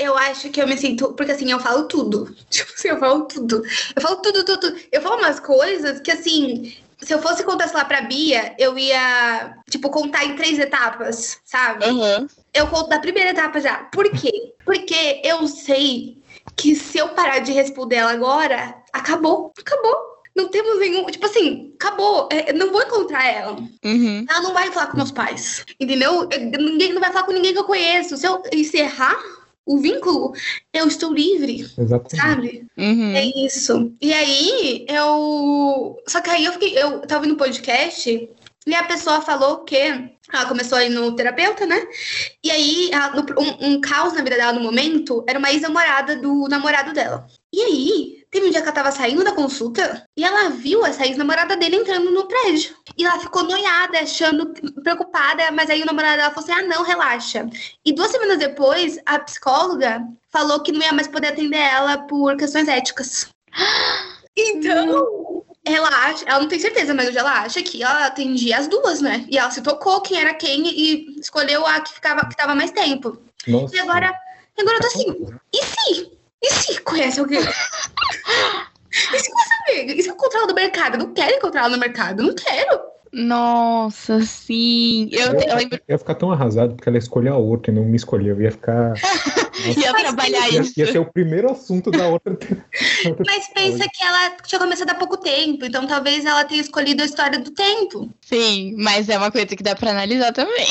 Eu 0.00 0.16
acho 0.16 0.50
que 0.50 0.60
eu 0.60 0.66
me 0.66 0.76
sinto. 0.76 1.12
Porque 1.12 1.32
assim, 1.32 1.50
eu 1.50 1.60
falo 1.60 1.84
tudo. 1.88 2.34
Tipo 2.50 2.72
assim, 2.72 2.88
eu 2.88 2.98
falo 2.98 3.22
tudo. 3.26 3.62
Eu 3.94 4.02
falo 4.02 4.16
tudo, 4.16 4.44
tudo, 4.44 4.60
tudo. 4.60 4.80
Eu 4.90 5.00
falo 5.02 5.16
umas 5.18 5.38
coisas 5.40 6.00
que 6.00 6.10
assim. 6.10 6.74
Se 7.02 7.14
eu 7.14 7.22
fosse 7.22 7.42
contar, 7.44 7.66
sei 7.66 7.78
lá, 7.78 7.84
pra 7.86 8.02
Bia, 8.02 8.54
eu 8.58 8.76
ia, 8.76 9.56
tipo, 9.70 9.88
contar 9.88 10.22
em 10.26 10.36
três 10.36 10.58
etapas, 10.58 11.38
sabe? 11.46 11.86
Aham. 11.86 12.26
Eu 12.52 12.66
conto 12.66 12.90
da 12.90 12.98
primeira 12.98 13.30
etapa 13.30 13.58
já. 13.58 13.76
Por 13.84 14.10
quê? 14.10 14.52
Porque 14.66 15.22
eu 15.24 15.48
sei 15.48 16.18
que 16.58 16.74
se 16.76 16.98
eu 16.98 17.08
parar 17.10 17.38
de 17.38 17.52
responder 17.52 17.96
ela 17.96 18.12
agora, 18.12 18.74
acabou. 18.92 19.50
Acabou. 19.58 19.96
Não 20.36 20.48
temos 20.48 20.78
nenhum. 20.78 21.06
Tipo 21.06 21.24
assim, 21.24 21.72
acabou. 21.80 22.28
É, 22.30 22.52
não 22.52 22.70
vou 22.70 22.82
encontrar 22.82 23.26
ela. 23.26 23.52
Uhum. 23.82 24.26
Ela 24.28 24.40
não 24.42 24.52
vai 24.52 24.70
falar 24.70 24.88
com 24.88 24.98
meus 24.98 25.10
pais. 25.10 25.64
Entendeu? 25.80 26.28
Eu- 26.30 26.40
Ninguém 26.60 26.92
não 26.92 27.00
vai 27.00 27.10
falar 27.12 27.24
com 27.24 27.32
ninguém 27.32 27.54
que 27.54 27.58
eu 27.58 27.64
conheço. 27.64 28.14
Se 28.18 28.26
eu 28.26 28.42
encerrar 28.52 29.16
o 29.74 29.78
vínculo, 29.78 30.32
eu 30.72 30.86
estou 30.88 31.12
livre, 31.12 31.60
Exatamente. 31.78 32.16
sabe? 32.16 32.66
Uhum. 32.76 33.14
É 33.14 33.24
isso. 33.46 33.92
E 34.00 34.12
aí, 34.12 34.86
eu. 34.88 35.96
Só 36.06 36.20
que 36.20 36.30
aí 36.30 36.44
eu 36.44 36.52
fiquei. 36.52 36.76
Eu 36.76 37.00
tava 37.00 37.22
ouvindo 37.22 37.36
podcast 37.36 38.28
e 38.66 38.74
a 38.74 38.84
pessoa 38.84 39.20
falou 39.20 39.58
que. 39.64 39.76
Ela 40.32 40.46
começou 40.46 40.78
a 40.78 40.84
ir 40.84 40.90
no 40.90 41.16
terapeuta, 41.16 41.66
né? 41.66 41.82
E 42.44 42.52
aí, 42.52 42.88
ela- 42.92 43.10
no- 43.16 43.26
um, 43.42 43.72
um 43.72 43.80
caos 43.80 44.12
na 44.14 44.22
vida 44.22 44.36
dela 44.36 44.52
no 44.52 44.60
momento 44.60 45.24
era 45.28 45.40
uma 45.40 45.50
ex-namorada 45.50 46.14
do 46.14 46.46
namorado 46.48 46.92
dela. 46.92 47.26
E 47.52 47.60
aí, 47.60 48.19
teve 48.30 48.46
um 48.46 48.50
dia 48.50 48.60
que 48.60 48.68
ela 48.68 48.74
tava 48.74 48.92
saindo 48.92 49.24
da 49.24 49.32
consulta 49.32 50.06
e 50.16 50.24
ela 50.24 50.50
viu 50.50 50.84
essa 50.86 51.04
ex-namorada 51.04 51.56
dele 51.56 51.76
entrando 51.76 52.10
no 52.10 52.26
prédio. 52.26 52.76
E 52.96 53.04
ela 53.04 53.18
ficou 53.18 53.42
noiada, 53.42 53.98
achando, 53.98 54.54
preocupada, 54.82 55.50
mas 55.50 55.68
aí 55.68 55.82
o 55.82 55.86
namorado 55.86 56.16
dela 56.16 56.30
falou 56.32 56.48
assim: 56.48 56.64
ah, 56.64 56.66
não, 56.66 56.84
relaxa. 56.84 57.48
E 57.84 57.92
duas 57.92 58.10
semanas 58.10 58.38
depois, 58.38 58.98
a 59.04 59.18
psicóloga 59.18 60.02
falou 60.30 60.60
que 60.60 60.72
não 60.72 60.80
ia 60.80 60.92
mais 60.92 61.08
poder 61.08 61.28
atender 61.28 61.58
ela 61.58 61.98
por 61.98 62.36
questões 62.36 62.68
éticas. 62.68 63.28
Então, 64.42 65.44
ela 65.64 65.88
acha, 65.88 66.24
ela 66.24 66.40
não 66.40 66.48
tem 66.48 66.58
certeza, 66.58 66.94
mas 66.94 67.08
hoje 67.08 67.18
ela 67.18 67.42
acha 67.42 67.60
que 67.62 67.82
ela 67.82 68.06
atendia 68.06 68.56
as 68.56 68.68
duas, 68.68 69.02
né? 69.02 69.26
E 69.28 69.36
ela 69.36 69.50
se 69.50 69.60
tocou 69.60 70.00
quem 70.00 70.18
era 70.18 70.32
quem 70.32 70.66
e 70.66 71.18
escolheu 71.20 71.66
a 71.66 71.80
que 71.80 71.92
ficava 71.92 72.26
que 72.26 72.36
tava 72.36 72.54
mais 72.54 72.70
tempo. 72.70 73.18
Nossa. 73.46 73.76
E 73.76 73.80
agora, 73.80 74.14
agora 74.58 74.76
eu 74.76 74.80
tô 74.80 74.86
assim, 74.86 75.26
e 75.52 75.64
se? 75.64 76.19
E 76.42 76.50
se 76.50 76.80
conhece 76.80 77.20
alguém? 77.20 77.40
e 77.40 79.18
se 79.18 79.30
conhece 79.30 79.52
alguém? 79.68 79.98
E 79.98 80.02
se 80.02 80.08
eu 80.08 80.14
encontrar 80.14 80.40
ela 80.40 80.48
no 80.48 80.54
mercado? 80.54 80.94
Eu 80.94 80.98
não 81.00 81.14
quero 81.14 81.34
encontrar 81.34 81.60
ela 81.60 81.70
no 81.70 81.78
mercado, 81.78 82.20
eu 82.20 82.26
não 82.26 82.34
quero. 82.34 82.90
Nossa, 83.12 84.20
sim. 84.20 85.08
Eu, 85.10 85.32
eu 85.32 85.56
lembro 85.56 85.80
Eu 85.88 85.94
ia 85.94 85.98
ficar 85.98 86.14
tão 86.14 86.30
arrasado 86.30 86.74
porque 86.74 86.88
ela 86.88 86.98
escolheu 86.98 87.34
a 87.34 87.38
outra 87.38 87.72
e 87.72 87.74
não 87.74 87.84
me 87.84 87.96
escolheu. 87.96 88.36
Eu 88.36 88.42
ia 88.42 88.52
ficar. 88.52 88.94
que 88.94 89.80
ia 89.80 89.92
trabalhar 89.92 90.48
Ia, 90.52 90.60
isso. 90.60 90.72
ia 90.76 90.92
ser 90.92 90.98
o 91.00 91.12
primeiro 91.12 91.50
assunto 91.50 91.90
da 91.90 92.06
outra. 92.06 92.32
outra 93.04 93.24
Mas 93.26 93.48
pensa 93.52 93.84
que 93.92 94.04
ela 94.04 94.30
tinha 94.46 94.60
começado 94.60 94.90
há 94.90 94.94
pouco 94.94 95.16
tempo, 95.16 95.64
então 95.64 95.86
talvez 95.88 96.24
ela 96.24 96.44
tenha 96.44 96.60
escolhido 96.60 97.02
a 97.02 97.06
história 97.06 97.40
do 97.40 97.50
tempo. 97.50 98.08
Sim, 98.20 98.76
mas 98.78 99.08
é 99.08 99.18
uma 99.18 99.30
coisa 99.30 99.48
que 99.48 99.62
dá 99.62 99.74
pra 99.74 99.90
analisar 99.90 100.32
também. 100.32 100.68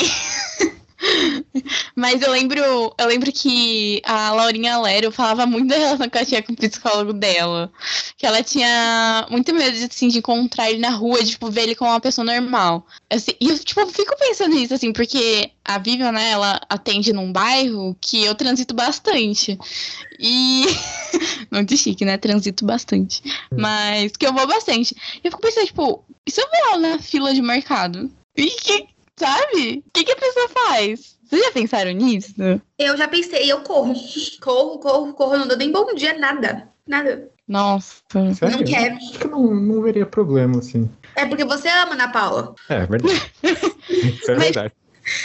Mas 1.94 2.22
eu 2.22 2.30
lembro, 2.30 2.60
eu 2.98 3.06
lembro 3.06 3.32
que 3.32 4.00
a 4.04 4.32
Laurinha 4.32 4.78
Lero 4.78 5.10
falava 5.10 5.46
muito 5.46 5.68
da 5.68 5.76
relação 5.76 6.08
que 6.08 6.18
ela 6.18 6.26
tinha 6.26 6.42
com 6.42 6.52
o 6.52 6.56
psicólogo 6.56 7.12
dela. 7.12 7.70
Que 8.16 8.26
ela 8.26 8.42
tinha 8.42 9.26
muito 9.30 9.52
medo 9.54 9.76
de, 9.76 9.84
assim, 9.84 10.08
de 10.08 10.18
encontrar 10.18 10.70
ele 10.70 10.80
na 10.80 10.90
rua, 10.90 11.22
de 11.22 11.30
tipo, 11.30 11.50
ver 11.50 11.62
ele 11.62 11.74
como 11.74 11.90
uma 11.90 12.00
pessoa 12.00 12.24
normal. 12.24 12.86
Assim, 13.08 13.32
e 13.40 13.48
eu, 13.48 13.58
tipo, 13.58 13.86
fico 13.86 14.16
pensando 14.18 14.54
nisso, 14.54 14.74
assim, 14.74 14.92
porque 14.92 15.50
a 15.64 15.78
Vivian, 15.78 16.12
né, 16.12 16.30
ela 16.30 16.60
atende 16.68 17.12
num 17.12 17.32
bairro 17.32 17.96
que 18.00 18.24
eu 18.24 18.34
transito 18.34 18.74
bastante. 18.74 19.58
E. 20.18 20.64
Muito 21.50 21.76
chique, 21.76 22.04
né? 22.04 22.16
Transito 22.16 22.64
bastante. 22.64 23.22
Mas 23.50 24.16
que 24.16 24.26
eu 24.26 24.32
vou 24.32 24.46
bastante. 24.46 24.94
E 25.22 25.26
eu 25.26 25.30
fico 25.30 25.42
pensando, 25.42 25.66
tipo, 25.66 26.04
e 26.26 26.30
se 26.30 26.40
eu 26.40 26.50
ver 26.50 26.58
ela 26.58 26.78
na 26.78 26.98
fila 26.98 27.34
de 27.34 27.42
mercado? 27.42 28.10
E 28.36 28.46
que, 28.46 28.86
sabe? 29.20 29.84
O 29.86 29.90
que, 29.92 30.04
que 30.04 30.12
a 30.12 30.16
pessoa 30.16 30.48
faz? 30.48 31.18
Vocês 31.24 31.42
já 31.44 31.52
pensaram 31.52 31.92
nisso? 31.92 32.34
Eu 32.78 32.96
já 32.96 33.06
pensei, 33.06 33.50
eu 33.52 33.60
corro. 33.60 33.94
Corro, 34.40 34.78
corro, 34.78 35.12
corro, 35.14 35.38
não 35.38 35.46
dou 35.46 35.56
nem 35.56 35.70
bom 35.70 35.94
dia, 35.94 36.18
nada. 36.18 36.68
Nada. 36.86 37.28
Nossa. 37.46 37.96
Sério? 38.10 38.56
Não 38.56 38.64
quero. 38.64 38.96
Acho 38.96 39.18
que 39.18 39.28
não, 39.28 39.54
não 39.54 39.82
veria 39.82 40.06
problema, 40.06 40.58
assim. 40.58 40.90
É 41.14 41.26
porque 41.26 41.44
você 41.44 41.68
ama, 41.68 41.92
Ana 41.92 42.08
Paula. 42.08 42.54
É, 42.68 42.76
é 42.76 42.86
verdade. 42.86 43.32
Isso 43.88 44.30
é 44.30 44.34
Mas- 44.34 44.44
verdade. 44.44 44.72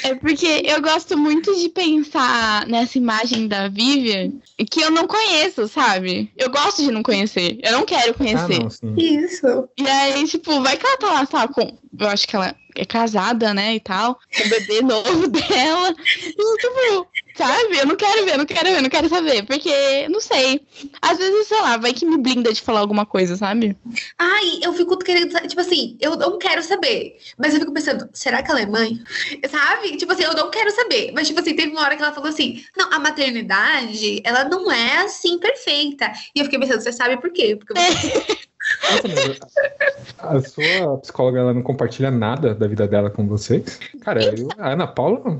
É 0.04 0.16
porque 0.16 0.64
eu 0.66 0.82
gosto 0.82 1.18
muito 1.18 1.56
de 1.56 1.70
pensar 1.70 2.66
nessa 2.68 2.98
imagem 2.98 3.48
da 3.48 3.68
Vivian 3.68 4.32
que 4.70 4.82
eu 4.82 4.90
não 4.92 5.08
conheço, 5.08 5.68
sabe? 5.68 6.32
Eu 6.38 6.50
gosto 6.50 6.82
de 6.84 6.92
não 6.92 7.04
conhecer. 7.04 7.58
Eu 7.64 7.74
não 7.74 7.86
quero 7.86 8.12
Ah, 8.12 8.14
conhecer. 8.14 8.60
não, 8.60 8.70
sim. 8.70 8.96
Isso. 8.98 9.68
E 9.78 9.88
aí, 9.88 10.28
tipo, 10.28 10.62
vai 10.62 10.78
que 10.78 10.86
ela 10.86 10.98
tá 10.98 11.08
lá, 11.14 11.26
sabe, 11.26 11.54
com. 11.54 11.78
Eu 11.98 12.08
acho 12.10 12.28
que 12.28 12.36
ela 12.36 12.56
é 12.76 12.86
casada, 12.86 13.54
né, 13.54 13.76
e 13.76 13.80
tal. 13.80 14.20
Com 14.36 14.44
o 14.46 14.50
bebê 14.50 14.82
novo 14.82 15.28
dela. 15.28 15.96
E, 16.18 16.32
tipo, 16.58 17.08
sabe? 17.36 17.78
Eu 17.78 17.86
não 17.86 17.96
quero 17.96 18.26
ver, 18.26 18.34
eu 18.34 18.38
não 18.38 18.46
quero 18.46 18.66
ver, 18.70 18.78
eu 18.78 18.82
não 18.82 18.90
quero 18.90 19.10
saber. 19.10 19.46
Porque, 19.46 20.08
não 20.10 20.20
sei. 20.20 20.62
Às 21.02 21.18
vezes, 21.18 21.48
sei 21.48 21.62
lá, 21.62 21.78
vai 21.78 21.94
que 21.94 22.06
me 22.06 22.18
blinda 22.18 22.52
de 22.54 22.62
falar 22.62 22.80
alguma 22.80 23.06
coisa, 23.06 23.36
sabe? 23.36 23.76
Ai, 24.18 24.60
eu 24.64 24.74
fico 24.74 24.98
querendo, 24.98 25.34
tipo 25.48 25.62
assim, 25.62 25.98
eu 26.00 26.16
não 26.16 26.38
quero 26.38 26.62
saber. 26.64 27.18
Mas 27.38 27.54
eu 27.54 27.60
fico 27.60 27.74
pensando, 27.74 28.10
será 28.14 28.42
que 28.42 28.50
ela 28.52 28.62
é 28.62 28.66
mãe? 28.66 29.00
Sabe? 29.50 29.98
Tipo 29.98 30.14
assim, 30.14 30.24
eu 30.24 30.34
não 30.34 30.50
quero 30.50 30.72
saber. 30.72 31.12
Mas, 31.14 31.28
tipo 31.28 31.40
assim, 31.40 31.56
teve 31.56 31.72
uma 31.72 31.82
hora 31.82 31.96
que 31.96 32.02
ela 32.04 32.14
falou 32.14 32.30
assim: 32.30 32.64
não, 32.78 32.92
a 32.94 33.00
maternidade, 33.00 34.22
ela 34.24 34.44
não 34.46 34.72
é 34.72 34.98
assim 34.98 35.38
perfeita. 35.38 36.12
E 36.36 36.40
eu 36.40 36.46
fiquei 36.46 36.60
pensando, 36.60 36.82
você 36.82 36.92
sabe 36.92 37.18
por 37.18 37.32
quê? 37.32 37.56
Porque 37.56 37.74
você 37.74 38.46
a, 40.20 40.38
a 40.38 40.42
sua 40.42 40.98
psicóloga 41.00 41.40
ela 41.40 41.54
não 41.54 41.62
compartilha 41.62 42.10
nada 42.10 42.54
da 42.56 42.68
vida 42.68 42.88
dela 42.88 43.10
com 43.10 43.28
você? 43.28 43.64
Cara, 44.02 44.24
eu- 44.24 44.50
a 44.58 44.72
Ana 44.72 44.88
Paula. 44.88 45.40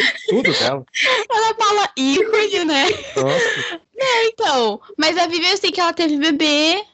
Sei 0.00 0.12
tudo 0.28 0.52
dela. 0.52 0.84
Ela 1.30 1.54
fala 1.54 1.90
ícone, 1.96 2.64
né? 2.64 2.84
Nossa. 3.16 3.80
Então, 4.26 4.80
mas 4.98 5.16
a 5.16 5.26
Vivian 5.26 5.50
eu 5.50 5.56
sei 5.56 5.70
que 5.70 5.80
ela 5.80 5.92
teve 5.92 6.16
bebê, 6.16 6.84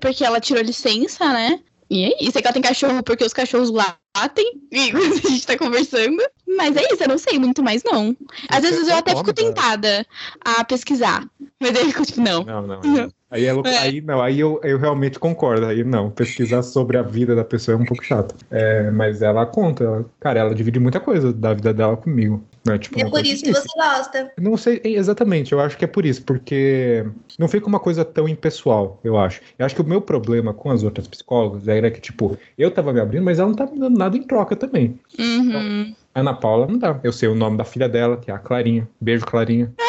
porque 0.00 0.24
ela 0.24 0.40
tirou 0.40 0.62
licença, 0.62 1.32
né? 1.32 1.60
E 1.88 2.04
é 2.04 2.22
isso, 2.22 2.32
sei 2.32 2.42
que 2.42 2.46
ela 2.46 2.52
tem 2.52 2.62
cachorro 2.62 3.02
porque 3.02 3.24
os 3.24 3.32
cachorros 3.32 3.70
latem, 3.70 4.60
enquanto 4.70 5.26
a 5.26 5.30
gente 5.30 5.46
tá 5.46 5.58
conversando. 5.58 6.22
Mas 6.46 6.76
é 6.76 6.82
isso, 6.92 7.02
eu 7.02 7.08
não 7.08 7.18
sei 7.18 7.38
muito 7.38 7.62
mais, 7.62 7.82
não. 7.82 8.16
Às 8.48 8.62
vezes 8.62 8.86
é 8.86 8.92
eu 8.92 8.96
o 8.96 8.98
até 8.98 9.16
fico 9.16 9.32
tentada 9.32 10.06
a 10.44 10.64
pesquisar. 10.64 11.28
Mas 11.58 11.74
aí 11.74 11.82
eu 11.82 11.88
fico 11.88 12.06
tipo, 12.06 12.20
não. 12.20 12.44
Não, 12.44 12.66
não. 12.66 12.80
não. 12.80 13.12
Aí, 13.30 13.46
é 13.46 13.50
É. 13.50 13.78
aí 13.78 14.00
não, 14.00 14.20
aí 14.20 14.40
eu, 14.40 14.60
eu 14.64 14.76
realmente 14.78 15.18
concordo. 15.18 15.64
Aí 15.66 15.84
não, 15.84 16.10
pesquisar 16.10 16.62
sobre 16.62 16.96
a 16.98 17.02
vida 17.02 17.34
da 17.36 17.44
pessoa 17.44 17.76
é 17.76 17.80
um 17.80 17.84
pouco 17.84 18.04
chato. 18.04 18.34
É, 18.50 18.90
mas 18.90 19.22
ela 19.22 19.46
conta, 19.46 19.84
ela- 19.84 20.04
cara, 20.18 20.40
ela 20.40 20.54
divide 20.54 20.80
muita 20.80 20.98
coisa 20.98 21.32
da 21.32 21.54
vida 21.54 21.72
dela 21.72 21.96
comigo. 21.96 22.42
Né? 22.66 22.76
Tipo, 22.76 23.00
é 23.00 23.08
por 23.08 23.24
isso 23.24 23.42
que 23.44 23.52
você 23.52 23.68
gosta. 23.74 24.32
Não 24.38 24.56
sei 24.56 24.80
exatamente, 24.84 25.52
eu 25.52 25.60
acho 25.60 25.78
que 25.78 25.84
é 25.84 25.88
por 25.88 26.04
isso, 26.04 26.22
porque 26.24 27.06
não 27.38 27.48
fica 27.48 27.66
uma 27.66 27.80
coisa 27.80 28.04
tão 28.04 28.28
impessoal, 28.28 29.00
eu 29.02 29.16
acho. 29.16 29.40
Eu 29.58 29.64
acho 29.64 29.74
que 29.74 29.80
o 29.80 29.86
meu 29.86 30.00
problema 30.02 30.52
com 30.52 30.70
as 30.70 30.82
outras 30.82 31.06
psicólogas 31.08 31.66
era 31.68 31.90
que, 31.90 32.00
tipo, 32.00 32.36
eu 32.58 32.70
tava 32.70 32.92
me 32.92 33.00
abrindo, 33.00 33.24
mas 33.24 33.38
ela 33.38 33.48
não 33.48 33.56
tava 33.56 33.72
me 33.72 33.78
dando 33.78 33.96
nada 33.96 34.16
em 34.16 34.22
troca 34.24 34.54
também. 34.56 34.98
Uhum. 35.18 35.94
A 36.14 36.20
Ana 36.20 36.34
Paula 36.34 36.66
não 36.66 36.76
dá. 36.78 36.98
Eu 37.02 37.12
sei 37.12 37.28
o 37.28 37.34
nome 37.34 37.56
da 37.56 37.64
filha 37.64 37.88
dela, 37.88 38.16
que 38.18 38.30
é 38.30 38.34
a 38.34 38.38
Clarinha. 38.38 38.86
Beijo, 39.00 39.24
Clarinha. 39.24 39.72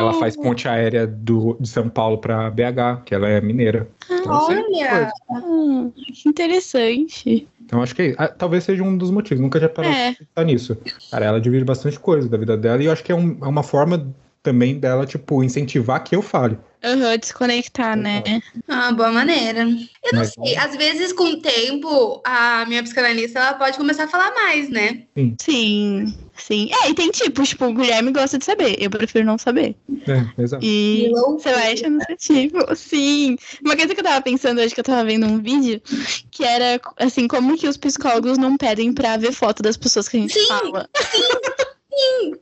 Ela 0.00 0.14
faz 0.14 0.36
ponte 0.36 0.66
aérea 0.68 1.06
do, 1.06 1.56
de 1.60 1.68
São 1.68 1.88
Paulo 1.88 2.18
pra 2.18 2.50
BH, 2.50 3.02
que 3.04 3.14
ela 3.14 3.28
é 3.28 3.40
mineira. 3.40 3.88
Então, 4.10 4.32
Olha. 4.48 5.12
Ah, 5.30 5.88
que 6.12 6.28
interessante. 6.28 7.48
Então 7.64 7.82
acho 7.82 7.94
que 7.94 8.02
é. 8.02 8.14
Ah, 8.18 8.28
talvez 8.28 8.64
seja 8.64 8.82
um 8.82 8.96
dos 8.96 9.10
motivos. 9.10 9.40
Nunca 9.42 9.60
já 9.60 9.68
parei 9.68 9.90
É. 9.90 10.10
de 10.12 10.16
pensar 10.18 10.44
nisso. 10.44 10.76
Cara, 11.10 11.26
ela 11.26 11.40
divide 11.40 11.64
bastante 11.64 11.98
coisa 12.00 12.28
da 12.28 12.36
vida 12.36 12.56
dela 12.56 12.82
e 12.82 12.86
eu 12.86 12.92
acho 12.92 13.04
que 13.04 13.12
é, 13.12 13.14
um- 13.14 13.38
é 13.42 13.46
uma 13.46 13.62
forma 13.62 14.12
também 14.42 14.78
dela, 14.78 15.04
tipo, 15.06 15.44
incentivar 15.44 16.02
que 16.02 16.16
eu 16.16 16.22
fale. 16.22 16.58
Uhum, 16.82 17.16
desconectar, 17.18 17.96
né? 17.96 18.22
Ah, 18.66 18.90
boa 18.92 19.12
maneira. 19.12 19.60
Eu 19.60 20.12
não 20.12 20.20
Mas- 20.20 20.32
sei, 20.32 20.56
às 20.56 20.74
vezes 20.76 21.12
com 21.12 21.24
o 21.24 21.36
tempo, 21.40 22.22
a 22.24 22.64
minha 22.66 22.82
psicanalista 22.82 23.38
ela 23.38 23.54
pode 23.54 23.76
começar 23.76 24.04
a 24.04 24.08
falar 24.08 24.32
mais, 24.32 24.70
né? 24.70 25.02
Sim, 25.38 26.14
sim. 26.36 26.70
É, 26.82 26.88
e 26.90 26.94
tem 26.94 27.10
tipos, 27.10 27.50
tipo, 27.50 27.66
o 27.66 27.74
Guilherme 27.74 28.12
gosta 28.12 28.38
de 28.38 28.44
saber. 28.46 28.76
Eu 28.78 28.88
prefiro 28.90 29.26
não 29.26 29.36
saber. 29.36 29.76
É, 30.08 30.42
exato. 30.42 30.64
E 30.64 31.08
Loucura. 31.12 31.38
você 31.38 31.52
vai 31.52 31.72
achando 31.74 31.98
seu 32.06 32.16
tipo. 32.48 32.74
Sim. 32.76 33.36
Uma 33.62 33.76
coisa 33.76 33.94
que 33.94 34.00
eu 34.00 34.04
tava 34.04 34.22
pensando 34.22 34.60
hoje, 34.60 34.72
que 34.74 34.80
eu 34.80 34.84
tava 34.84 35.04
vendo 35.04 35.26
um 35.26 35.38
vídeo, 35.42 35.82
que 36.30 36.42
era, 36.44 36.80
assim, 36.96 37.28
como 37.28 37.58
que 37.58 37.68
os 37.68 37.76
psicólogos 37.76 38.38
não 38.38 38.56
pedem 38.56 38.92
pra 38.92 39.18
ver 39.18 39.32
foto 39.32 39.62
das 39.62 39.76
pessoas 39.76 40.08
que 40.08 40.16
a 40.16 40.20
gente 40.20 40.32
Sim. 40.32 40.46
fala. 40.48 40.88
Sim, 40.96 41.20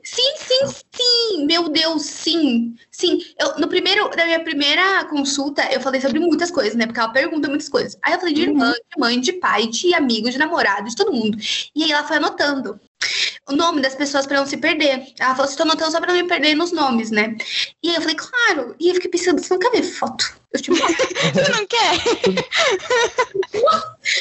sim, 0.05 0.37
sim, 0.37 0.67
sim. 0.95 1.47
Meu 1.47 1.69
Deus, 1.69 2.03
sim. 2.03 2.75
Sim. 2.91 3.19
Eu, 3.39 3.59
no 3.59 3.69
primeiro, 3.69 4.11
na 4.17 4.25
minha 4.25 4.43
primeira 4.43 5.05
consulta, 5.07 5.67
eu 5.73 5.81
falei 5.81 6.01
sobre 6.01 6.19
muitas 6.19 6.51
coisas, 6.51 6.75
né? 6.75 6.87
Porque 6.87 7.01
ela 7.01 7.13
pergunta 7.13 7.49
muitas 7.49 7.69
coisas. 7.69 7.97
Aí 8.03 8.13
eu 8.13 8.19
falei 8.19 8.35
de 8.35 8.43
irmã, 8.43 8.73
de 8.73 9.01
mãe, 9.01 9.21
de 9.21 9.33
pai, 9.33 9.67
de 9.67 9.95
amigo, 9.95 10.31
de 10.31 10.39
namorado, 10.39 10.89
de 10.89 10.97
todo 10.97 11.13
mundo. 11.13 11.39
E 11.75 11.85
aí 11.85 11.93
ela 11.93 12.05
foi 12.05 12.17
anotando 12.17 12.79
o 13.49 13.53
nome 13.55 13.81
das 13.81 13.95
pessoas 13.95 14.27
para 14.27 14.39
não 14.39 14.47
se 14.47 14.57
perder. 14.57 15.13
Ela 15.19 15.35
falou, 15.35 15.51
estou 15.51 15.65
anotando 15.65 15.93
só 15.93 16.01
para 16.01 16.13
não 16.13 16.21
me 16.21 16.29
perder 16.29 16.55
nos 16.55 16.73
nomes, 16.73 17.11
né? 17.11 17.37
E 17.83 17.91
aí 17.91 17.95
eu 17.97 18.01
falei, 18.01 18.17
claro. 18.17 18.75
E 18.79 18.89
eu 18.89 18.95
fiquei 18.95 19.11
pensando, 19.11 19.41
você 19.43 19.55
não 19.55 19.61
quer 19.61 19.71
ver 19.71 19.83
foto? 19.83 20.39
Eu 20.53 20.63
te 20.63 20.71
mostro. 20.71 20.87
Você 21.35 21.53
não 21.53 21.67
quer? 21.67 21.99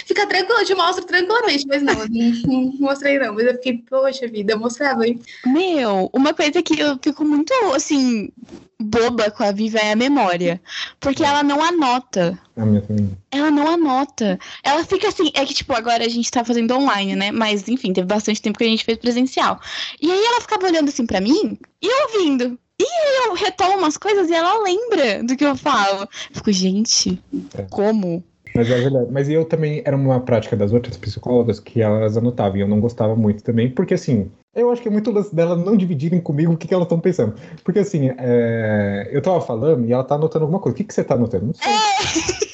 Fica 0.05 0.27
tranquilo, 0.27 0.59
eu 0.59 0.65
te 0.65 0.75
mostro 0.75 1.05
tranquilamente. 1.05 1.65
Mas 1.67 1.81
não, 1.81 1.93
não, 1.93 2.31
não 2.45 2.73
mostrei 2.79 3.17
não. 3.17 3.33
Mas 3.33 3.45
eu 3.45 3.53
fiquei, 3.53 3.77
poxa 3.89 4.27
vida, 4.27 4.53
eu 4.53 4.59
mostrava, 4.59 5.07
hein? 5.07 5.21
Meu, 5.45 6.09
uma 6.13 6.33
coisa 6.33 6.61
que 6.61 6.79
eu 6.79 6.99
fico 7.01 7.23
muito, 7.23 7.53
assim, 7.73 8.29
boba 8.77 9.31
com 9.31 9.43
a 9.43 9.53
Viva 9.53 9.79
é 9.79 9.93
a 9.93 9.95
memória. 9.95 10.61
Porque 10.99 11.23
ela 11.23 11.43
não 11.43 11.63
anota. 11.63 12.37
A 12.57 12.65
minha 12.65 12.81
também. 12.81 13.17
Ela 13.31 13.49
não 13.49 13.67
anota. 13.67 14.37
Ela 14.63 14.83
fica 14.83 15.07
assim. 15.07 15.31
É 15.33 15.45
que, 15.45 15.53
tipo, 15.53 15.71
agora 15.73 16.03
a 16.03 16.09
gente 16.09 16.29
tá 16.29 16.43
fazendo 16.43 16.75
online, 16.75 17.15
né? 17.15 17.31
Mas, 17.31 17.69
enfim, 17.69 17.93
teve 17.93 18.07
bastante 18.07 18.41
tempo 18.41 18.57
que 18.57 18.65
a 18.65 18.67
gente 18.67 18.83
fez 18.83 18.97
presencial. 18.97 19.61
E 20.01 20.11
aí 20.11 20.25
ela 20.25 20.41
ficava 20.41 20.65
olhando 20.65 20.89
assim 20.89 21.05
pra 21.05 21.21
mim 21.21 21.57
e 21.81 22.03
ouvindo. 22.03 22.59
E 22.79 23.27
eu 23.27 23.33
retomo 23.33 23.77
umas 23.77 23.97
coisas 23.97 24.29
e 24.29 24.33
ela 24.33 24.61
lembra 24.61 25.23
do 25.23 25.35
que 25.35 25.43
eu 25.43 25.55
falo. 25.55 26.01
Eu 26.01 26.07
fico, 26.35 26.51
gente, 26.51 27.21
É. 27.57 27.63
como? 27.63 28.23
Mas 28.55 28.69
é 28.71 28.79
verdade. 28.79 29.07
Mas 29.11 29.29
eu 29.29 29.45
também 29.45 29.81
era 29.85 29.95
uma 29.95 30.19
prática 30.19 30.55
das 30.55 30.73
outras 30.73 30.97
psicólogas 30.97 31.59
que 31.59 31.81
elas 31.81 32.17
anotavam 32.17 32.57
e 32.57 32.61
eu 32.61 32.67
não 32.67 32.79
gostava 32.79 33.15
muito 33.15 33.43
também, 33.43 33.69
porque 33.69 33.93
assim, 33.93 34.31
eu 34.55 34.71
acho 34.71 34.81
que 34.81 34.87
é 34.87 34.91
muito 34.91 35.11
lance 35.11 35.35
delas 35.35 35.63
não 35.63 35.77
dividirem 35.77 36.19
comigo 36.19 36.53
o 36.53 36.57
que, 36.57 36.67
que 36.67 36.73
elas 36.73 36.85
estão 36.85 36.99
pensando. 36.99 37.35
Porque 37.63 37.79
assim, 37.79 38.09
é, 38.17 39.09
eu 39.11 39.21
tava 39.21 39.41
falando 39.41 39.85
e 39.85 39.93
ela 39.93 40.03
tá 40.03 40.15
anotando 40.15 40.45
alguma 40.45 40.59
coisa. 40.59 40.73
O 40.73 40.77
que, 40.77 40.83
que 40.83 40.93
você 40.93 41.03
tá 41.03 41.15
anotando? 41.15 41.47
Não 41.47 41.53
sei. 41.53 42.37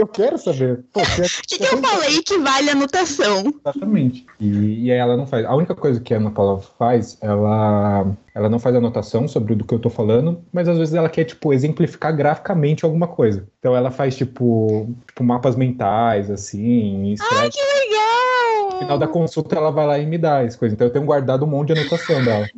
Eu 0.00 0.06
quero 0.06 0.38
saber. 0.38 0.82
Pô, 0.92 1.00
O 1.02 1.04
que, 1.46 1.58
que 1.58 1.64
eu 1.64 1.78
falei 1.78 2.22
que 2.22 2.38
vale 2.38 2.70
anotação? 2.70 3.52
Exatamente. 3.64 4.24
E, 4.40 4.86
e 4.86 4.90
aí 4.92 4.98
ela 4.98 5.14
não 5.14 5.26
faz. 5.26 5.44
A 5.44 5.54
única 5.54 5.74
coisa 5.74 6.00
que 6.00 6.14
a 6.14 6.16
Ana 6.16 6.30
Paula 6.30 6.58
faz, 6.78 7.18
ela, 7.20 8.06
ela 8.34 8.48
não 8.48 8.58
faz 8.58 8.74
anotação 8.74 9.28
sobre 9.28 9.54
do 9.54 9.62
que 9.64 9.74
eu 9.74 9.78
tô 9.78 9.90
falando, 9.90 10.42
mas 10.50 10.68
às 10.68 10.78
vezes 10.78 10.94
ela 10.94 11.08
quer, 11.10 11.24
tipo, 11.24 11.52
exemplificar 11.52 12.16
graficamente 12.16 12.82
alguma 12.84 13.06
coisa. 13.06 13.46
Então 13.58 13.76
ela 13.76 13.90
faz, 13.90 14.16
tipo, 14.16 14.88
tipo 15.06 15.22
mapas 15.22 15.54
mentais, 15.54 16.30
assim. 16.30 17.14
Ai, 17.32 17.50
que 17.50 17.60
legal! 17.60 18.70
No 18.72 18.78
final 18.78 18.98
da 18.98 19.06
consulta 19.06 19.54
ela 19.56 19.70
vai 19.70 19.86
lá 19.86 19.98
e 19.98 20.06
me 20.06 20.16
dá 20.16 20.40
as 20.40 20.56
coisas. 20.56 20.74
Então 20.74 20.86
eu 20.86 20.92
tenho 20.92 21.04
guardado 21.04 21.44
um 21.44 21.48
monte 21.48 21.74
de 21.74 21.78
anotação 21.80 22.24
dela. 22.24 22.48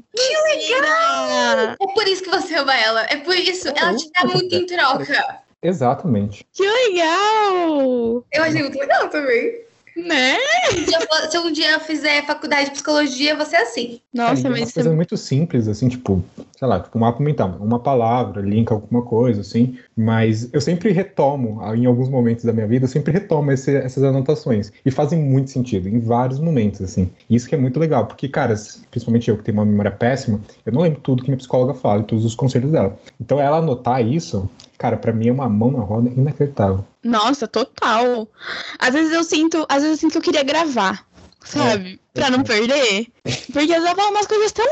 Ah, 0.84 1.76
É 1.80 1.86
por 1.94 2.06
isso 2.06 2.22
que 2.22 2.30
você 2.30 2.54
ama 2.54 2.74
ela. 2.78 3.02
É 3.10 3.16
por 3.16 3.34
isso. 3.34 3.68
Ela 3.68 3.96
te 3.96 4.08
dá 4.12 4.24
muito 4.24 4.54
em 4.54 4.66
troca. 4.66 5.41
Exatamente. 5.62 6.46
que 6.52 6.62
legal! 6.68 8.24
Eu 8.32 8.42
achei 8.42 8.62
muito 8.62 8.78
legal 8.78 9.08
também. 9.08 9.60
Né? 9.96 10.36
Se 10.70 10.94
eu 10.94 11.00
for- 11.02 11.30
Se 11.30 11.38
um 11.38 11.52
dia 11.52 11.72
eu 11.72 11.80
fizer 11.80 12.24
faculdade 12.26 12.66
de 12.66 12.70
psicologia, 12.72 13.36
você 13.36 13.56
é 13.56 13.62
assim. 13.62 14.00
Nossa, 14.12 14.42
e 14.42 14.46
é 14.46 14.48
mas 14.50 14.60
uma 14.62 14.72
coisa 14.72 14.92
muito 14.92 15.16
simples, 15.18 15.68
assim, 15.68 15.88
tipo, 15.88 16.24
sei 16.62 16.68
lá, 16.68 16.78
tipo 16.78 16.96
um 16.96 17.00
mapa 17.00 17.20
mental, 17.20 17.56
uma 17.58 17.80
palavra, 17.80 18.40
linka 18.40 18.72
alguma 18.72 19.02
coisa, 19.02 19.40
assim, 19.40 19.76
mas 19.96 20.48
eu 20.52 20.60
sempre 20.60 20.92
retomo, 20.92 21.60
ah, 21.60 21.76
em 21.76 21.86
alguns 21.86 22.08
momentos 22.08 22.44
da 22.44 22.52
minha 22.52 22.68
vida, 22.68 22.84
eu 22.84 22.88
sempre 22.88 23.12
retomo 23.12 23.50
esse- 23.50 23.74
essas 23.74 24.04
anotações, 24.04 24.70
e 24.86 24.90
fazem 24.92 25.18
muito 25.18 25.50
sentido, 25.50 25.88
em 25.88 25.98
vários 25.98 26.38
momentos, 26.38 26.80
assim, 26.80 27.10
isso 27.28 27.48
que 27.48 27.56
é 27.56 27.58
muito 27.58 27.80
legal, 27.80 28.06
porque, 28.06 28.28
cara, 28.28 28.54
principalmente 28.92 29.28
eu 29.28 29.36
que 29.36 29.42
tenho 29.42 29.58
uma 29.58 29.64
memória 29.64 29.90
péssima, 29.90 30.40
eu 30.64 30.72
não 30.72 30.82
lembro 30.82 31.00
tudo 31.00 31.20
que 31.24 31.30
minha 31.30 31.36
psicóloga 31.36 31.74
fala, 31.74 32.02
e 32.02 32.04
todos 32.04 32.24
os 32.24 32.36
conselhos 32.36 32.70
dela, 32.70 32.96
então 33.20 33.40
ela 33.40 33.56
anotar 33.56 34.00
isso, 34.06 34.48
cara, 34.78 34.96
pra 34.96 35.12
mim 35.12 35.30
é 35.30 35.32
uma 35.32 35.48
mão 35.48 35.72
na 35.72 35.80
roda 35.80 36.10
inacreditável. 36.10 36.84
Nossa, 37.02 37.48
total. 37.48 38.28
Às 38.78 38.94
vezes 38.94 39.12
eu 39.12 39.24
sinto, 39.24 39.66
às 39.68 39.82
vezes 39.82 39.96
eu 39.96 39.96
sinto 39.96 40.12
que 40.12 40.18
eu 40.18 40.22
queria 40.22 40.44
gravar, 40.44 41.04
sabe? 41.44 41.98
pra 42.14 42.28
não 42.28 42.42
perder. 42.42 43.06
Porque 43.24 43.72
às 43.72 43.82
vezes 43.82 43.96
falo 43.96 44.10
umas 44.10 44.26
coisas 44.26 44.52
tão 44.52 44.66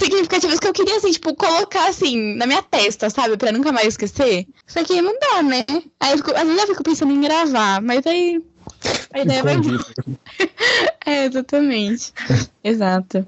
significativas 0.00 0.58
que 0.58 0.66
eu 0.66 0.72
queria, 0.72 0.96
assim, 0.96 1.12
tipo, 1.12 1.34
colocar 1.36 1.88
assim 1.88 2.34
na 2.34 2.46
minha 2.46 2.62
testa, 2.62 3.08
sabe? 3.08 3.36
Pra 3.36 3.52
nunca 3.52 3.70
mais 3.70 3.88
esquecer. 3.88 4.46
Só 4.66 4.82
que 4.82 5.00
não 5.00 5.14
dá, 5.18 5.42
né? 5.42 5.64
Aí 6.00 6.12
eu 6.12 6.16
fico- 6.18 6.34
às 6.34 6.44
vezes 6.44 6.60
eu 6.62 6.66
fico 6.68 6.82
pensando 6.82 7.12
em 7.12 7.20
gravar, 7.20 7.80
mas 7.80 8.04
aí. 8.06 8.42
A 9.12 9.20
ideia 9.20 9.42
vai. 9.42 9.56
É, 11.06 11.24
exatamente. 11.24 12.12
Exato. 12.62 13.26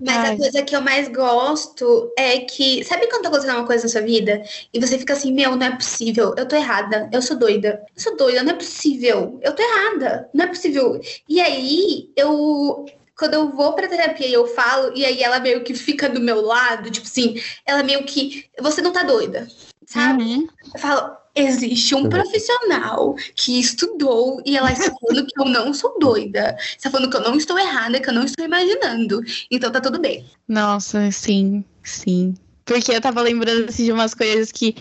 Mas 0.00 0.16
Ai. 0.16 0.34
a 0.34 0.36
coisa 0.36 0.62
que 0.62 0.74
eu 0.74 0.80
mais 0.80 1.08
gosto 1.08 2.10
é 2.18 2.38
que. 2.40 2.82
Sabe 2.84 3.06
quando 3.08 3.22
tá 3.22 3.28
acontecendo 3.28 3.56
uma 3.58 3.66
coisa 3.66 3.84
na 3.84 3.88
sua 3.90 4.00
vida 4.00 4.42
e 4.72 4.80
você 4.80 4.98
fica 4.98 5.12
assim: 5.12 5.32
Meu, 5.32 5.54
não 5.54 5.66
é 5.66 5.76
possível, 5.76 6.34
eu 6.36 6.48
tô 6.48 6.56
errada, 6.56 7.08
eu 7.12 7.22
sou 7.22 7.38
doida, 7.38 7.82
eu 7.94 8.02
sou 8.02 8.16
doida, 8.16 8.42
não 8.42 8.52
é 8.52 8.56
possível, 8.56 9.38
eu 9.42 9.54
tô 9.54 9.62
errada, 9.62 10.28
não 10.34 10.44
é 10.44 10.48
possível. 10.48 11.00
E 11.28 11.40
aí 11.40 12.10
eu. 12.16 12.86
Quando 13.20 13.34
eu 13.34 13.50
vou 13.50 13.74
pra 13.74 13.86
terapia 13.86 14.26
e 14.26 14.32
eu 14.32 14.46
falo, 14.46 14.92
e 14.96 15.04
aí 15.04 15.22
ela 15.22 15.38
meio 15.38 15.62
que 15.62 15.74
fica 15.74 16.08
do 16.08 16.18
meu 16.18 16.40
lado, 16.40 16.90
tipo 16.90 17.06
assim, 17.06 17.38
ela 17.66 17.82
meio 17.82 18.02
que. 18.04 18.46
Você 18.58 18.80
não 18.80 18.94
tá 18.94 19.02
doida, 19.02 19.46
sabe? 19.86 20.22
Uhum. 20.24 20.48
Eu 20.74 20.80
falo, 20.80 21.16
existe 21.34 21.94
um 21.94 22.04
Uhum. 22.04 22.08
profissional 22.08 23.14
que 23.36 23.60
estudou 23.60 24.40
e 24.46 24.56
ela 24.56 24.72
está 24.72 24.90
falando 24.98 25.26
que 25.26 25.38
eu 25.38 25.44
não 25.44 25.74
sou 25.74 25.98
doida. 25.98 26.56
Está 26.58 26.90
falando 26.90 27.10
que 27.10 27.16
eu 27.18 27.20
não 27.20 27.36
estou 27.36 27.58
errada, 27.58 28.00
que 28.00 28.08
eu 28.08 28.14
não 28.14 28.24
estou 28.24 28.42
imaginando. 28.42 29.20
Então 29.50 29.70
tá 29.70 29.82
tudo 29.82 30.00
bem. 30.00 30.24
Nossa, 30.48 31.10
sim, 31.10 31.62
sim. 31.84 32.34
Porque 32.64 32.90
eu 32.90 33.02
tava 33.02 33.20
lembrando 33.20 33.68
assim, 33.68 33.84
de 33.84 33.92
umas 33.92 34.14
coisas 34.14 34.50
que. 34.50 34.74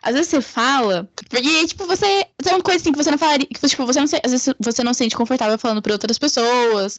Às 0.00 0.14
vezes 0.14 0.28
você 0.28 0.40
fala, 0.42 1.08
porque, 1.30 1.66
tipo, 1.66 1.86
você. 1.86 2.26
Tem 2.42 2.52
uma 2.52 2.62
coisa 2.62 2.78
assim 2.80 2.92
que 2.92 2.98
você 3.02 3.10
não 3.10 3.16
falaria. 3.18 3.46
Que, 3.46 3.66
tipo, 3.66 3.86
você 3.86 3.98
não 3.98 4.06
se, 4.06 4.20
às 4.22 4.30
vezes 4.30 4.54
você 4.60 4.84
não 4.84 4.92
se 4.92 4.98
sente 4.98 5.16
confortável 5.16 5.58
falando 5.58 5.80
pra 5.80 5.94
outras 5.94 6.18
pessoas. 6.18 6.98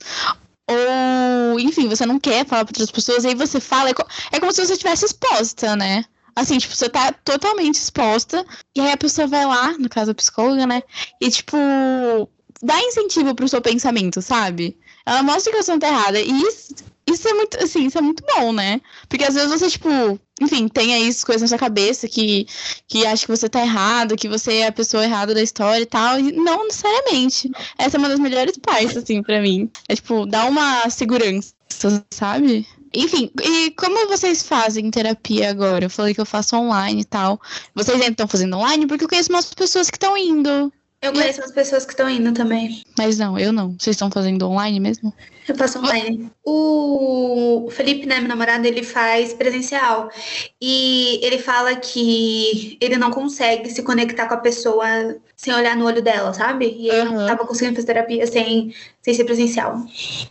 Ou, 0.67 1.59
enfim, 1.59 1.87
você 1.87 2.05
não 2.05 2.19
quer 2.19 2.45
falar 2.45 2.65
pra 2.65 2.71
outras 2.71 2.91
pessoas, 2.91 3.23
e 3.23 3.27
aí 3.29 3.35
você 3.35 3.59
fala. 3.59 3.89
É, 3.89 3.93
co- 3.93 4.07
é 4.31 4.39
como 4.39 4.51
se 4.51 4.65
você 4.65 4.73
estivesse 4.73 5.05
exposta, 5.05 5.75
né? 5.75 6.03
Assim, 6.35 6.57
tipo, 6.57 6.75
você 6.75 6.89
tá 6.89 7.13
totalmente 7.13 7.75
exposta, 7.75 8.45
e 8.75 8.81
aí 8.81 8.91
a 8.91 8.97
pessoa 8.97 9.27
vai 9.27 9.45
lá, 9.45 9.71
no 9.77 9.87
caso 9.87 10.11
a 10.11 10.15
psicóloga, 10.15 10.67
né? 10.67 10.81
E, 11.21 11.29
tipo, 11.29 11.57
dá 12.61 12.79
incentivo 12.81 13.33
pro 13.35 13.47
seu 13.47 13.61
pensamento, 13.61 14.21
sabe? 14.21 14.77
Ela 15.05 15.23
mostra 15.23 15.51
que 15.53 15.61
você 15.63 15.71
não 15.71 15.79
tá 15.79 15.87
errada. 15.87 16.19
E 16.19 16.29
isso, 16.43 16.73
isso 17.07 17.27
é 17.27 17.33
muito, 17.33 17.63
assim, 17.63 17.85
isso 17.85 17.97
é 17.97 18.01
muito 18.01 18.23
bom, 18.35 18.51
né? 18.51 18.81
Porque 19.07 19.23
às 19.23 19.33
vezes 19.35 19.49
você, 19.51 19.69
tipo, 19.69 19.87
enfim, 20.41 20.69
aí 20.77 21.07
as 21.07 21.23
coisas 21.23 21.43
na 21.43 21.47
sua 21.47 21.57
cabeça 21.57 22.09
que, 22.09 22.45
que 22.87 23.05
acha 23.05 23.25
que 23.25 23.31
você 23.31 23.47
tá 23.47 23.61
errado, 23.61 24.17
que 24.17 24.27
você 24.27 24.57
é 24.57 24.67
a 24.67 24.71
pessoa 24.71 25.03
errada 25.03 25.33
da 25.33 25.41
história 25.41 25.83
e 25.83 25.85
tal. 25.85 26.19
E 26.19 26.31
não 26.33 26.65
necessariamente. 26.65 27.49
Essa 27.77 27.95
é 27.95 27.99
uma 27.99 28.09
das 28.09 28.19
melhores 28.19 28.57
partes, 28.57 28.97
assim, 28.97 29.23
pra 29.23 29.41
mim. 29.41 29.69
É, 29.87 29.95
tipo, 29.95 30.25
dá 30.25 30.45
uma 30.45 30.89
segurança, 30.89 31.53
sabe? 32.11 32.67
Enfim, 32.93 33.29
e 33.43 33.71
como 33.71 34.07
vocês 34.07 34.43
fazem 34.43 34.89
terapia 34.91 35.49
agora? 35.49 35.85
Eu 35.85 35.89
falei 35.89 36.13
que 36.13 36.21
eu 36.21 36.25
faço 36.25 36.55
online 36.55 37.01
e 37.01 37.05
tal. 37.05 37.39
Vocês 37.73 37.99
ainda 37.99 38.11
estão 38.11 38.27
fazendo 38.27 38.57
online? 38.57 38.87
Porque 38.87 39.03
eu 39.05 39.09
conheço 39.09 39.31
umas 39.31 39.53
pessoas 39.53 39.89
que 39.89 39.97
estão 39.97 40.17
indo. 40.17 40.71
Eu 41.01 41.13
conheço 41.13 41.43
as 41.43 41.51
pessoas 41.51 41.85
que 41.85 41.91
estão 41.91 42.09
indo 42.09 42.33
também. 42.33 42.83
Mas 42.97 43.19
não, 43.19 43.37
eu 43.37 43.53
não. 43.53 43.75
Vocês 43.79 43.95
estão 43.95 44.09
fazendo 44.09 44.49
online 44.49 44.79
mesmo? 44.79 45.13
Eu 45.47 45.55
faço 45.55 45.77
online. 45.77 46.31
O 46.43 47.69
Felipe, 47.71 48.07
né, 48.07 48.19
meu 48.19 48.27
namorado, 48.27 48.65
ele 48.65 48.81
faz 48.81 49.33
presencial. 49.33 50.09
E 50.59 51.19
ele 51.23 51.37
fala 51.37 51.75
que 51.75 52.77
ele 52.81 52.97
não 52.97 53.11
consegue 53.11 53.69
se 53.69 53.83
conectar 53.83 54.27
com 54.27 54.33
a 54.33 54.37
pessoa 54.37 54.87
sem 55.35 55.53
olhar 55.53 55.75
no 55.75 55.85
olho 55.85 56.01
dela, 56.01 56.33
sabe? 56.33 56.75
E 56.75 56.89
ele 56.89 57.09
Aham. 57.09 57.27
tava 57.27 57.45
conseguindo 57.45 57.75
fazer 57.75 57.87
terapia 57.87 58.25
sem, 58.25 58.73
sem 59.01 59.13
ser 59.13 59.25
presencial. 59.25 59.85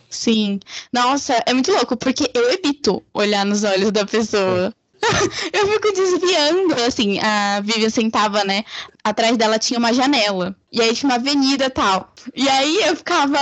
Sim. 0.09 0.59
Nossa, 0.91 1.41
é 1.45 1.53
muito 1.53 1.71
louco, 1.71 1.95
porque 1.95 2.29
eu 2.33 2.51
evito 2.51 3.01
olhar 3.13 3.45
nos 3.45 3.63
olhos 3.63 3.91
da 3.91 4.05
pessoa. 4.05 4.73
eu 5.53 5.67
fico 5.67 5.91
desviando, 5.93 6.73
assim, 6.87 7.19
a 7.19 7.61
Vivian 7.61 7.89
sentava, 7.89 8.43
né? 8.43 8.63
Atrás 9.03 9.37
dela 9.37 9.59
tinha 9.59 9.79
uma 9.79 9.93
janela. 9.93 10.55
E 10.71 10.81
aí 10.81 10.93
tinha 10.93 11.09
uma 11.09 11.15
avenida 11.15 11.65
e 11.65 11.69
tal. 11.69 12.13
E 12.35 12.47
aí 12.49 12.77
eu 12.87 12.95
ficava 12.95 13.37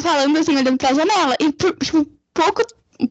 falando 0.00 0.36
assim, 0.38 0.56
olhando 0.56 0.76
pra 0.78 0.92
janela. 0.94 1.36
E 1.40 1.52
por 1.52 1.76
tipo, 1.76 2.06
pouco, 2.34 2.62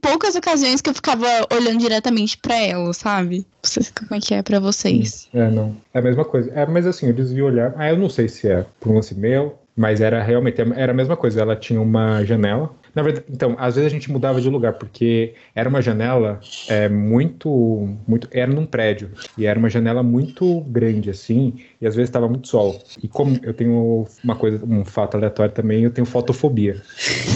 poucas 0.02 0.36
ocasiões 0.36 0.82
que 0.82 0.90
eu 0.90 0.94
ficava 0.94 1.26
olhando 1.54 1.80
diretamente 1.80 2.38
pra 2.38 2.56
ela, 2.56 2.94
sabe? 2.94 3.46
Vocês- 3.64 3.92
Como 3.92 4.14
é 4.16 4.20
que 4.20 4.34
é 4.34 4.42
pra 4.44 4.60
vocês? 4.60 5.28
É, 5.34 5.50
não. 5.50 5.76
É 5.94 6.00
a 6.00 6.02
mesma 6.02 6.26
coisa. 6.26 6.52
É, 6.54 6.66
mas 6.66 6.86
assim, 6.86 7.08
eu 7.08 7.14
desvio 7.14 7.46
olhar. 7.46 7.74
Ah, 7.78 7.90
eu 7.90 7.98
não 7.98 8.10
sei 8.10 8.28
se 8.28 8.48
é 8.48 8.66
por 8.80 8.92
um 8.92 8.96
lance 8.96 9.16
meu, 9.16 9.58
mas 9.76 10.02
era 10.02 10.22
realmente 10.22 10.60
era 10.76 10.92
a 10.92 10.96
mesma 10.96 11.16
coisa. 11.16 11.42
Ela 11.42 11.56
tinha 11.56 11.82
uma 11.82 12.24
janela. 12.26 12.70
Na 12.96 13.04
verdade, 13.04 13.26
então, 13.30 13.58
às 13.60 13.76
vezes 13.76 13.92
a 13.92 13.94
gente 13.94 14.10
mudava 14.10 14.40
de 14.40 14.50
lugar, 14.50 14.74
porque 14.74 15.34
era 15.54 15.68
uma 15.68 15.82
janela 15.82 16.40
é, 16.70 16.88
muito, 16.88 17.90
muito. 18.08 18.30
Era 18.32 18.50
num 18.50 18.66
prédio. 18.66 19.12
E 19.38 19.46
era 19.46 19.60
uma 19.60 19.70
janela 19.70 20.02
muito 20.02 20.62
grande, 20.62 21.10
assim, 21.10 21.56
e 21.82 21.86
às 21.86 21.94
vezes 21.94 22.08
estava 22.08 22.30
muito 22.30 22.48
sol. 22.48 22.82
E 23.04 23.08
como 23.10 23.38
eu 23.44 23.54
tenho 23.54 24.08
uma 24.24 24.38
coisa, 24.38 24.64
um 24.66 24.86
fato 24.86 25.18
aleatório 25.18 25.54
também, 25.54 25.84
eu 25.84 25.92
tenho 25.92 26.06
fotofobia. 26.06 26.82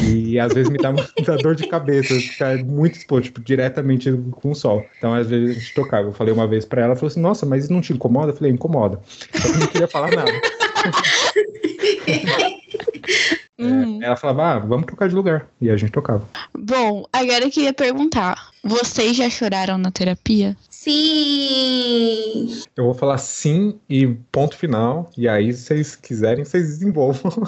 E 0.08 0.40
às 0.40 0.54
vezes 0.54 0.72
me 0.72 0.78
dá 0.78 0.94
muita 0.94 1.36
dor 1.36 1.56
de 1.56 1.68
cabeça, 1.68 2.16
ficar 2.16 2.58
muito 2.64 2.98
exposto, 2.98 3.26
tipo, 3.26 3.42
diretamente 3.42 4.10
com 4.32 4.52
o 4.52 4.56
sol. 4.56 4.86
Então, 4.98 5.14
às 5.14 5.30
vezes 5.30 5.58
a 5.58 5.60
gente 5.60 5.74
tocava. 5.74 6.08
Eu 6.08 6.14
falei 6.14 6.34
uma 6.34 6.48
vez 6.48 6.64
pra 6.64 6.82
ela, 6.82 6.92
ela 6.92 6.96
falou 6.96 7.10
assim: 7.10 7.20
Nossa, 7.20 7.46
mas 7.46 7.66
isso 7.66 7.74
não 7.74 7.82
te 7.82 7.92
incomoda? 7.92 8.32
Eu 8.32 8.36
falei: 8.36 8.54
Incomoda. 8.54 9.02
Só 9.36 9.52
que 9.52 9.60
não 9.60 9.68
queria 9.68 9.88
falar 9.88 10.16
nada. 10.16 10.32
Uhum. 13.60 14.02
É, 14.02 14.06
ela 14.06 14.16
falava, 14.16 14.44
ah, 14.56 14.60
vamos 14.60 14.86
trocar 14.86 15.10
de 15.10 15.16
lugar. 15.16 15.48
E 15.60 15.70
a 15.70 15.76
gente 15.78 15.92
tocava. 15.92 16.28
Bom, 16.58 17.06
agora 17.12 17.44
eu 17.44 17.52
queria 17.52 17.74
perguntar: 17.74 18.50
vocês 18.64 19.16
já 19.18 19.30
choraram 19.30 19.78
na 19.78 19.92
terapia? 19.92 20.56
Sim. 20.70 22.62
Eu 22.76 22.86
vou 22.86 22.94
falar 22.94 23.18
sim 23.18 23.80
e 23.90 24.08
ponto 24.32 24.56
final. 24.58 25.12
E 25.18 25.28
aí, 25.28 25.52
se 25.54 25.64
vocês 25.66 25.96
quiserem, 25.96 26.46
vocês 26.46 26.68
desenvolvam. 26.68 27.32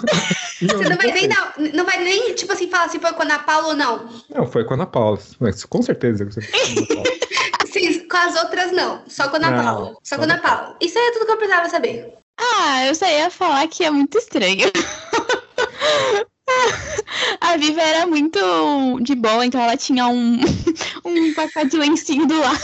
Você 0.62 0.88
não 0.88 0.96
vai 0.96 1.10
nem 1.10 1.28
dar, 1.28 1.54
não 1.74 1.84
vai 1.84 2.04
nem, 2.04 2.34
tipo 2.36 2.52
assim, 2.52 2.68
falar 2.70 2.88
se 2.88 3.00
foi 3.00 3.12
com 3.14 3.22
a 3.22 3.24
Ana 3.24 3.38
Paula 3.40 3.68
ou 3.68 3.74
não. 3.74 4.08
Não, 4.32 4.46
foi 4.46 4.62
com 4.64 4.74
a 4.74 4.76
Ana 4.76 4.86
Paula. 4.86 5.18
Mas, 5.40 5.64
com 5.64 5.82
certeza. 5.82 6.24
que 6.24 6.34
você- 6.34 6.40
Sim, 7.66 8.06
com 8.06 8.16
as 8.16 8.36
outras 8.36 8.70
não. 8.70 9.02
Só 9.08 9.28
com 9.28 9.34
a 9.36 9.38
Ana 9.38 9.50
Não, 9.50 9.64
Paula. 9.64 9.86
Só 10.04 10.14
só 10.14 10.16
com 10.16 10.22
a 10.22 10.24
Ana 10.26 10.38
com- 10.38 10.48
Paula. 10.48 10.76
Isso 10.80 10.96
aí 10.96 11.04
é 11.04 11.12
tudo 11.12 11.26
que 11.26 11.32
eu 11.32 11.36
precisava 11.36 11.68
saber. 11.68 12.14
Ah, 12.38 12.86
eu 12.86 12.94
só 12.94 13.06
ia 13.08 13.28
falar 13.30 13.66
que 13.66 13.82
é 13.82 13.90
muito 13.90 14.16
estranho. 14.18 14.70
A 17.40 17.56
Viva 17.56 17.80
era 17.80 18.06
muito 18.06 19.00
de 19.00 19.14
boa, 19.14 19.44
então 19.44 19.60
ela 19.60 19.76
tinha 19.76 20.06
um, 20.06 20.40
um 21.04 21.34
pacote 21.34 21.70
de 21.70 21.76
lencinho 21.78 22.26
do 22.26 22.38
lado. 22.38 22.58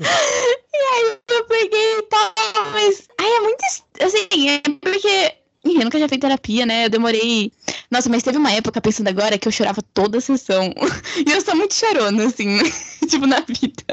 E 0.00 0.76
aí 0.76 1.18
eu 1.30 1.44
peguei 1.44 1.98
e 1.98 2.02
tal, 2.02 2.32
mas. 2.72 3.08
Ai, 3.18 3.30
é 3.30 3.40
muito. 3.40 3.64
Assim, 4.00 4.48
é 4.48 4.60
porque. 4.80 5.34
Eu 5.64 5.84
nunca 5.84 5.98
já 5.98 6.08
fiz 6.08 6.18
terapia, 6.18 6.66
né? 6.66 6.86
Eu 6.86 6.90
demorei. 6.90 7.50
Nossa, 7.90 8.08
mas 8.08 8.22
teve 8.22 8.38
uma 8.38 8.52
época, 8.52 8.80
pensando 8.80 9.08
agora, 9.08 9.38
que 9.38 9.48
eu 9.48 9.52
chorava 9.52 9.82
toda 9.94 10.18
a 10.18 10.20
sessão. 10.20 10.72
E 11.26 11.30
eu 11.30 11.40
sou 11.40 11.54
muito 11.54 11.74
chorona, 11.74 12.26
assim, 12.26 12.58
tipo, 13.08 13.26
na 13.26 13.40
vida. 13.40 13.84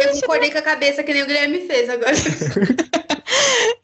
Eu 0.00 0.12
concordei 0.20 0.50
com 0.50 0.58
a 0.58 0.62
cabeça 0.62 1.02
que 1.02 1.12
nem 1.12 1.22
o 1.22 1.26
Guilherme 1.26 1.66
fez 1.66 1.88
agora. 1.88 2.14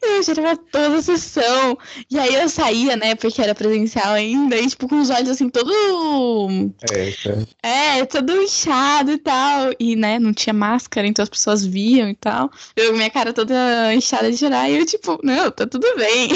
Eu 0.01 0.23
chorava 0.23 0.57
toda 0.57 0.97
a 0.97 1.01
sessão. 1.01 1.77
E 2.09 2.17
aí 2.17 2.35
eu 2.35 2.47
saía, 2.49 2.95
né? 2.95 3.15
Porque 3.15 3.41
era 3.41 3.55
presencial 3.55 4.13
ainda, 4.13 4.57
e 4.57 4.67
tipo, 4.67 4.87
com 4.87 4.99
os 4.99 5.09
olhos 5.09 5.29
assim, 5.29 5.49
todo. 5.49 5.71
É, 6.91 7.09
é. 7.63 7.99
É, 7.99 8.05
todo 8.05 8.41
inchado 8.41 9.11
e 9.11 9.17
tal. 9.17 9.73
E, 9.79 9.95
né, 9.95 10.19
não 10.19 10.33
tinha 10.33 10.53
máscara, 10.53 11.07
então 11.07 11.23
as 11.23 11.29
pessoas 11.29 11.65
viam 11.65 12.09
e 12.09 12.15
tal. 12.15 12.51
Eu, 12.75 12.93
minha 12.93 13.09
cara 13.09 13.33
toda 13.33 13.93
inchada 13.93 14.31
de 14.31 14.37
chorar, 14.37 14.69
e 14.69 14.77
eu, 14.77 14.85
tipo, 14.85 15.19
não, 15.23 15.51
tá 15.51 15.65
tudo 15.65 15.87
bem. 15.95 16.29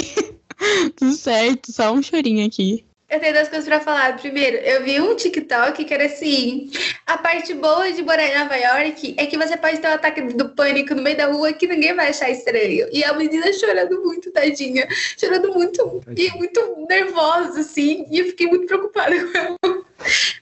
tudo 0.96 1.12
certo, 1.12 1.72
só 1.72 1.92
um 1.92 2.02
chorinho 2.02 2.46
aqui. 2.46 2.84
Eu 3.10 3.18
tenho 3.20 3.32
duas 3.32 3.48
coisas 3.48 3.66
pra 3.66 3.80
falar. 3.80 4.18
Primeiro, 4.18 4.58
eu 4.58 4.84
vi 4.84 5.00
um 5.00 5.16
TikTok 5.16 5.82
que 5.82 5.94
era 5.94 6.04
assim: 6.04 6.70
a 7.06 7.16
parte 7.16 7.54
boa 7.54 7.90
de 7.90 8.02
morar 8.02 8.26
em 8.26 8.38
Nova 8.38 8.54
York 8.54 9.14
é 9.16 9.24
que 9.24 9.38
você 9.38 9.56
pode 9.56 9.78
ter 9.78 9.88
um 9.88 9.94
ataque 9.94 10.20
do 10.20 10.50
pânico 10.50 10.94
no 10.94 11.00
meio 11.02 11.16
da 11.16 11.26
rua 11.26 11.54
que 11.54 11.66
ninguém 11.66 11.94
vai 11.94 12.10
achar 12.10 12.28
estranho. 12.28 12.86
E 12.92 13.02
a 13.02 13.14
menina 13.14 13.50
chorando 13.54 14.02
muito, 14.02 14.30
tadinha. 14.30 14.86
Chorando 15.18 15.54
muito 15.54 16.02
e 16.14 16.30
muito 16.36 16.86
nervosa, 16.86 17.60
assim. 17.60 18.04
E 18.10 18.18
eu 18.18 18.26
fiquei 18.26 18.46
muito 18.46 18.66
preocupada 18.66 19.16
com 19.24 19.38
ela. 19.38 19.56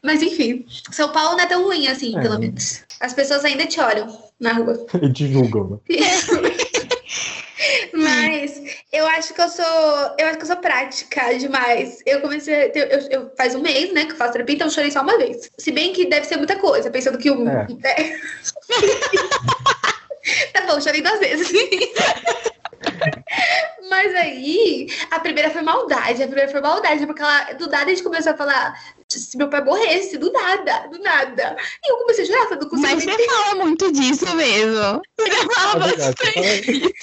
Mas 0.03 0.21
enfim, 0.21 0.67
São 0.91 1.11
Paulo 1.13 1.37
não 1.37 1.45
é 1.45 1.47
tão 1.47 1.63
ruim 1.63 1.87
assim, 1.87 2.19
É. 2.19 2.21
pelo 2.21 2.39
menos. 2.41 2.83
As 2.99 3.15
pessoas 3.15 3.45
ainda 3.45 3.65
te 3.67 3.79
olham 3.81 4.09
na 4.41 4.55
rua. 4.55 4.85
E 5.01 5.13
te 5.13 5.33
julgam, 5.33 5.71
né? 5.71 5.97
Mas 7.95 8.61
eu 8.97 9.07
acho 9.07 9.33
que 9.35 9.41
eu 9.41 9.49
sou. 9.49 9.65
Eu 10.19 10.27
acho 10.27 10.37
que 10.39 10.43
eu 10.45 10.47
sou 10.47 10.57
prática 10.57 11.37
demais. 11.39 12.01
Eu 12.07 12.21
comecei. 12.21 12.67
a 12.67 12.71
ter- 12.71 12.93
Eu, 12.93 13.21
eu- 13.21 13.33
faz 13.37 13.55
um 13.55 13.61
mês, 13.61 13.93
né, 13.93 14.05
que 14.07 14.13
eu 14.13 14.17
faço 14.17 14.33
terapia, 14.33 14.55
então 14.55 14.67
eu 14.67 14.73
chorei 14.73 14.91
só 14.91 15.03
uma 15.03 15.17
vez. 15.19 15.51
Se 15.59 15.71
bem 15.71 15.93
que 15.93 16.07
deve 16.07 16.27
ser 16.27 16.37
muita 16.37 16.57
coisa, 16.59 16.91
pensando 16.91 17.19
que 17.19 17.31
o. 17.31 17.47
É. 17.49 17.67
É. 17.85 18.17
tá 20.53 20.63
bom, 20.67 20.81
chorei 20.81 21.03
duas 21.03 21.19
vezes. 21.21 21.51
Mas 23.89 24.15
aí, 24.15 24.89
a 25.11 25.19
primeira 25.21 25.51
foi 25.51 25.63
maldade, 25.63 26.23
a 26.23 26.27
primeira 26.27 26.51
foi 26.51 26.61
maldade, 26.61 27.07
porque 27.07 27.23
ela, 27.23 27.53
do 27.53 27.69
nada 27.69 27.85
a 27.87 27.89
gente 27.89 28.03
começou 28.03 28.33
a 28.33 28.37
falar 28.37 28.75
se 29.09 29.37
meu 29.39 29.49
pai 29.49 29.63
morresse, 29.63 30.19
do 30.19 30.33
nada, 30.33 30.89
do 30.89 30.99
nada. 30.99 31.57
E 31.85 31.93
eu 31.93 31.97
comecei 31.99 32.25
a 32.25 32.27
chorar, 32.27 32.45
falando, 32.45 32.63
não 32.63 32.69
consigo 32.71 32.95
Mas 32.95 33.05
você 33.05 33.27
fala 33.27 33.55
muito 33.55 33.93
disso 33.93 34.35
mesmo. 34.35 35.01
Você 35.19 35.31
fala 35.55 35.87
É 35.87 35.97
bastante. 35.97 36.95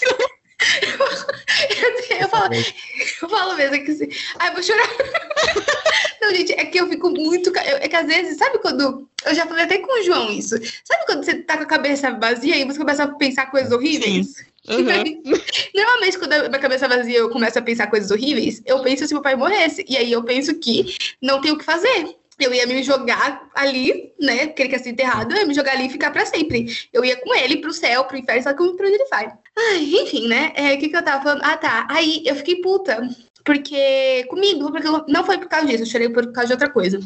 Eu 2.19 2.29
falo, 2.29 2.53
eu 2.53 3.29
falo 3.29 3.55
mesmo 3.55 3.83
que 3.85 3.91
assim, 3.91 4.07
ai, 4.39 4.51
vou 4.53 4.63
chorar. 4.63 4.87
Não, 6.21 6.29
gente, 6.33 6.53
é 6.53 6.65
que 6.65 6.79
eu 6.79 6.87
fico 6.89 7.09
muito. 7.09 7.49
eu- 7.49 7.77
É 7.77 7.87
que 7.87 7.95
às 7.95 8.07
vezes, 8.07 8.37
sabe 8.37 8.59
quando. 8.59 9.07
Eu 9.25 9.35
já 9.35 9.45
falei 9.45 9.65
até 9.65 9.77
com 9.79 9.99
o 9.99 10.03
João 10.03 10.31
isso. 10.31 10.55
Sabe 10.83 11.05
quando 11.05 11.23
você 11.23 11.35
tá 11.35 11.57
com 11.57 11.63
a 11.63 11.67
cabeça 11.67 12.11
vazia 12.11 12.55
e 12.57 12.65
você 12.65 12.77
começa 12.77 13.03
a 13.03 13.07
pensar 13.07 13.47
coisas 13.47 13.71
horríveis? 13.71 14.35
Uhum. 14.69 15.21
Normalmente, 15.75 16.17
quando 16.17 16.33
a 16.33 16.47
minha 16.49 16.59
cabeça 16.61 16.87
vazia 16.87 17.17
eu 17.17 17.29
começo 17.29 17.59
a 17.59 17.61
pensar 17.61 17.87
coisas 17.87 18.09
horríveis, 18.11 18.61
eu 18.65 18.81
penso 18.81 19.05
se 19.05 19.13
meu 19.13 19.21
pai 19.21 19.35
morresse. 19.35 19.85
E 19.87 19.97
aí 19.97 20.11
eu 20.11 20.23
penso 20.23 20.53
que 20.55 20.95
não 21.21 21.41
tem 21.41 21.51
o 21.51 21.57
que 21.57 21.65
fazer. 21.65 22.15
Eu 22.39 22.53
ia 22.53 22.65
me 22.65 22.81
jogar 22.83 23.49
ali, 23.53 24.13
né? 24.19 24.47
Porque 24.47 24.63
ele 24.63 24.69
quer 24.69 24.79
ser 24.79 24.89
enterrado, 24.89 25.33
eu 25.33 25.39
ia 25.39 25.45
me 25.45 25.53
jogar 25.53 25.73
ali 25.73 25.85
e 25.85 25.89
ficar 25.89 26.11
pra 26.11 26.25
sempre. 26.25 26.65
Eu 26.91 27.05
ia 27.05 27.15
com 27.17 27.33
ele 27.35 27.57
pro 27.57 27.73
céu, 27.73 28.05
pro 28.05 28.17
inferno, 28.17 28.43
só 28.43 28.49
que 28.53 28.57
pra 28.57 28.87
onde 28.87 28.95
ele 28.95 29.05
vai. 29.05 29.31
Ai, 29.57 29.83
enfim, 30.01 30.27
né? 30.27 30.51
É, 30.55 30.73
O 30.73 30.79
que, 30.79 30.89
que 30.89 30.97
eu 30.97 31.03
tava 31.03 31.23
falando? 31.23 31.43
Ah, 31.43 31.57
tá. 31.57 31.87
Aí 31.89 32.23
eu 32.25 32.35
fiquei 32.35 32.61
puta. 32.61 33.07
Porque 33.45 34.25
comigo, 34.29 34.71
porque 34.71 34.87
não 35.11 35.25
foi 35.25 35.37
por 35.37 35.49
causa 35.49 35.67
disso, 35.67 35.83
eu 35.83 35.87
chorei 35.87 36.09
por 36.09 36.31
causa 36.31 36.47
de 36.47 36.53
outra 36.53 36.69
coisa. 36.69 36.99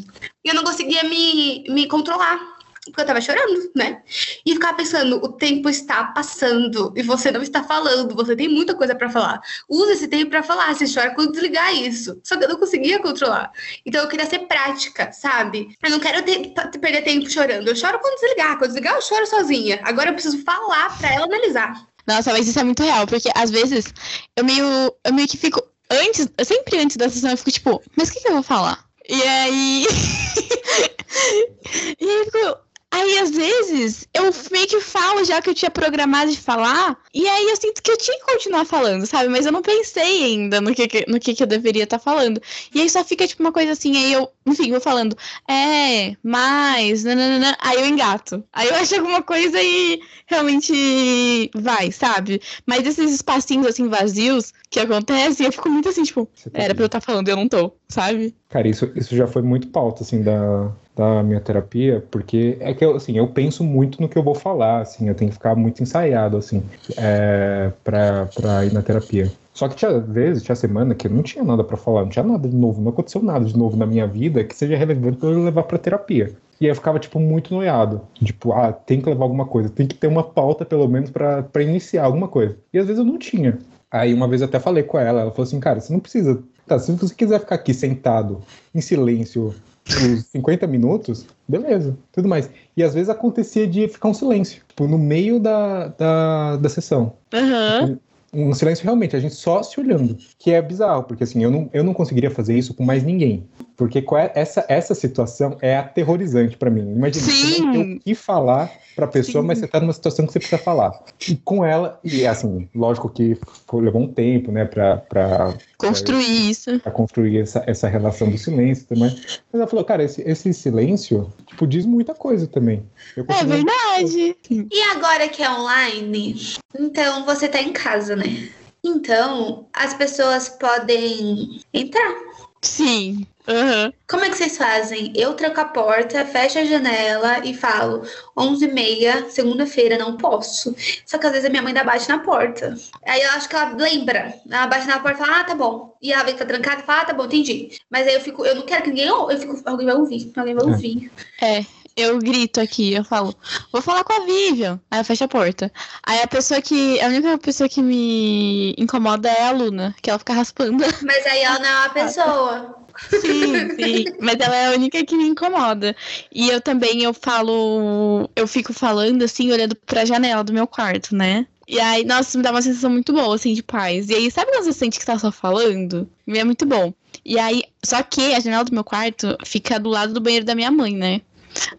E 0.44 0.48
eu 0.48 0.54
não 0.54 0.62
conseguia 0.62 1.02
me, 1.04 1.64
me 1.68 1.88
controlar. 1.88 2.57
Porque 2.88 3.02
eu 3.02 3.06
tava 3.06 3.20
chorando, 3.20 3.70
né? 3.74 4.02
E 4.44 4.54
ficava 4.54 4.76
pensando, 4.76 5.16
o 5.16 5.28
tempo 5.28 5.68
está 5.68 6.04
passando 6.04 6.92
e 6.96 7.02
você 7.02 7.30
não 7.30 7.42
está 7.42 7.62
falando, 7.62 8.14
você 8.14 8.34
tem 8.34 8.48
muita 8.48 8.74
coisa 8.74 8.94
pra 8.94 9.10
falar. 9.10 9.40
Usa 9.68 9.92
esse 9.92 10.08
tempo 10.08 10.30
pra 10.30 10.42
falar, 10.42 10.74
você 10.74 10.86
chora 10.92 11.14
quando 11.14 11.32
desligar 11.32 11.74
isso. 11.74 12.20
Só 12.24 12.36
que 12.36 12.44
eu 12.44 12.48
não 12.48 12.58
conseguia 12.58 12.98
controlar. 13.00 13.50
Então 13.84 14.02
eu 14.02 14.08
queria 14.08 14.26
ser 14.26 14.40
prática, 14.40 15.12
sabe? 15.12 15.76
Eu 15.82 15.90
não 15.90 16.00
quero 16.00 16.22
ter- 16.22 16.52
perder 16.80 17.02
tempo 17.02 17.30
chorando. 17.30 17.68
Eu 17.68 17.76
choro 17.76 17.98
quando 17.98 18.20
desligar. 18.20 18.58
Quando 18.58 18.70
desligar, 18.70 18.94
eu 18.94 19.02
choro 19.02 19.26
sozinha. 19.26 19.80
Agora 19.84 20.10
eu 20.10 20.14
preciso 20.14 20.42
falar 20.44 20.96
pra 20.98 21.12
ela 21.12 21.24
analisar. 21.24 21.86
Nossa, 22.06 22.32
mas 22.32 22.48
isso 22.48 22.58
é 22.58 22.64
muito 22.64 22.82
real, 22.82 23.06
porque 23.06 23.30
às 23.34 23.50
vezes 23.50 23.92
eu 24.34 24.44
meio, 24.44 24.94
eu 25.04 25.12
meio 25.12 25.28
que 25.28 25.36
fico. 25.36 25.62
Antes, 25.90 26.28
sempre 26.44 26.78
antes 26.78 26.96
da 26.96 27.08
sessão, 27.08 27.30
eu 27.30 27.36
fico 27.36 27.50
tipo, 27.50 27.82
mas 27.96 28.08
o 28.08 28.12
que, 28.12 28.20
que 28.20 28.28
eu 28.28 28.32
vou 28.32 28.42
falar? 28.42 28.84
E 29.08 29.22
aí. 29.22 29.86
e 32.00 32.10
aí 32.10 32.18
eu 32.18 32.24
fico. 32.24 32.58
Aí, 32.90 33.18
às 33.18 33.30
vezes, 33.30 34.08
eu 34.14 34.30
meio 34.50 34.66
que 34.66 34.80
falo 34.80 35.22
já 35.22 35.42
que 35.42 35.50
eu 35.50 35.54
tinha 35.54 35.70
programado 35.70 36.30
de 36.30 36.38
falar, 36.38 36.96
e 37.12 37.28
aí 37.28 37.48
eu 37.48 37.56
sinto 37.56 37.82
que 37.82 37.90
eu 37.90 37.98
tinha 37.98 38.18
que 38.18 38.24
continuar 38.24 38.64
falando, 38.64 39.06
sabe? 39.06 39.28
Mas 39.28 39.44
eu 39.44 39.52
não 39.52 39.60
pensei 39.60 40.24
ainda 40.24 40.60
no 40.60 40.74
que, 40.74 41.04
no 41.06 41.20
que, 41.20 41.34
que 41.34 41.42
eu 41.42 41.46
deveria 41.46 41.84
estar 41.84 41.98
falando. 41.98 42.40
E 42.74 42.80
aí 42.80 42.88
só 42.88 43.04
fica, 43.04 43.26
tipo, 43.26 43.42
uma 43.42 43.52
coisa 43.52 43.72
assim, 43.72 43.96
aí 43.96 44.12
eu, 44.12 44.30
enfim, 44.46 44.70
vou 44.70 44.80
falando, 44.80 45.16
é, 45.46 46.16
mais, 46.22 47.04
nananana, 47.04 47.56
aí 47.60 47.78
eu 47.78 47.86
engato. 47.86 48.42
Aí 48.52 48.68
eu 48.68 48.74
acho 48.76 48.94
alguma 48.94 49.22
coisa 49.22 49.60
e 49.62 50.00
realmente 50.26 51.50
vai, 51.54 51.92
sabe? 51.92 52.40
Mas 52.66 52.86
esses 52.86 53.12
espacinhos, 53.12 53.66
assim, 53.66 53.88
vazios 53.88 54.52
que 54.70 54.80
acontecem, 54.80 55.46
eu 55.46 55.52
fico 55.52 55.68
muito 55.68 55.90
assim, 55.90 56.04
tipo, 56.04 56.26
tá 56.26 56.50
era 56.54 56.74
pra 56.74 56.84
eu 56.84 56.86
estar 56.86 57.00
falando 57.00 57.28
e 57.28 57.30
eu 57.30 57.36
não 57.36 57.48
tô, 57.48 57.72
sabe? 57.88 58.34
Cara, 58.48 58.66
isso, 58.66 58.90
isso 58.94 59.14
já 59.14 59.26
foi 59.26 59.42
muito 59.42 59.68
pauta, 59.68 60.02
assim, 60.02 60.22
da, 60.22 60.70
da 60.96 61.22
minha 61.22 61.40
terapia, 61.40 62.02
porque 62.10 62.56
é 62.60 62.72
que 62.72 62.82
eu, 62.82 62.96
assim, 62.96 63.18
eu 63.18 63.28
penso 63.28 63.62
muito 63.62 64.00
no 64.00 64.08
que 64.08 64.16
eu 64.16 64.22
vou 64.22 64.34
falar, 64.34 64.80
assim, 64.80 65.06
eu 65.06 65.14
tenho 65.14 65.30
que 65.30 65.36
ficar 65.36 65.54
muito 65.54 65.82
ensaiado, 65.82 66.36
assim, 66.38 66.62
é, 66.96 67.70
pra, 67.84 68.26
pra 68.34 68.64
ir 68.64 68.72
na 68.72 68.80
terapia. 68.80 69.30
Só 69.52 69.68
que 69.68 69.76
tinha 69.76 69.98
vezes, 69.98 70.42
tinha 70.42 70.56
semana 70.56 70.94
que 70.94 71.08
eu 71.08 71.10
não 71.10 71.22
tinha 71.22 71.44
nada 71.44 71.62
pra 71.62 71.76
falar, 71.76 72.02
não 72.02 72.08
tinha 72.08 72.24
nada 72.24 72.48
de 72.48 72.56
novo, 72.56 72.80
não 72.80 72.90
aconteceu 72.90 73.22
nada 73.22 73.44
de 73.44 73.56
novo 73.56 73.76
na 73.76 73.84
minha 73.84 74.06
vida 74.06 74.42
que 74.42 74.56
seja 74.56 74.76
relevante 74.76 75.18
pra 75.18 75.28
eu 75.28 75.44
levar 75.44 75.64
pra 75.64 75.76
terapia. 75.76 76.32
E 76.60 76.64
aí 76.64 76.70
eu 76.70 76.74
ficava, 76.74 76.98
tipo, 76.98 77.20
muito 77.20 77.52
noiado. 77.52 78.00
Tipo, 78.14 78.52
ah, 78.52 78.72
tem 78.72 79.00
que 79.00 79.08
levar 79.08 79.24
alguma 79.24 79.46
coisa, 79.46 79.68
tem 79.68 79.86
que 79.86 79.94
ter 79.94 80.06
uma 80.06 80.24
pauta, 80.24 80.64
pelo 80.64 80.88
menos, 80.88 81.10
pra 81.10 81.62
iniciar 81.62 82.04
alguma 82.04 82.28
coisa. 82.28 82.56
E 82.72 82.78
às 82.78 82.86
vezes 82.86 82.98
eu 82.98 83.04
não 83.04 83.18
tinha. 83.18 83.58
Aí 83.90 84.12
uma 84.12 84.28
vez 84.28 84.40
eu 84.40 84.48
até 84.48 84.60
falei 84.60 84.82
com 84.82 84.98
ela, 84.98 85.22
ela 85.22 85.30
falou 85.30 85.46
assim, 85.46 85.60
cara, 85.60 85.80
você 85.80 85.92
não 85.92 86.00
precisa. 86.00 86.42
Tá, 86.66 86.78
se 86.78 86.92
você 86.92 87.14
quiser 87.14 87.40
ficar 87.40 87.54
aqui 87.54 87.72
sentado, 87.72 88.42
em 88.74 88.80
silêncio, 88.80 89.54
por 89.84 90.18
50 90.18 90.66
minutos, 90.68 91.26
beleza, 91.46 91.96
tudo 92.12 92.28
mais. 92.28 92.50
E 92.76 92.82
às 92.82 92.92
vezes 92.92 93.08
acontecia 93.08 93.66
de 93.66 93.88
ficar 93.88 94.08
um 94.08 94.14
silêncio, 94.14 94.62
tipo, 94.68 94.86
no 94.86 94.98
meio 94.98 95.40
da, 95.40 95.88
da, 95.88 96.56
da 96.56 96.68
sessão. 96.68 97.14
Aham. 97.32 97.98
Um 98.32 98.52
silêncio 98.52 98.84
realmente, 98.84 99.16
a 99.16 99.20
gente 99.20 99.34
só 99.34 99.62
se 99.62 99.78
olhando, 99.80 100.16
que 100.38 100.52
é 100.52 100.60
bizarro, 100.60 101.04
porque 101.04 101.24
assim, 101.24 101.42
eu 101.42 101.50
não, 101.50 101.70
eu 101.72 101.82
não 101.82 101.94
conseguiria 101.94 102.30
fazer 102.30 102.56
isso 102.56 102.74
com 102.74 102.84
mais 102.84 103.02
ninguém. 103.02 103.48
Porque 103.76 103.98
é, 103.98 104.32
essa, 104.34 104.64
essa 104.68 104.94
situação 104.94 105.56
é 105.62 105.76
aterrorizante 105.76 106.56
para 106.56 106.68
mim. 106.68 106.80
Imagina, 106.80 107.24
Sim. 107.24 107.30
você 107.30 107.60
não 107.60 107.72
tem 107.72 107.96
o 107.96 108.00
que 108.00 108.14
falar 108.14 108.72
pra 108.96 109.06
pessoa, 109.06 109.42
Sim. 109.42 109.46
mas 109.46 109.58
você 109.58 109.68
tá 109.68 109.80
numa 109.80 109.92
situação 109.92 110.26
que 110.26 110.32
você 110.32 110.40
precisa 110.40 110.60
falar. 110.60 111.00
E 111.28 111.36
com 111.36 111.64
ela, 111.64 112.00
e 112.02 112.26
assim, 112.26 112.68
lógico 112.74 113.08
que 113.08 113.38
levou 113.72 114.02
um 114.02 114.12
tempo, 114.12 114.50
né, 114.50 114.64
pra, 114.64 114.96
pra, 114.96 115.54
Construir 115.78 116.50
isso. 116.50 116.80
pra 116.80 116.90
construir 116.90 117.38
essa, 117.38 117.62
essa 117.64 117.86
relação 117.86 118.28
do 118.28 118.36
silêncio 118.36 118.84
também. 118.86 119.14
Mas 119.14 119.60
ela 119.60 119.66
falou, 119.66 119.84
cara, 119.84 120.02
esse, 120.02 120.20
esse 120.22 120.52
silêncio, 120.52 121.32
tipo, 121.46 121.68
diz 121.68 121.86
muita 121.86 122.14
coisa 122.14 122.48
também. 122.48 122.84
Eu 123.16 123.24
É 123.28 123.44
verdade. 123.44 124.36
E 124.50 124.82
agora 124.90 125.28
que 125.28 125.40
é 125.40 125.50
online, 125.50 126.34
então 126.76 127.24
você 127.24 127.46
tá 127.48 127.62
em 127.62 127.72
casa, 127.72 128.16
né? 128.16 128.48
Então, 128.82 129.66
as 129.72 129.94
pessoas 129.94 130.48
podem 130.48 131.60
entrar. 131.72 132.14
Sim. 132.60 133.24
Aham. 133.48 133.92
Como 134.08 134.24
é 134.24 134.28
que 134.30 134.36
vocês 134.36 134.56
fazem? 134.58 135.12
Eu 135.16 135.34
tranco 135.34 135.60
a 135.60 135.64
porta, 135.64 136.24
fecho 136.26 136.58
a 136.58 136.64
janela 136.64 137.38
e 137.44 137.54
falo 137.54 138.02
11h30, 138.36 139.30
segunda-feira, 139.30 139.96
não 139.98 140.16
posso. 140.16 140.74
Só 141.06 141.18
que 141.18 141.26
às 141.26 141.32
vezes 141.32 141.46
a 141.46 141.50
minha 141.50 141.62
mãe 141.62 141.70
ainda 141.70 141.84
bate 141.84 142.08
na 142.08 142.18
porta. 142.18 142.74
Aí 143.06 143.22
eu 143.22 143.30
acho 143.30 143.48
que 143.48 143.56
ela 143.56 143.74
lembra. 143.76 144.34
Ela 144.50 144.66
bate 144.66 144.86
na 144.86 145.00
porta 145.00 145.22
e 145.22 145.26
fala, 145.26 145.40
ah, 145.40 145.44
tá 145.44 145.54
bom. 145.54 145.96
E 146.02 146.12
ela 146.12 146.24
vê 146.24 146.32
que 146.32 146.38
tá 146.38 146.44
trancada 146.46 146.82
e 146.82 146.84
fala, 146.86 147.00
ah, 147.02 147.04
tá 147.06 147.12
bom, 147.14 147.24
entendi. 147.24 147.70
Mas 147.90 148.06
aí 148.06 148.14
eu 148.14 148.20
fico, 148.20 148.44
eu 148.44 148.54
não 148.54 148.62
quero 148.66 148.82
que 148.82 148.90
ninguém 148.90 149.10
ouça. 149.10 149.32
Eu 149.34 149.40
fico, 149.40 149.60
alguém 149.64 149.86
vai 149.86 149.96
ouvir, 149.96 150.32
alguém 150.36 150.54
vai 150.54 150.64
É. 150.64 150.68
ouvir. 150.68 151.12
É. 151.40 151.64
Eu 151.96 152.16
grito 152.20 152.60
aqui, 152.60 152.94
eu 152.94 153.02
falo, 153.02 153.34
vou 153.72 153.82
falar 153.82 154.04
com 154.04 154.12
a 154.12 154.20
Vivian. 154.24 154.80
Aí 154.88 155.00
eu 155.00 155.04
fecho 155.04 155.24
a 155.24 155.28
porta. 155.28 155.72
Aí 156.06 156.20
a 156.22 156.28
pessoa 156.28 156.62
que. 156.62 157.00
A 157.00 157.06
única 157.08 157.36
pessoa 157.38 157.68
que 157.68 157.82
me 157.82 158.72
incomoda 158.78 159.28
é 159.28 159.42
a 159.48 159.50
Luna, 159.50 159.92
que 160.00 160.08
ela 160.08 160.18
fica 160.20 160.32
raspando. 160.32 160.84
Mas 161.02 161.26
aí 161.26 161.40
ela 161.42 161.58
não 161.58 161.66
é 161.68 161.76
uma 161.80 161.88
pessoa. 161.90 162.78
Sim, 163.20 163.54
sim. 163.74 164.04
Mas 164.20 164.36
ela 164.40 164.56
é 164.56 164.66
a 164.68 164.72
única 164.72 165.04
que 165.04 165.16
me 165.16 165.24
incomoda. 165.24 165.94
E 166.32 166.48
eu 166.48 166.60
também, 166.60 167.02
eu 167.02 167.14
falo. 167.14 168.28
Eu 168.34 168.46
fico 168.46 168.72
falando 168.72 169.22
assim, 169.22 169.50
olhando 169.52 169.76
pra 169.76 170.04
janela 170.04 170.42
do 170.42 170.52
meu 170.52 170.66
quarto, 170.66 171.14
né? 171.14 171.46
E 171.66 171.78
aí, 171.78 172.04
nossa, 172.04 172.36
me 172.38 172.42
dá 172.42 172.50
uma 172.50 172.62
sensação 172.62 172.90
muito 172.90 173.12
boa, 173.12 173.34
assim, 173.34 173.52
de 173.52 173.62
paz. 173.62 174.08
E 174.08 174.14
aí, 174.14 174.30
sabe 174.30 174.50
quando 174.50 174.64
você 174.64 174.72
sente 174.72 174.98
que 174.98 175.04
tá 175.04 175.18
só 175.18 175.30
falando? 175.30 176.08
E 176.26 176.38
é 176.38 176.44
muito 176.44 176.64
bom. 176.64 176.94
E 177.24 177.38
aí, 177.38 177.62
só 177.84 178.02
que 178.02 178.34
a 178.34 178.40
janela 178.40 178.64
do 178.64 178.72
meu 178.72 178.82
quarto 178.84 179.36
fica 179.44 179.78
do 179.78 179.90
lado 179.90 180.14
do 180.14 180.20
banheiro 180.20 180.46
da 180.46 180.54
minha 180.54 180.70
mãe, 180.70 180.94
né? 180.94 181.20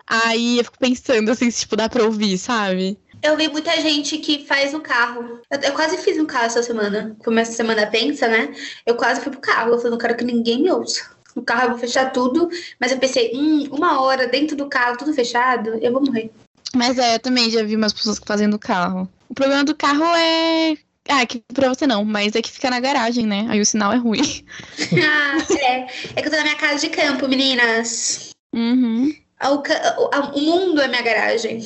Aí 0.05 0.59
eu 0.59 0.63
fico 0.63 0.77
pensando, 0.77 1.31
assim, 1.31 1.49
se 1.49 1.61
tipo, 1.61 1.75
dá 1.75 1.89
pra 1.89 2.03
ouvir, 2.03 2.37
sabe? 2.37 2.97
Eu 3.21 3.35
vi 3.35 3.49
muita 3.49 3.71
gente 3.81 4.17
que 4.17 4.45
faz 4.45 4.73
no 4.73 4.79
carro. 4.79 5.41
Eu, 5.51 5.59
eu 5.59 5.73
quase 5.73 5.97
fiz 5.97 6.17
no 6.17 6.25
carro 6.25 6.45
essa 6.45 6.63
semana. 6.63 7.15
Como 7.23 7.39
essa 7.39 7.51
semana 7.51 7.85
pensa, 7.87 8.27
né? 8.27 8.53
Eu 8.85 8.95
quase 8.95 9.21
fui 9.21 9.31
pro 9.31 9.41
carro. 9.41 9.71
Eu 9.71 9.77
falei, 9.77 9.91
não 9.91 9.97
quero 9.97 10.15
que 10.15 10.23
ninguém 10.23 10.61
me 10.61 10.71
ouça. 10.71 11.09
No 11.35 11.43
carro 11.43 11.63
eu 11.63 11.69
vou 11.71 11.79
fechar 11.79 12.11
tudo. 12.11 12.49
Mas 12.79 12.91
eu 12.91 12.97
pensei, 12.97 13.31
hum, 13.33 13.67
uma 13.71 14.01
hora 14.01 14.27
dentro 14.27 14.55
do 14.55 14.67
carro, 14.67 14.97
tudo 14.97 15.13
fechado, 15.13 15.71
eu 15.81 15.91
vou 15.91 16.03
morrer. 16.03 16.31
Mas 16.75 16.97
é, 16.97 17.15
eu 17.15 17.19
também 17.19 17.49
já 17.49 17.63
vi 17.63 17.75
umas 17.75 17.93
pessoas 17.93 18.19
no 18.41 18.59
carro. 18.59 19.09
O 19.27 19.33
problema 19.33 19.63
do 19.63 19.75
carro 19.75 20.05
é. 20.15 20.77
Ah, 21.07 21.25
que 21.25 21.43
pra 21.53 21.69
você 21.69 21.87
não, 21.87 22.05
mas 22.05 22.35
é 22.35 22.41
que 22.41 22.51
fica 22.51 22.69
na 22.69 22.79
garagem, 22.79 23.25
né? 23.25 23.47
Aí 23.49 23.59
o 23.59 23.65
sinal 23.65 23.91
é 23.91 23.97
ruim. 23.97 24.21
ah, 25.03 25.37
é. 25.59 25.87
É 26.15 26.21
que 26.21 26.27
eu 26.27 26.31
tô 26.31 26.37
na 26.37 26.43
minha 26.43 26.55
casa 26.55 26.79
de 26.79 26.89
campo, 26.89 27.27
meninas. 27.27 28.29
Uhum. 28.53 29.11
O, 29.41 30.39
mundo 30.41 30.81
é 30.81 30.87
minha 30.89 31.01
garagem. 31.01 31.61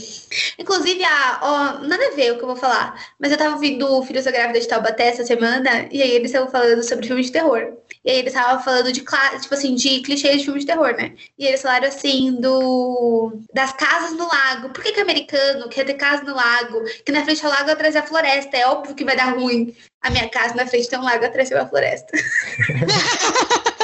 Inclusive, 0.59 1.03
a, 1.03 1.39
ó, 1.41 1.87
nada 1.87 2.07
a 2.07 2.15
ver 2.15 2.31
o 2.31 2.37
que 2.37 2.43
eu 2.43 2.47
vou 2.47 2.55
falar. 2.55 2.93
Mas 3.19 3.31
eu 3.31 3.37
tava 3.37 3.55
ouvindo 3.55 3.91
o 3.91 4.03
Filhos 4.03 4.25
da 4.25 4.31
Grávida 4.31 4.59
de 4.59 4.67
Taubaté 4.67 5.07
essa 5.07 5.25
semana. 5.25 5.87
E 5.91 5.99
aí 6.01 6.11
eles 6.11 6.29
estavam 6.29 6.51
falando 6.51 6.83
sobre 6.83 7.07
filme 7.07 7.23
de 7.23 7.31
terror. 7.31 7.73
E 8.05 8.11
aí 8.11 8.19
eles 8.19 8.31
estavam 8.31 8.63
falando 8.63 8.91
de, 8.91 9.01
tipo 9.01 9.53
assim, 9.53 9.73
de 9.73 10.01
clichês 10.01 10.37
de 10.37 10.45
filme 10.45 10.59
de 10.59 10.67
terror, 10.67 10.95
né? 10.95 11.13
E 11.37 11.47
eles 11.47 11.63
falaram 11.63 11.87
assim 11.87 12.39
do... 12.39 13.39
Das 13.51 13.73
casas 13.73 14.15
no 14.17 14.27
lago. 14.27 14.69
Por 14.69 14.83
que 14.83 14.91
que 14.91 15.01
americano 15.01 15.67
quer 15.67 15.83
ter 15.83 15.95
casa 15.95 16.23
no 16.23 16.35
lago? 16.35 16.83
Que 17.03 17.11
na 17.11 17.23
frente 17.25 17.43
ao 17.43 17.51
lago 17.51 17.71
atrás 17.71 17.95
é 17.95 17.99
a 17.99 18.03
floresta. 18.03 18.55
É 18.55 18.67
óbvio 18.67 18.93
que 18.93 19.03
vai 19.03 19.15
dar 19.15 19.33
ruim. 19.33 19.75
A 20.03 20.11
minha 20.11 20.29
casa 20.29 20.53
na 20.53 20.67
frente 20.67 20.89
tem 20.89 20.99
um 20.99 21.03
lago 21.03 21.25
atrás 21.25 21.49
é 21.49 21.55
uma 21.55 21.67
floresta. 21.67 22.11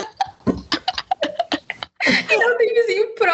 Não 2.30 2.58
tem 2.58 2.70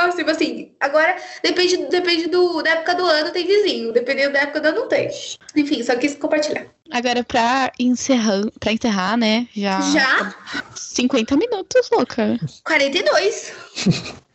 próximo, 0.05 0.29
assim. 0.29 0.71
Agora, 0.79 1.15
depende, 1.43 1.77
depende 1.87 2.27
do, 2.27 2.61
da 2.61 2.71
época 2.71 2.95
do 2.95 3.05
ano, 3.05 3.31
tem 3.31 3.45
vizinho. 3.45 3.91
Dependendo 3.91 4.33
da 4.33 4.39
época 4.39 4.61
do 4.61 4.67
ano, 4.67 4.81
não 4.81 4.87
tem. 4.87 5.09
Enfim, 5.55 5.83
só 5.83 5.95
quis 5.95 6.15
compartilhar. 6.15 6.67
Agora, 6.91 7.23
pra 7.23 7.71
encerrar, 7.79 8.43
pra 8.59 8.71
encerrar, 8.71 9.17
né? 9.17 9.47
Já. 9.55 9.81
Já? 9.81 10.35
50 10.75 11.35
minutos, 11.37 11.89
louca. 11.91 12.39
42. 12.63 13.53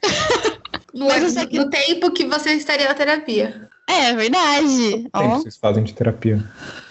No, 0.92 1.06
Mas 1.06 1.35
no 1.52 1.70
tempo 1.70 2.11
que 2.11 2.24
você 2.24 2.54
estaria 2.54 2.88
na 2.88 2.94
terapia. 2.94 3.68
É 3.90 4.14
verdade. 4.14 4.90
Tempo 4.90 5.11
Ó, 5.12 5.38
vocês 5.38 5.57
fazem 5.57 5.83
de 5.83 5.92
terapia. 5.92 6.40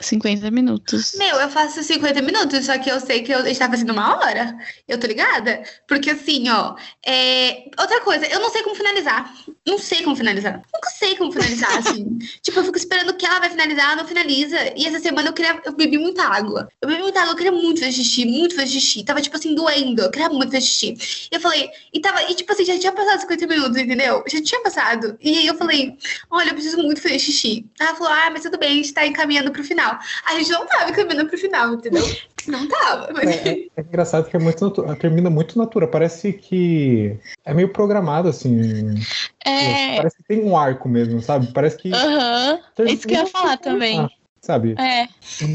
50 0.01 0.51
minutos. 0.51 1.13
Meu, 1.17 1.37
eu 1.37 1.49
faço 1.49 1.81
50 1.81 2.21
minutos, 2.21 2.65
só 2.65 2.77
que 2.77 2.89
eu 2.91 2.99
sei 2.99 3.21
que 3.21 3.31
eu 3.31 3.45
estava 3.47 3.71
fazendo 3.73 3.91
uma 3.93 4.17
hora. 4.17 4.57
Eu 4.87 4.99
tô 4.99 5.07
ligada? 5.07 5.63
Porque 5.87 6.09
assim, 6.11 6.49
ó. 6.49 6.75
é, 7.05 7.63
Outra 7.79 8.01
coisa, 8.01 8.25
eu 8.27 8.39
não 8.39 8.49
sei 8.49 8.63
como 8.63 8.75
finalizar. 8.75 9.33
Não 9.65 9.77
sei 9.77 10.03
como 10.03 10.15
finalizar. 10.15 10.61
Nunca 10.73 10.89
sei 10.89 11.15
como 11.15 11.31
finalizar, 11.31 11.71
assim. 11.79 12.17
tipo, 12.41 12.59
eu 12.59 12.63
fico 12.65 12.77
esperando 12.77 13.13
que 13.15 13.25
ela 13.25 13.39
vai 13.39 13.49
finalizar, 13.49 13.85
ela 13.85 14.01
não 14.01 14.07
finaliza. 14.07 14.57
E 14.75 14.85
essa 14.85 14.99
semana 14.99 15.29
eu 15.29 15.33
queria. 15.33 15.61
Eu 15.65 15.73
bebi 15.73 15.97
muita 15.97 16.23
água. 16.23 16.67
Eu 16.81 16.89
bebi 16.89 17.01
muita 17.01 17.21
água, 17.21 17.31
eu 17.31 17.37
queria 17.37 17.51
muito 17.51 17.79
fazer 17.79 17.91
xixi, 17.93 18.25
muito 18.25 18.55
fazer 18.55 18.71
xixi. 18.71 19.03
Tava, 19.03 19.21
tipo 19.21 19.35
assim, 19.37 19.55
doendo. 19.55 20.01
Eu 20.01 20.11
queria 20.11 20.29
muito 20.29 20.51
fazer 20.51 20.61
xixi. 20.65 21.27
E 21.31 21.35
eu 21.35 21.39
falei, 21.39 21.69
e 21.93 21.99
tava, 22.01 22.21
e 22.29 22.35
tipo 22.35 22.51
assim, 22.51 22.65
já 22.65 22.77
tinha 22.77 22.91
passado 22.91 23.21
50 23.21 23.47
minutos, 23.47 23.77
entendeu? 23.77 24.23
Já 24.27 24.41
tinha 24.41 24.61
passado. 24.61 25.17
E 25.21 25.37
aí 25.39 25.47
eu 25.47 25.55
falei, 25.55 25.97
olha, 26.29 26.49
eu 26.49 26.53
preciso 26.53 26.77
muito 26.77 26.88
fazer 26.97 27.19
xixi. 27.19 27.65
Ela 27.79 27.95
falou, 27.95 28.11
ah, 28.11 28.29
mas 28.31 28.43
tudo 28.43 28.57
bem, 28.57 28.71
a 28.71 28.75
gente 28.75 28.93
tá 28.93 29.05
encaminhando 29.05 29.51
pro 29.51 29.63
final. 29.63 29.99
A 30.25 30.35
gente 30.35 30.49
não 30.51 30.65
tava 30.65 30.91
caminhando 30.91 31.27
pro 31.29 31.37
final, 31.37 31.73
entendeu? 31.73 32.03
Não 32.47 32.67
tava. 32.67 33.09
Mas... 33.13 33.29
É, 33.45 33.67
é 33.75 33.81
engraçado 33.81 34.27
que 34.27 34.35
é 34.35 34.39
muito 34.39 34.63
natu- 34.63 34.95
termina 34.95 35.29
muito 35.29 35.57
natural. 35.57 35.89
Parece 35.89 36.33
que 36.33 37.15
é 37.45 37.53
meio 37.53 37.69
programado, 37.69 38.29
assim. 38.29 38.95
É. 39.45 39.97
Parece 39.97 40.17
que 40.17 40.23
tem 40.23 40.43
um 40.43 40.57
arco 40.57 40.87
mesmo, 40.89 41.21
sabe? 41.21 41.51
Parece 41.53 41.77
que. 41.77 41.93
Aham. 41.93 42.59
É 42.79 42.83
isso 42.91 43.07
que 43.07 43.13
eu 43.13 43.19
ia 43.19 43.27
falar 43.27 43.57
também. 43.57 43.99
Ah, 43.99 44.09
sabe? 44.41 44.73
É. 44.79 45.07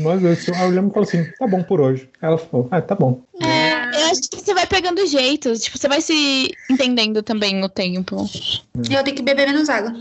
Nós 0.02 0.20
dois, 0.20 0.46
eu 0.46 0.54
olhamos 0.54 0.90
e 0.90 0.94
falou 0.94 1.08
assim: 1.08 1.24
tá 1.38 1.46
bom 1.46 1.62
por 1.62 1.80
hoje. 1.80 2.08
Ela 2.22 2.38
falou: 2.38 2.68
ah, 2.70 2.82
tá 2.82 2.94
bom. 2.94 3.22
É, 3.40 4.02
eu 4.02 4.06
acho 4.10 4.28
que 4.30 4.36
você 4.36 4.54
vai 4.54 4.66
pegando 4.66 5.04
jeito. 5.06 5.58
Tipo, 5.58 5.78
você 5.78 5.88
vai 5.88 6.00
se 6.00 6.54
entendendo 6.70 7.22
também 7.22 7.56
no 7.56 7.68
tempo. 7.68 8.28
E 8.88 8.94
eu 8.94 9.02
tenho 9.02 9.16
que 9.16 9.22
beber 9.22 9.46
menos 9.46 9.68
água. 9.68 9.92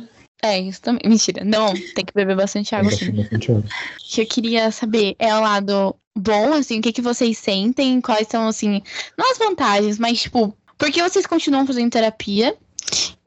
É, 0.43 0.59
isso 0.59 0.81
também. 0.81 1.01
Mentira. 1.05 1.43
Não, 1.45 1.73
tem 1.73 2.03
que 2.03 2.13
beber 2.13 2.35
bastante 2.35 2.75
água, 2.75 2.91
sim. 2.91 3.11
Bastante 3.11 3.49
água. 3.49 3.63
que 3.97 4.21
eu 4.21 4.25
queria 4.25 4.69
saber 4.71 5.15
é 5.17 5.33
o 5.33 5.39
lado 5.39 5.95
bom, 6.13 6.53
assim, 6.53 6.79
o 6.79 6.81
que, 6.81 6.91
que 6.91 7.01
vocês 7.01 7.37
sentem, 7.37 8.01
quais 8.01 8.27
são, 8.27 8.47
assim, 8.47 8.81
não 9.17 9.31
as 9.31 9.37
vantagens, 9.37 9.97
mas, 9.97 10.21
tipo, 10.21 10.53
por 10.77 10.91
que 10.91 11.01
vocês 11.01 11.25
continuam 11.25 11.65
fazendo 11.65 11.89
terapia? 11.89 12.55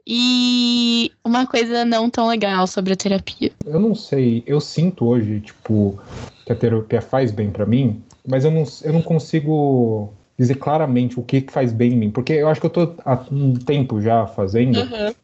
E 0.05 1.11
uma 1.25 1.45
coisa 1.45 1.83
não 1.83 2.09
tão 2.09 2.27
legal 2.27 2.65
sobre 2.67 2.93
a 2.93 2.95
terapia. 2.95 3.51
Eu 3.65 3.79
não 3.79 3.93
sei, 3.93 4.43
eu 4.45 4.61
sinto 4.61 5.05
hoje, 5.05 5.41
tipo, 5.41 5.99
que 6.45 6.53
a 6.53 6.55
terapia 6.55 7.01
faz 7.01 7.31
bem 7.31 7.49
pra 7.49 7.65
mim, 7.65 8.01
mas 8.25 8.45
eu 8.45 8.51
não, 8.51 8.63
eu 8.83 8.93
não 8.93 9.01
consigo 9.01 10.13
dizer 10.37 10.55
claramente 10.55 11.19
o 11.19 11.23
que 11.23 11.41
que 11.41 11.51
faz 11.51 11.73
bem 11.73 11.93
em 11.93 11.97
mim, 11.97 12.11
porque 12.11 12.33
eu 12.33 12.47
acho 12.47 12.61
que 12.61 12.67
eu 12.67 12.71
tô 12.71 12.93
há 13.03 13.25
um 13.31 13.55
tempo 13.55 13.99
já 13.99 14.27
fazendo, 14.27 14.79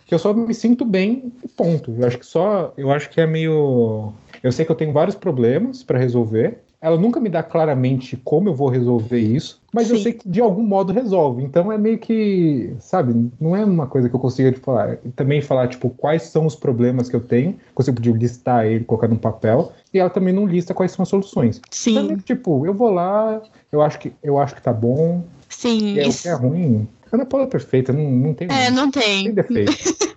que 0.06 0.14
eu 0.14 0.20
só 0.20 0.34
me 0.34 0.54
sinto 0.54 0.84
bem 0.84 1.32
e 1.44 1.48
ponto. 1.48 1.94
Eu 1.98 2.08
acho 2.08 2.18
que 2.18 2.26
só, 2.26 2.74
eu 2.76 2.92
acho 2.92 3.10
que 3.10 3.22
é 3.22 3.28
meio, 3.28 4.12
eu 4.42 4.52
sei 4.52 4.66
que 4.66 4.72
eu 4.72 4.76
tenho 4.76 4.92
vários 4.92 5.16
problemas 5.16 5.84
pra 5.84 6.00
resolver. 6.00 6.64
Ela 6.84 6.98
nunca 6.98 7.18
me 7.18 7.30
dá 7.30 7.42
claramente 7.42 8.18
como 8.18 8.50
eu 8.50 8.54
vou 8.54 8.68
resolver 8.68 9.18
isso, 9.18 9.62
mas 9.72 9.90
eu 9.90 9.96
Sim. 9.96 10.04
sei 10.04 10.14
que 10.14 10.28
de 10.28 10.42
algum 10.42 10.62
modo 10.62 10.92
resolve. 10.92 11.42
Então 11.42 11.72
é 11.72 11.78
meio 11.78 11.98
que, 11.98 12.76
sabe, 12.78 13.32
não 13.40 13.56
é 13.56 13.64
uma 13.64 13.88
coisa 13.88 14.10
que 14.10 14.16
eu 14.16 14.20
consiga 14.20 14.52
te 14.52 14.60
falar. 14.60 14.98
Também 15.16 15.42
falar, 15.42 15.70
tipo, 15.70 15.90
quais 15.90 16.24
são 16.24 16.46
os 16.46 16.58
problemas 16.58 17.08
que 17.08 17.16
eu 17.16 17.22
tenho, 17.22 17.58
consigo 17.74 18.02
de 18.02 18.12
listar 18.12 18.66
ele, 18.66 18.84
colocar 18.84 19.08
num 19.08 19.16
papel, 19.16 19.72
e 19.94 20.00
ela 20.00 20.10
também 20.10 20.34
não 20.34 20.46
lista 20.46 20.74
quais 20.74 20.92
são 20.92 21.04
as 21.04 21.08
soluções. 21.10 21.62
Então, 21.88 22.04
é 22.04 22.08
Sim, 22.10 22.18
tipo, 22.18 22.66
eu 22.66 22.74
vou 22.74 22.92
lá, 22.92 23.42
eu 23.72 23.82
acho 23.82 23.98
que, 24.00 24.12
eu 24.22 24.38
acho 24.38 24.54
que 24.54 24.62
tá 24.62 24.74
bom, 24.74 25.24
sim. 25.48 25.96
e 25.96 26.00
é, 26.00 26.08
isso- 26.10 26.28
é 26.28 26.34
ruim. 26.34 26.86
Ana 27.14 27.26
Paula 27.26 27.46
é 27.46 27.50
perfeita, 27.50 27.94
não, 27.94 28.12
não 28.12 28.34
tem, 28.34 28.50
É, 28.52 28.70
não 28.70 28.84
não 28.88 28.92
tem 28.92 29.24
tem. 29.24 29.34
defeito. 29.34 29.72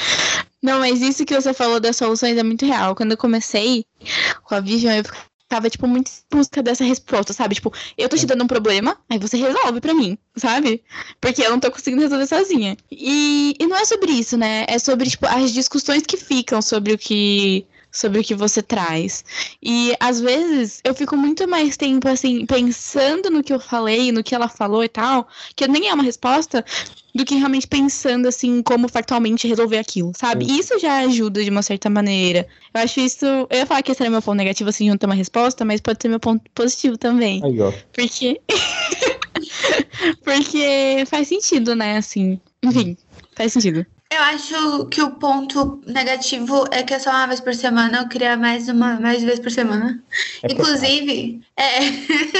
Não, 0.62 0.78
mas 0.80 1.00
isso 1.02 1.24
que 1.26 1.34
você 1.38 1.52
falou 1.52 1.78
das 1.78 1.96
soluções 1.96 2.36
é 2.38 2.42
muito 2.42 2.64
real. 2.64 2.94
Quando 2.94 3.12
eu 3.12 3.16
comecei 3.18 3.84
com 4.44 4.54
a 4.54 4.60
Vivian, 4.60 4.96
eu 4.96 5.04
ficava, 5.48 5.70
tipo, 5.70 5.86
muito 5.86 6.10
em 6.10 6.36
busca 6.36 6.62
dessa 6.62 6.84
resposta, 6.84 7.32
sabe? 7.32 7.54
Tipo, 7.54 7.72
eu 7.96 8.08
tô 8.08 8.16
te 8.16 8.26
dando 8.26 8.44
um 8.44 8.46
problema, 8.48 8.98
aí 9.08 9.18
você 9.18 9.36
resolve 9.36 9.80
pra 9.80 9.94
mim, 9.94 10.18
sabe? 10.36 10.82
Porque 11.20 11.42
eu 11.42 11.50
não 11.50 11.60
tô 11.60 11.70
conseguindo 11.70 12.02
resolver 12.02 12.26
sozinha. 12.26 12.76
E, 12.90 13.54
e 13.58 13.66
não 13.66 13.76
é 13.76 13.84
sobre 13.84 14.10
isso, 14.12 14.36
né? 14.36 14.64
É 14.68 14.78
sobre, 14.78 15.08
tipo, 15.08 15.26
as 15.26 15.52
discussões 15.52 16.02
que 16.02 16.16
ficam 16.16 16.60
sobre 16.60 16.92
o 16.92 16.98
que. 16.98 17.64
sobre 17.92 18.20
o 18.20 18.24
que 18.24 18.34
você 18.34 18.60
traz. 18.62 19.24
E 19.62 19.94
às 20.00 20.20
vezes 20.20 20.80
eu 20.84 20.94
fico 20.94 21.16
muito 21.16 21.48
mais 21.48 21.76
tempo 21.76 22.08
assim 22.08 22.44
pensando 22.44 23.30
no 23.30 23.42
que 23.42 23.52
eu 23.52 23.60
falei, 23.60 24.12
no 24.12 24.22
que 24.24 24.34
ela 24.34 24.48
falou 24.48 24.82
e 24.84 24.88
tal, 24.88 25.28
que 25.54 25.66
nem 25.68 25.88
é 25.88 25.94
uma 25.94 26.02
resposta, 26.02 26.64
do 27.16 27.24
que 27.24 27.34
realmente 27.34 27.66
pensando 27.66 28.28
assim 28.28 28.62
como 28.62 28.88
factualmente 28.88 29.48
resolver 29.48 29.78
aquilo, 29.78 30.12
sabe? 30.14 30.44
Sim. 30.44 30.58
Isso 30.58 30.78
já 30.78 30.98
ajuda 30.98 31.42
de 31.42 31.48
uma 31.48 31.62
certa 31.62 31.88
maneira. 31.88 32.46
Eu 32.74 32.82
acho 32.82 33.00
isso, 33.00 33.24
eu 33.24 33.48
ia 33.50 33.64
falar 33.64 33.82
que 33.82 33.90
esse 33.90 34.02
era 34.02 34.10
meu 34.10 34.20
ponto 34.20 34.36
negativo 34.36 34.68
assim, 34.68 34.90
não 34.90 34.98
ter 34.98 35.06
uma 35.06 35.14
resposta, 35.14 35.64
mas 35.64 35.80
pode 35.80 35.98
ser 36.02 36.08
meu 36.08 36.20
ponto 36.20 36.42
positivo 36.54 36.98
também. 36.98 37.42
Aí, 37.42 37.58
ó. 37.58 37.72
Porque 37.92 38.40
porque 40.22 41.04
faz 41.06 41.28
sentido, 41.28 41.74
né, 41.74 41.96
assim. 41.96 42.38
Enfim, 42.62 42.96
faz 43.34 43.54
sentido. 43.54 43.86
Eu 44.08 44.22
acho 44.22 44.86
que 44.86 45.02
o 45.02 45.10
ponto 45.12 45.80
negativo 45.84 46.64
é 46.70 46.82
que 46.84 46.94
é 46.94 46.98
só 46.98 47.10
uma 47.10 47.26
vez 47.26 47.40
por 47.40 47.54
semana, 47.54 47.98
eu 47.98 48.08
queria 48.08 48.36
mais 48.36 48.68
uma 48.68 49.00
mais 49.00 49.22
vezes 49.22 49.40
por 49.40 49.50
semana. 49.50 50.02
É 50.42 50.52
Inclusive, 50.52 51.40
é. 51.56 51.78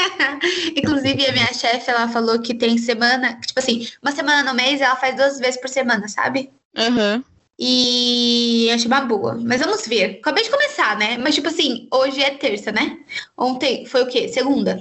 Inclusive, 0.79 1.27
a 1.27 1.33
minha 1.33 1.53
chefe, 1.53 1.91
ela 1.91 2.09
falou 2.09 2.41
que 2.41 2.55
tem 2.55 2.79
semana, 2.79 3.35
que, 3.35 3.49
tipo 3.49 3.59
assim, 3.59 3.89
uma 4.01 4.13
semana 4.13 4.45
no 4.45 4.57
mês 4.57 4.81
ela 4.81 4.95
faz 4.95 5.17
duas 5.17 5.39
vezes 5.41 5.61
por 5.61 5.69
semana, 5.69 6.07
sabe? 6.07 6.51
Aham. 6.77 7.25
E 7.59 8.71
achei 8.73 8.87
uma 8.87 9.01
boa. 9.01 9.41
Mas 9.43 9.61
vamos 9.61 9.87
ver. 9.89 10.19
Acabei 10.21 10.45
de 10.45 10.51
começar, 10.51 10.97
né? 10.97 11.17
Mas, 11.19 11.35
tipo 11.35 11.49
assim, 11.49 11.89
hoje 11.91 12.23
é 12.23 12.31
terça, 12.31 12.71
né? 12.71 12.99
Ontem 13.37 13.87
foi 13.87 14.03
o 14.03 14.07
quê? 14.07 14.29
Segunda. 14.29 14.79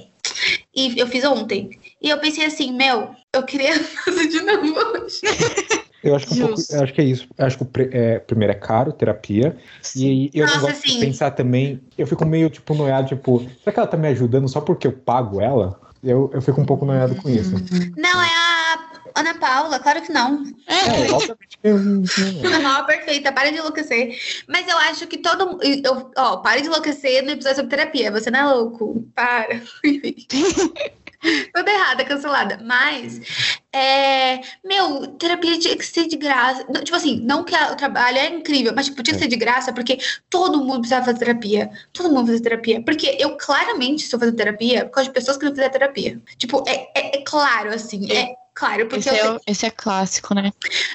E 0.76 1.00
eu 1.00 1.08
fiz 1.08 1.24
ontem. 1.24 1.70
E 2.02 2.10
eu 2.10 2.20
pensei 2.20 2.46
assim, 2.46 2.74
meu, 2.74 3.16
eu 3.34 3.44
queria 3.44 3.80
fazer 4.06 4.28
de 4.28 4.42
novo 4.42 4.76
hoje. 4.78 5.22
Eu 6.06 6.16
acho 6.16 6.28
que, 6.28 6.34
um 6.42 6.48
pouco, 6.48 6.62
eu 6.70 6.84
acho 6.84 6.94
que 6.94 7.02
é 7.02 7.04
isso. 7.04 7.28
Eu 7.38 7.46
acho 7.46 7.58
que 7.58 7.64
o 7.64 7.66
pre- 7.66 7.90
é, 7.92 8.20
primeiro 8.20 8.54
é 8.54 8.56
caro, 8.56 8.92
terapia. 8.94 9.58
E 9.96 10.06
aí 10.08 10.30
eu 10.34 10.46
Nossa, 10.46 10.60
não 10.60 10.68
gosto 10.68 10.88
sim. 10.88 11.00
de 11.00 11.06
pensar 11.06 11.32
também. 11.32 11.82
Eu 11.98 12.06
fico 12.08 12.26
meio, 12.26 12.50
tipo, 12.50 12.74
noiado, 12.76 13.08
tipo, 13.08 13.40
será 13.64 13.72
que 13.74 13.80
ela 13.80 13.88
tá 13.88 13.98
me 13.98 14.08
ajudando 14.08 14.48
só 14.48 14.62
porque 14.62 14.86
eu 14.88 14.94
pago 14.94 15.42
ela? 15.42 15.80
Eu, 16.04 16.30
eu 16.34 16.42
fico 16.42 16.62
um 16.62 16.66
pouco 16.66 16.86
noiado 16.86 17.16
com 17.16 17.28
isso. 17.30 17.52
Não, 17.98 18.22
é 18.22 18.28
a 18.28 18.80
Ana 19.16 19.34
Paula, 19.40 19.80
claro 19.80 20.04
que 20.04 20.12
não. 20.14 20.44
É, 20.68 21.12
obviamente 21.12 21.58
que 21.60 21.68
não- 21.74 22.52
Normal, 22.52 22.86
perfeita, 22.86 23.32
para 23.32 23.50
de 23.50 23.58
enlouquecer. 23.58 24.16
Mas 24.48 24.68
eu 24.68 24.78
acho 24.78 25.08
que 25.08 25.18
todo 25.18 25.48
mundo. 25.48 25.64
eu- 25.64 26.12
Ó, 26.16 26.38
para 26.38 26.62
de 26.62 26.68
enlouquecer 26.68 27.24
no 27.24 27.32
episódio 27.32 27.56
sobre 27.58 27.72
terapia. 27.76 28.12
Você 28.12 28.30
não 28.30 28.40
é 28.40 28.54
louco. 28.54 29.04
Para. 29.16 29.62
Toda 31.56 31.72
errada, 31.72 32.06
cancelada. 32.06 32.60
Mas, 32.64 33.55
é, 33.76 34.42
meu, 34.64 35.06
terapia 35.18 35.60
tinha 35.60 35.76
que 35.76 35.86
ser 35.86 36.08
de 36.08 36.16
graça. 36.16 36.64
Tipo 36.84 36.96
assim, 36.96 37.20
não 37.20 37.44
que 37.44 37.54
o 37.54 37.76
trabalho 37.76 38.18
é 38.18 38.30
incrível, 38.30 38.72
mas 38.76 38.86
tipo, 38.86 39.04
tinha 39.04 39.16
que 39.16 39.22
ser 39.24 39.28
de 39.28 39.36
graça 39.36 39.74
porque 39.74 39.98
todo 40.30 40.60
mundo 40.60 40.80
precisava 40.80 41.06
fazer 41.06 41.20
terapia. 41.20 41.70
Todo 41.92 42.10
mundo 42.10 42.28
fazer 42.28 42.40
terapia. 42.40 42.82
Porque 42.82 43.18
eu 43.20 43.36
claramente 43.36 44.04
estou 44.06 44.20
fazendo 44.20 44.38
terapia 44.38 44.86
por 44.86 44.92
causa 44.92 45.10
de 45.10 45.14
pessoas 45.14 45.38
que 45.38 45.44
não 45.44 45.52
fizeram 45.52 45.72
terapia. 45.72 46.22
Tipo, 46.38 46.64
é, 46.68 46.88
é- 46.96 47.18
é 47.18 47.22
claro, 47.26 47.70
assim. 47.74 48.10
É 48.12 48.34
claro, 48.54 48.88
porque 48.88 49.10
Esse 49.10 49.20
eu 49.20 49.36
é, 49.36 49.40
esse 49.46 49.66
é 49.66 49.70
clássico, 49.70 50.34
né? 50.34 50.52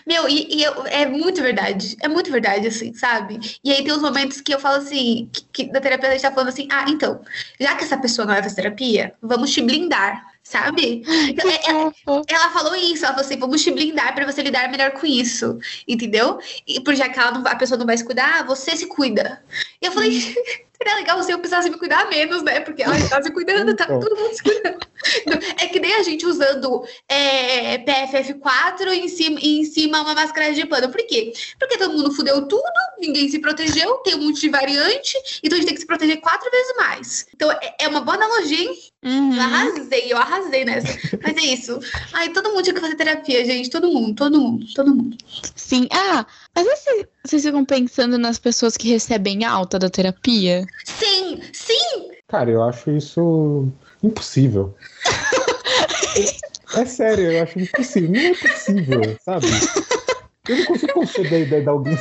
meu, 0.06 0.26
e, 0.26 0.46
e 0.56 0.62
eu- 0.62 0.86
é 0.86 1.04
muito 1.04 1.42
verdade. 1.42 1.96
É 2.00 2.08
muito 2.08 2.30
verdade, 2.32 2.66
assim, 2.66 2.94
sabe? 2.94 3.38
E 3.62 3.70
aí 3.70 3.84
tem 3.84 3.92
uns 3.92 4.00
momentos 4.00 4.40
que 4.40 4.54
eu 4.54 4.58
falo 4.58 4.76
assim, 4.76 5.28
que, 5.30 5.42
que 5.52 5.72
na 5.72 5.80
terapia 5.80 6.08
a 6.08 6.12
gente 6.12 6.22
tá 6.22 6.30
falando 6.32 6.48
assim, 6.48 6.66
ah, 6.70 6.86
então, 6.88 7.20
já 7.60 7.74
que 7.76 7.84
essa 7.84 7.98
pessoa 7.98 8.24
não 8.24 8.32
vai 8.32 8.42
fazer 8.42 8.56
terapia, 8.56 9.12
vamos 9.20 9.52
te 9.52 9.60
blindar, 9.60 10.24
sabe? 10.43 11.03
Então, 11.28 11.49
é- 11.49 11.55
é- 11.55 12.22
ela 12.34 12.51
falou 12.51 12.74
isso, 12.74 13.05
ela 13.05 13.14
falou 13.14 13.26
assim, 13.26 13.38
vamos 13.38 13.62
te 13.62 13.70
blindar 13.70 14.14
pra 14.14 14.26
você 14.26 14.43
lidar 14.43 14.70
melhor 14.70 14.93
com 14.93 15.07
isso, 15.07 15.59
entendeu? 15.86 16.38
E 16.66 16.80
por 16.80 16.95
já 16.95 17.09
que 17.09 17.18
ela 17.18 17.32
não- 17.32 17.47
a 17.47 17.57
pessoa 17.57 17.78
não 17.78 17.86
vai 17.86 17.97
se 17.97 18.05
cuidar, 18.05 18.45
você 18.47 18.76
se 18.76 18.86
cuida. 18.86 19.43
E 19.80 19.86
eu 19.86 19.93
falei, 19.93 20.11
seria 20.82 20.94
legal 20.94 21.22
se 21.22 21.30
eu 21.30 21.38
precisasse 21.38 21.68
me 21.68 21.76
cuidar 21.76 22.08
menos, 22.08 22.42
né? 22.42 22.60
Porque 22.60 22.82
ela 22.82 22.96
tá 23.08 23.22
se 23.22 23.30
cuidando, 23.30 23.76
tá 23.76 23.84
Então. 23.84 24.00
todo 24.00 24.16
mundo 24.16 24.34
se 24.34 24.42
cuidando. 24.42 24.80
É 25.58 25.66
que 25.66 25.80
nem 25.80 25.94
a 25.94 26.02
gente 26.02 26.26
usando 26.26 26.84
é, 27.08 27.78
PFF4 27.78 28.86
e 28.92 29.00
em 29.00 29.08
cima, 29.08 29.38
e 29.40 29.60
em 29.60 29.64
cima 29.64 30.00
uma 30.00 30.14
máscara 30.14 30.52
de 30.52 30.66
pano. 30.66 30.90
Por 30.90 31.06
quê? 31.06 31.32
Porque 31.58 31.78
todo 31.78 31.92
mundo 31.94 32.12
fudeu 32.12 32.46
tudo, 32.46 32.62
ninguém 32.98 33.28
se 33.28 33.38
protegeu, 33.38 33.94
tem 33.98 34.14
um 34.14 34.26
monte 34.26 34.40
de 34.40 34.48
variante, 34.48 35.16
então 35.42 35.56
a 35.56 35.60
gente 35.60 35.66
tem 35.66 35.74
que 35.74 35.80
se 35.80 35.86
proteger 35.86 36.20
quatro 36.20 36.50
vezes 36.50 36.76
mais. 36.76 37.26
Então 37.34 37.50
é, 37.50 37.76
é 37.80 37.88
uma 37.88 38.00
boa 38.00 38.16
analogia, 38.16 38.58
hein? 38.58 38.78
Uhum. 39.02 39.34
Eu 39.34 39.40
arrasei, 39.40 40.12
eu 40.12 40.18
arrasei 40.18 40.64
nessa. 40.64 40.98
Mas 41.22 41.36
é 41.36 41.46
isso. 41.46 41.80
Ai, 42.12 42.28
todo 42.30 42.50
mundo 42.50 42.62
tinha 42.62 42.74
que 42.74 42.80
fazer 42.80 42.96
terapia, 42.96 43.44
gente. 43.44 43.70
Todo 43.70 43.88
mundo, 43.88 44.14
todo 44.14 44.38
mundo, 44.38 44.66
todo 44.74 44.94
mundo. 44.94 45.16
Sim. 45.56 45.88
Ah, 45.90 46.26
às 46.55 46.64
vezes 46.64 46.80
vocês- 46.84 47.07
vocês 47.24 47.42
ficam 47.44 47.64
pensando 47.64 48.18
nas 48.18 48.38
pessoas 48.38 48.76
que 48.76 48.88
recebem 48.88 49.44
alta 49.44 49.78
da 49.78 49.88
terapia. 49.90 50.66
Sim, 50.84 51.40
sim! 51.53 52.11
Cara, 52.28 52.51
eu 52.51 52.62
acho 52.62 52.90
isso 52.90 53.68
impossível. 54.03 54.74
É 56.76 56.84
sério, 56.84 57.32
eu 57.32 57.42
acho 57.42 57.59
impossível. 57.59 58.11
Não 58.11 58.20
é 58.20 58.34
possível, 58.34 59.16
sabe? 59.24 59.46
Eu 60.48 60.57
não 60.59 60.64
consigo 60.66 60.92
conceber 60.92 61.32
a 61.32 61.38
ideia 61.38 61.62
de 61.62 61.68
alguém 61.68 61.96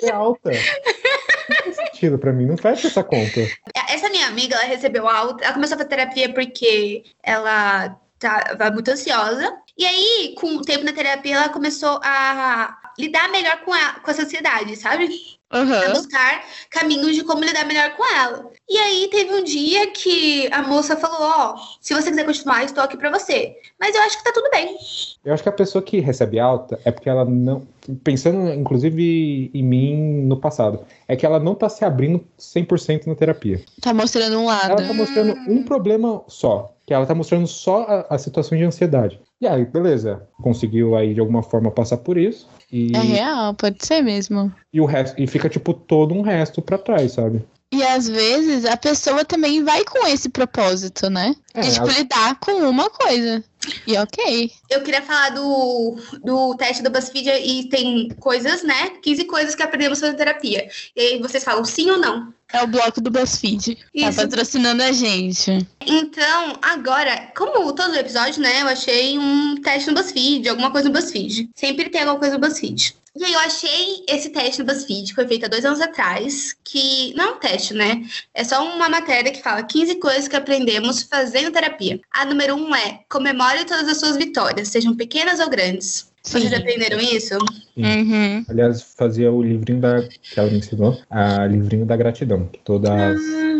ser 0.00 0.12
alta. 0.12 0.50
Não 0.50 1.56
faz 1.64 1.76
sentido 1.76 2.18
pra 2.18 2.32
mim, 2.32 2.46
não 2.46 2.56
fecha 2.56 2.88
essa 2.88 3.02
conta. 3.02 3.40
Essa 3.88 4.08
minha 4.10 4.26
amiga, 4.28 4.54
ela 4.56 4.64
recebeu 4.64 5.08
alta. 5.08 5.44
Ela 5.44 5.54
começou 5.54 5.74
a 5.74 5.78
fazer 5.78 5.88
terapia 5.88 6.32
porque 6.32 7.04
ela 7.22 7.96
tava 8.18 8.70
muito 8.70 8.90
ansiosa. 8.90 9.56
E 9.76 9.86
aí, 9.86 10.34
com 10.36 10.56
o 10.56 10.62
tempo 10.62 10.84
na 10.84 10.92
terapia, 10.92 11.36
ela 11.36 11.48
começou 11.48 12.00
a 12.02 12.76
lidar 12.98 13.30
melhor 13.30 13.60
com 13.64 13.72
a, 13.72 13.94
com 13.94 14.10
a 14.10 14.14
sociedade, 14.14 14.76
sabe? 14.76 15.08
a 15.50 15.58
Aham. 15.58 15.92
buscar 15.94 16.44
caminhos 16.70 17.14
de 17.14 17.24
como 17.24 17.42
lidar 17.42 17.64
melhor 17.66 17.96
com 17.96 18.04
ela. 18.04 18.50
E 18.68 18.76
aí 18.76 19.08
teve 19.10 19.32
um 19.32 19.42
dia 19.42 19.90
que 19.90 20.46
a 20.52 20.62
moça 20.62 20.96
falou: 20.96 21.18
Ó, 21.20 21.56
se 21.80 21.94
você 21.94 22.10
quiser 22.10 22.26
continuar, 22.26 22.64
estou 22.64 22.84
aqui 22.84 22.96
pra 22.96 23.10
você. 23.10 23.56
Mas 23.80 23.94
eu 23.94 24.02
acho 24.02 24.18
que 24.18 24.24
tá 24.24 24.32
tudo 24.32 24.50
bem. 24.50 24.76
Eu 25.24 25.32
acho 25.32 25.42
que 25.42 25.48
a 25.48 25.52
pessoa 25.52 25.82
que 25.82 26.00
recebe 26.00 26.38
alta 26.38 26.78
é 26.84 26.90
porque 26.90 27.08
ela 27.08 27.24
não. 27.24 27.66
Pensando, 28.04 28.52
inclusive, 28.52 29.50
em 29.54 29.62
mim 29.62 30.22
no 30.26 30.36
passado, 30.38 30.84
é 31.06 31.16
que 31.16 31.24
ela 31.24 31.40
não 31.40 31.54
tá 31.54 31.70
se 31.70 31.86
abrindo 31.86 32.22
100% 32.38 33.06
na 33.06 33.14
terapia. 33.14 33.62
Tá 33.80 33.94
mostrando 33.94 34.38
um 34.38 34.44
lado. 34.44 34.72
Ela 34.72 34.86
tá 34.86 34.92
mostrando 34.92 35.34
um 35.48 35.62
problema 35.62 36.22
só, 36.28 36.74
que 36.86 36.92
ela 36.92 37.06
tá 37.06 37.14
mostrando 37.14 37.46
só 37.46 37.82
a, 37.84 38.14
a 38.14 38.18
situação 38.18 38.58
de 38.58 38.64
ansiedade. 38.64 39.18
E 39.40 39.46
aí, 39.46 39.64
beleza, 39.64 40.28
conseguiu 40.42 40.94
aí 40.96 41.14
de 41.14 41.20
alguma 41.20 41.42
forma 41.42 41.70
passar 41.70 41.96
por 41.96 42.18
isso. 42.18 42.46
E, 42.72 42.94
É 42.94 43.00
real, 43.00 43.54
pode 43.54 43.84
ser 43.84 44.02
mesmo. 44.02 44.52
e 44.72 44.80
o 44.80 44.84
resto, 44.84 45.20
e 45.20 45.26
fica 45.26 45.48
tipo 45.48 45.72
todo 45.72 46.14
um 46.14 46.22
resto 46.22 46.60
pra 46.60 46.76
trás, 46.78 47.12
sabe? 47.12 47.44
E 47.70 47.82
às 47.82 48.08
vezes 48.08 48.64
a 48.64 48.78
pessoa 48.78 49.26
também 49.26 49.62
vai 49.62 49.84
com 49.84 50.06
esse 50.06 50.30
propósito, 50.30 51.10
né? 51.10 51.34
É, 51.52 51.60
de 51.60 51.72
tipo, 51.74 51.86
a- 51.86 51.92
lidar 51.92 52.40
com 52.40 52.52
uma 52.68 52.88
coisa. 52.88 53.44
E 53.86 53.94
ok. 53.98 54.50
Eu 54.70 54.80
queria 54.82 55.02
falar 55.02 55.30
do, 55.30 55.96
do 56.24 56.54
teste 56.56 56.82
do 56.82 56.88
BuzzFeed 56.88 57.28
e 57.28 57.68
tem 57.68 58.08
coisas, 58.20 58.62
né? 58.62 58.90
15 59.02 59.24
coisas 59.24 59.54
que 59.54 59.62
aprendemos 59.62 60.00
fazendo 60.00 60.16
terapia. 60.16 60.66
E 60.96 61.00
aí 61.00 61.18
vocês 61.20 61.44
falam 61.44 61.62
sim 61.64 61.90
ou 61.90 61.98
não. 61.98 62.32
É 62.52 62.62
o 62.62 62.66
bloco 62.66 63.00
do 63.00 63.10
BuzzFeed. 63.10 63.76
Tá 63.76 63.82
Isso. 63.94 64.20
patrocinando 64.20 64.82
a 64.82 64.92
gente. 64.92 65.66
Então, 65.86 66.58
agora, 66.62 67.30
como 67.36 67.72
todo 67.74 67.94
episódio, 67.94 68.40
né? 68.40 68.62
Eu 68.62 68.68
achei 68.68 69.18
um 69.18 69.56
teste 69.56 69.90
no 69.90 69.94
BuzzFeed, 69.94 70.48
alguma 70.48 70.70
coisa 70.70 70.88
no 70.88 70.94
BuzzFeed. 70.94 71.50
Sempre 71.54 71.90
tem 71.90 72.00
alguma 72.00 72.18
coisa 72.18 72.34
no 72.34 72.40
BuzzFeed. 72.40 72.96
E 73.16 73.24
aí 73.24 73.32
eu 73.32 73.40
achei 73.40 74.04
esse 74.08 74.30
teste 74.30 74.60
no 74.60 74.66
BuzzFeed, 74.66 75.08
que 75.08 75.14
foi 75.14 75.26
feito 75.26 75.44
há 75.44 75.48
dois 75.48 75.64
anos 75.64 75.80
atrás, 75.80 76.56
que 76.64 77.12
não 77.16 77.24
é 77.24 77.32
um 77.32 77.38
teste, 77.38 77.74
né? 77.74 78.02
É 78.32 78.44
só 78.44 78.64
uma 78.64 78.88
matéria 78.88 79.32
que 79.32 79.42
fala 79.42 79.62
15 79.62 79.96
coisas 79.96 80.28
que 80.28 80.36
aprendemos 80.36 81.02
fazendo 81.02 81.50
terapia. 81.50 82.00
A 82.12 82.24
número 82.24 82.54
um 82.54 82.74
é 82.74 83.00
comemore 83.08 83.64
todas 83.64 83.88
as 83.88 83.98
suas 83.98 84.16
vitórias, 84.16 84.68
sejam 84.68 84.94
pequenas 84.94 85.40
ou 85.40 85.50
grandes. 85.50 86.08
Vocês 86.28 86.50
já 86.50 86.58
aprenderam 86.58 87.00
isso? 87.00 87.34
Uhum. 87.74 88.44
Aliás, 88.48 88.82
fazia 88.82 89.32
o 89.32 89.42
livrinho 89.42 89.80
da. 89.80 90.02
que 90.02 90.38
ela 90.38 90.50
me 90.50 90.58
ensinou, 90.58 90.98
a 91.08 91.46
livrinho 91.46 91.86
da 91.86 91.96
gratidão. 91.96 92.46
Que 92.52 92.58
todas. 92.58 92.90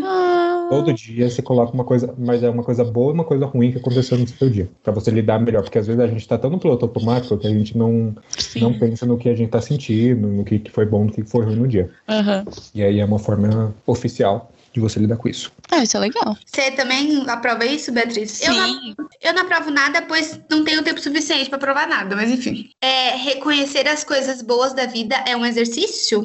Ah, 0.05 0.67
Todo 0.69 0.93
dia 0.93 1.31
você 1.31 1.41
coloca 1.41 1.73
uma 1.73 1.85
coisa, 1.85 2.15
mas 2.19 2.43
é 2.43 2.51
uma 2.51 2.63
coisa 2.63 2.85
boa 2.85 3.11
e 3.11 3.15
uma 3.15 3.25
coisa 3.25 3.47
ruim 3.47 3.73
que 3.73 3.79
aconteceu 3.79 4.19
no 4.19 4.29
seu 4.29 4.51
dia. 4.51 4.69
Pra 4.83 4.93
você 4.93 5.11
lidar 5.11 5.39
melhor. 5.39 5.63
Porque 5.63 5.79
às 5.79 5.87
vezes 5.87 5.99
a 5.99 6.07
gente 6.07 6.29
tá 6.29 6.37
tão 6.37 6.51
no 6.51 6.59
piloto 6.59 6.85
automático 6.85 7.39
que 7.39 7.47
a 7.47 7.51
gente 7.51 7.77
não, 7.77 8.15
sim. 8.37 8.61
não 8.61 8.79
pensa 8.79 9.07
no 9.07 9.17
que 9.17 9.31
a 9.31 9.35
gente 9.35 9.49
tá 9.49 9.63
sentindo, 9.63 10.29
no 10.29 10.45
que, 10.45 10.59
que 10.59 10.71
foi 10.71 10.85
bom, 10.85 11.07
no 11.07 11.13
que 11.13 11.25
foi 11.25 11.47
ruim 11.47 11.57
no 11.57 11.67
dia. 11.67 11.89
Aham. 12.07 12.45
E 12.75 12.83
aí 12.83 13.01
é 13.01 13.05
uma 13.05 13.19
forma 13.19 13.75
oficial 13.87 14.53
de 14.73 14.81
você 14.81 14.99
lidar 15.01 15.17
com 15.17 15.29
isso. 15.29 15.53
Ah, 15.71 15.83
isso 15.83 15.97
é 15.97 16.01
legal. 16.01 16.37
Você 16.47 16.71
também 16.73 17.25
aprova 17.29 17.65
isso, 17.65 17.93
Beatriz? 17.93 18.41
Eu 18.43 18.55
não, 18.55 18.69
Sim. 18.69 18.95
eu 19.23 19.35
não 19.35 19.43
aprovo 19.43 19.71
nada, 19.71 20.03
pois 20.03 20.41
não 20.51 20.65
tenho 20.65 20.83
tempo 20.83 21.01
suficiente 21.01 21.49
pra 21.49 21.59
provar 21.59 21.87
nada, 21.89 22.15
mas 22.17 22.31
enfim. 22.31 22.71
É, 22.81 23.17
reconhecer 23.17 23.87
as 23.89 24.05
coisas 24.05 24.43
boas 24.43 24.73
da 24.73 24.87
vida 24.87 25.17
é 25.27 25.37
um 25.37 25.45
exercício? 25.45 26.25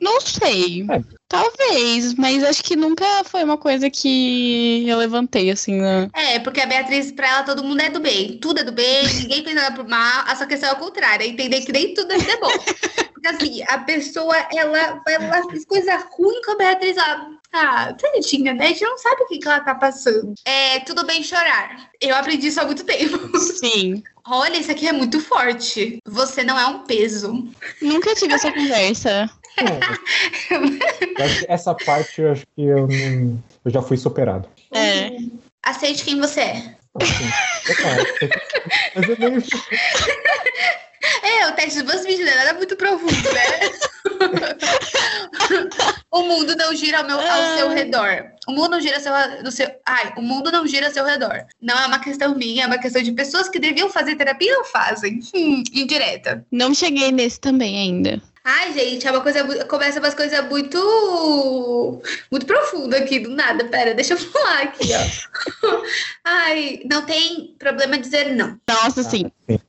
Não 0.00 0.20
sei. 0.20 0.86
É. 0.90 1.22
Talvez, 1.32 2.12
mas 2.14 2.44
acho 2.44 2.62
que 2.62 2.76
nunca 2.76 3.06
foi 3.24 3.42
uma 3.42 3.56
coisa 3.56 3.88
que 3.88 4.86
eu 4.86 4.98
levantei, 4.98 5.50
assim, 5.50 5.80
né? 5.80 6.10
É, 6.12 6.38
porque 6.38 6.60
a 6.60 6.66
Beatriz, 6.66 7.10
pra 7.10 7.26
ela, 7.26 7.42
todo 7.42 7.64
mundo 7.64 7.80
é 7.80 7.88
do 7.88 8.00
bem. 8.00 8.36
Tudo 8.38 8.60
é 8.60 8.64
do 8.64 8.72
bem, 8.72 9.06
ninguém 9.22 9.42
fez 9.42 9.56
nada 9.56 9.74
pro 9.74 9.88
mal. 9.88 10.24
A 10.26 10.36
sua 10.36 10.46
questão 10.46 10.68
é 10.68 10.72
o 10.74 10.76
contrário, 10.76 11.24
é 11.24 11.28
entender 11.28 11.62
que 11.62 11.72
nem 11.72 11.94
tudo 11.94 12.12
é 12.12 12.36
bom. 12.38 12.50
Porque 13.14 13.28
assim, 13.28 13.62
a 13.68 13.78
pessoa, 13.78 14.36
ela, 14.52 15.00
ela 15.06 15.50
fez 15.50 15.64
coisa 15.64 15.96
ruim 16.12 16.42
com 16.44 16.52
a 16.52 16.56
Beatriz, 16.56 16.96
ela. 16.96 17.30
Ah, 17.52 17.92
tadinha, 17.92 18.54
né? 18.54 18.64
A 18.64 18.68
gente 18.68 18.82
não 18.82 18.96
sabe 18.96 19.22
o 19.22 19.26
que, 19.26 19.38
que 19.38 19.46
ela 19.46 19.60
tá 19.60 19.74
passando. 19.74 20.34
É, 20.44 20.80
tudo 20.80 21.04
bem 21.04 21.22
chorar. 21.22 21.90
Eu 22.00 22.16
aprendi 22.16 22.46
isso 22.46 22.60
há 22.60 22.64
muito 22.64 22.82
tempo. 22.84 23.38
Sim. 23.38 24.02
Olha, 24.26 24.56
isso 24.56 24.70
aqui 24.70 24.88
é 24.88 24.92
muito 24.92 25.20
forte. 25.20 25.98
Você 26.06 26.42
não 26.44 26.58
é 26.58 26.66
um 26.66 26.84
peso. 26.84 27.46
Nunca 27.80 28.14
tive 28.14 28.32
essa 28.32 28.50
conversa. 28.50 29.30
Essa 31.46 31.74
parte 31.74 32.22
eu 32.22 32.32
acho 32.32 32.46
que 32.56 32.62
eu 32.62 32.88
não. 32.88 33.42
Eu 33.64 33.70
já 33.70 33.82
fui 33.82 33.98
superado. 33.98 34.48
É. 34.74 35.10
Aceite 35.62 36.04
quem 36.04 36.18
você 36.18 36.40
é. 36.40 36.76
Assim. 36.94 37.24
Mas 38.94 39.18
nem. 39.18 39.34
É, 41.22 41.48
o 41.48 41.52
teste 41.52 41.82
do 41.82 41.92
BuzzFeed 41.92 42.24
não 42.24 42.32
é 42.32 42.36
nada 42.36 42.54
muito 42.54 42.76
profundo, 42.76 43.12
né? 43.32 43.42
o 46.12 46.22
mundo 46.24 46.54
não 46.54 46.74
gira 46.74 46.98
ao, 46.98 47.04
meu, 47.04 47.18
ao 47.18 47.56
seu 47.56 47.68
redor. 47.70 48.26
O 48.46 48.52
mundo 48.52 48.72
não 48.72 48.80
gira 48.80 48.96
ao 48.96 49.02
seu, 49.02 49.42
no 49.42 49.50
seu. 49.50 49.70
Ai, 49.86 50.12
o 50.16 50.20
mundo 50.20 50.52
não 50.52 50.66
gira 50.66 50.86
ao 50.86 50.92
seu 50.92 51.04
redor. 51.06 51.46
Não 51.60 51.76
é 51.78 51.86
uma 51.86 51.98
questão 51.98 52.34
minha, 52.34 52.64
é 52.64 52.66
uma 52.66 52.78
questão 52.78 53.02
de 53.02 53.12
pessoas 53.12 53.48
que 53.48 53.58
deviam 53.58 53.88
fazer 53.88 54.14
terapia 54.16 54.52
e 54.52 54.54
não 54.54 54.64
fazem. 54.64 55.20
Hum, 55.34 55.62
indireta. 55.72 56.44
Não 56.52 56.74
cheguei 56.74 57.10
nesse 57.10 57.40
também 57.40 57.78
ainda. 57.78 58.20
Ai, 58.44 58.74
gente, 58.74 59.06
é 59.06 59.10
uma 59.10 59.22
coisa. 59.22 59.64
Começa 59.64 60.00
umas 60.00 60.14
coisas 60.14 60.44
muito. 60.50 62.02
Muito 62.30 62.44
profunda 62.44 62.98
aqui, 62.98 63.20
do 63.20 63.30
nada. 63.30 63.64
Pera, 63.64 63.94
deixa 63.94 64.12
eu 64.12 64.18
falar 64.18 64.62
aqui, 64.64 64.88
ó. 64.92 65.82
Ai, 66.24 66.80
não 66.90 67.06
tem 67.06 67.54
problema 67.58 67.96
dizer 67.96 68.34
não. 68.34 68.58
Nossa, 68.68 69.02
sim. 69.02 69.30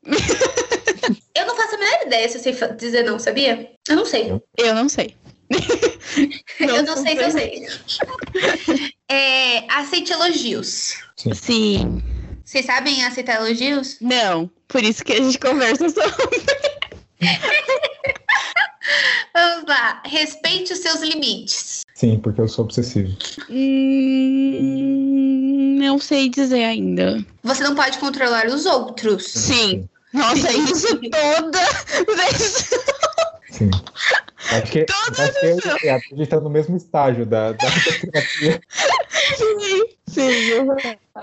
Eu 1.36 1.48
não 1.48 1.56
faço 1.56 1.76
a 1.76 1.78
menor 1.80 2.06
ideia 2.06 2.30
se 2.30 2.38
eu 2.38 2.42
sei 2.42 2.76
dizer 2.76 3.04
não, 3.04 3.18
sabia? 3.18 3.72
Eu 3.90 3.96
não 3.96 4.06
sei. 4.06 4.42
Eu 4.58 4.76
não 4.76 4.88
sei. 4.88 5.16
eu 6.60 6.84
não 6.84 6.98
sei 6.98 7.16
se 7.16 7.24
eu 7.24 7.32
sei. 7.32 7.68
É, 9.10 9.66
aceite 9.74 10.12
elogios. 10.12 10.94
Sim. 11.34 12.04
Vocês 12.44 12.66
sabem 12.66 13.04
aceitar 13.06 13.36
elogios? 13.38 13.98
Não. 14.02 14.50
Por 14.68 14.84
isso 14.84 15.04
que 15.04 15.14
a 15.14 15.22
gente 15.22 15.40
conversa 15.40 15.90
sobre. 15.90 16.44
Vamos 19.34 19.66
lá. 19.68 20.04
Respeite 20.06 20.74
os 20.74 20.80
seus 20.80 21.02
limites. 21.02 21.82
Sim, 21.96 22.20
porque 22.20 22.42
eu 22.42 22.48
sou 22.48 22.66
obsessivo. 22.66 23.16
Hum, 23.50 24.68
não 25.80 25.98
sei 26.00 26.30
dizer 26.30 26.64
ainda. 26.64 27.26
Você 27.44 27.64
não 27.64 27.74
pode 27.76 27.98
controlar 27.98 28.46
os 28.48 28.66
outros. 28.66 29.26
Sim. 29.26 29.88
Nossa, 30.14 30.52
isso 30.52 31.00
toda 31.10 31.60
vez. 32.16 32.70
Sim. 33.50 33.72
Acho 34.62 34.72
que, 34.72 34.86
Todas 34.86 35.20
acho 35.20 35.40
que 35.40 35.46
eu 35.46 35.78
e 35.84 35.90
a 35.90 36.00
gente 36.00 36.28
tá 36.28 36.40
no 36.40 36.50
mesmo 36.50 36.78
estágio 36.78 37.26
da, 37.26 37.52
da 37.52 37.58
terapia. 38.02 38.62
Sim. 39.38 39.84
Sim. 40.08 40.52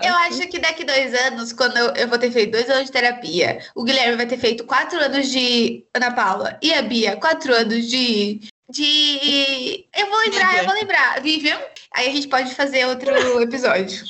Eu 0.02 0.14
acho 0.14 0.40
que 0.48 0.58
daqui 0.58 0.84
dois 0.84 1.14
anos, 1.14 1.52
quando 1.52 1.76
eu, 1.76 1.94
eu 1.94 2.08
vou 2.08 2.18
ter 2.18 2.30
feito 2.30 2.52
dois 2.52 2.68
anos 2.68 2.86
de 2.86 2.92
terapia, 2.92 3.60
o 3.74 3.84
Guilherme 3.84 4.16
vai 4.16 4.26
ter 4.26 4.38
feito 4.38 4.64
quatro 4.64 4.98
anos 4.98 5.28
de 5.28 5.84
Ana 5.94 6.10
Paula 6.12 6.58
e 6.62 6.72
a 6.72 6.82
Bia 6.82 7.16
quatro 7.16 7.54
anos 7.54 7.86
de. 7.86 8.40
De. 8.68 9.86
Eu 9.96 10.06
vou 10.08 10.18
lembrar, 10.20 10.46
Vivian. 10.46 10.62
eu 10.62 10.64
vou 10.64 10.74
lembrar. 10.74 11.20
Vivian. 11.20 11.58
Aí 11.94 12.08
a 12.08 12.12
gente 12.12 12.28
pode 12.28 12.54
fazer 12.54 12.86
outro 12.86 13.42
episódio. 13.42 14.04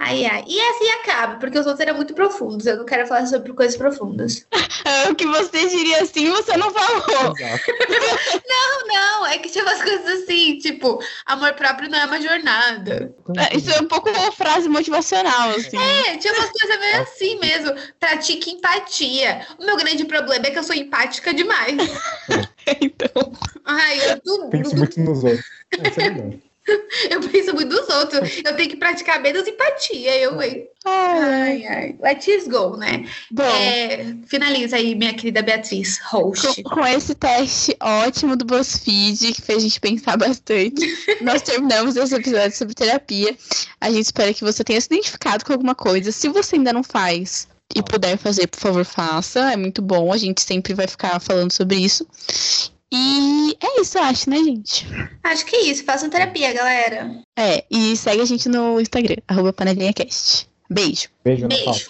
Ai, 0.00 0.24
ai. 0.26 0.44
E 0.46 0.60
assim 0.60 0.90
acaba, 0.90 1.36
porque 1.36 1.58
os 1.58 1.66
outros 1.66 1.80
eram 1.80 1.96
muito 1.96 2.14
profundos. 2.14 2.66
Eu 2.66 2.78
não 2.78 2.84
quero 2.84 3.06
falar 3.06 3.26
sobre 3.26 3.52
coisas 3.52 3.76
profundas. 3.76 4.46
É, 4.84 5.10
o 5.10 5.14
que 5.14 5.26
você 5.26 5.68
diria 5.68 6.02
assim, 6.02 6.30
você 6.30 6.56
não 6.56 6.70
falou. 6.70 7.34
Exato. 7.36 7.64
Não, 8.48 8.86
não, 8.86 9.26
é 9.26 9.38
que 9.38 9.48
tinha 9.48 9.64
umas 9.64 9.82
coisas 9.82 10.22
assim, 10.22 10.58
tipo, 10.58 11.00
amor 11.24 11.52
próprio 11.54 11.90
não 11.90 11.98
é 11.98 12.06
uma 12.06 12.20
jornada. 12.20 13.12
É, 13.36 13.56
Isso 13.56 13.70
é 13.70 13.80
um 13.80 13.88
pouco 13.88 14.08
uma 14.10 14.30
frase 14.30 14.68
motivacional, 14.68 15.50
assim. 15.50 15.76
É, 15.76 16.16
tinha 16.16 16.32
umas 16.32 16.50
coisas 16.50 16.78
meio 16.78 17.02
assim 17.02 17.38
mesmo. 17.38 17.74
Pratique 17.98 18.50
empatia. 18.50 19.46
O 19.58 19.64
meu 19.64 19.76
grande 19.76 20.04
problema 20.04 20.46
é 20.46 20.50
que 20.50 20.58
eu 20.58 20.62
sou 20.64 20.74
empática 20.74 21.34
demais. 21.34 21.76
Então. 22.80 23.32
Ai, 23.64 24.10
eu 24.10 24.20
tudo. 24.20 24.50
Penso 24.50 24.76
muito 24.76 24.98
nos 25.00 25.22
outros. 25.22 25.44
É, 25.72 25.88
isso 25.88 26.00
é 26.00 26.08
legal. 26.08 26.32
Eu 27.10 27.20
penso 27.20 27.54
muito 27.54 27.74
nos 27.74 27.88
outros. 27.88 28.42
Eu 28.44 28.56
tenho 28.56 28.70
que 28.70 28.76
praticar 28.76 29.20
menos 29.20 29.46
empatia. 29.46 30.16
Eu, 30.18 30.40
hein? 30.42 30.66
Ai, 30.84 31.64
Ai, 31.64 31.66
ai. 31.66 31.96
Let's 32.00 32.46
go, 32.48 32.76
né? 32.76 33.08
Bom, 33.30 33.42
É, 33.44 34.14
finaliza 34.26 34.76
aí, 34.76 34.94
minha 34.94 35.14
querida 35.14 35.42
Beatriz, 35.42 35.98
host. 35.98 36.62
com, 36.62 36.70
com 36.70 36.86
esse 36.86 37.14
teste 37.14 37.76
ótimo 37.80 38.36
do 38.36 38.44
BuzzFeed, 38.44 39.32
que 39.32 39.42
fez 39.42 39.58
a 39.58 39.62
gente 39.62 39.80
pensar 39.80 40.16
bastante, 40.16 40.74
nós 41.22 41.42
terminamos 41.42 41.96
esse 41.96 42.14
episódio 42.14 42.56
sobre 42.56 42.74
terapia. 42.74 43.36
A 43.80 43.90
gente 43.90 44.04
espera 44.04 44.32
que 44.32 44.44
você 44.44 44.62
tenha 44.62 44.80
se 44.80 44.86
identificado 44.86 45.44
com 45.44 45.52
alguma 45.52 45.74
coisa. 45.74 46.12
Se 46.12 46.28
você 46.28 46.56
ainda 46.56 46.72
não 46.72 46.82
faz 46.84 47.48
e 47.74 47.82
puder 47.82 48.16
fazer, 48.16 48.46
por 48.46 48.60
favor, 48.60 48.84
faça. 48.84 49.52
É 49.52 49.56
muito 49.56 49.82
bom. 49.82 50.12
A 50.12 50.16
gente 50.16 50.40
sempre 50.40 50.72
vai 50.72 50.86
ficar 50.86 51.18
falando 51.20 51.52
sobre 51.52 51.76
isso. 51.76 52.06
E 52.92 53.56
é 53.60 53.80
isso, 53.80 53.98
eu 53.98 54.02
acho, 54.02 54.30
né, 54.30 54.36
gente? 54.38 54.86
Acho 55.22 55.44
que 55.44 55.56
é 55.56 55.62
isso. 55.64 55.84
Façam 55.84 56.08
terapia, 56.08 56.52
galera. 56.52 57.20
É, 57.36 57.64
e 57.70 57.96
segue 57.96 58.22
a 58.22 58.24
gente 58.24 58.48
no 58.48 58.80
Instagram, 58.80 59.16
arroba 59.26 59.52
panelinhacast. 59.52 60.48
Beijo. 60.70 61.08
Beijo, 61.24 61.48
Beijo. 61.48 61.88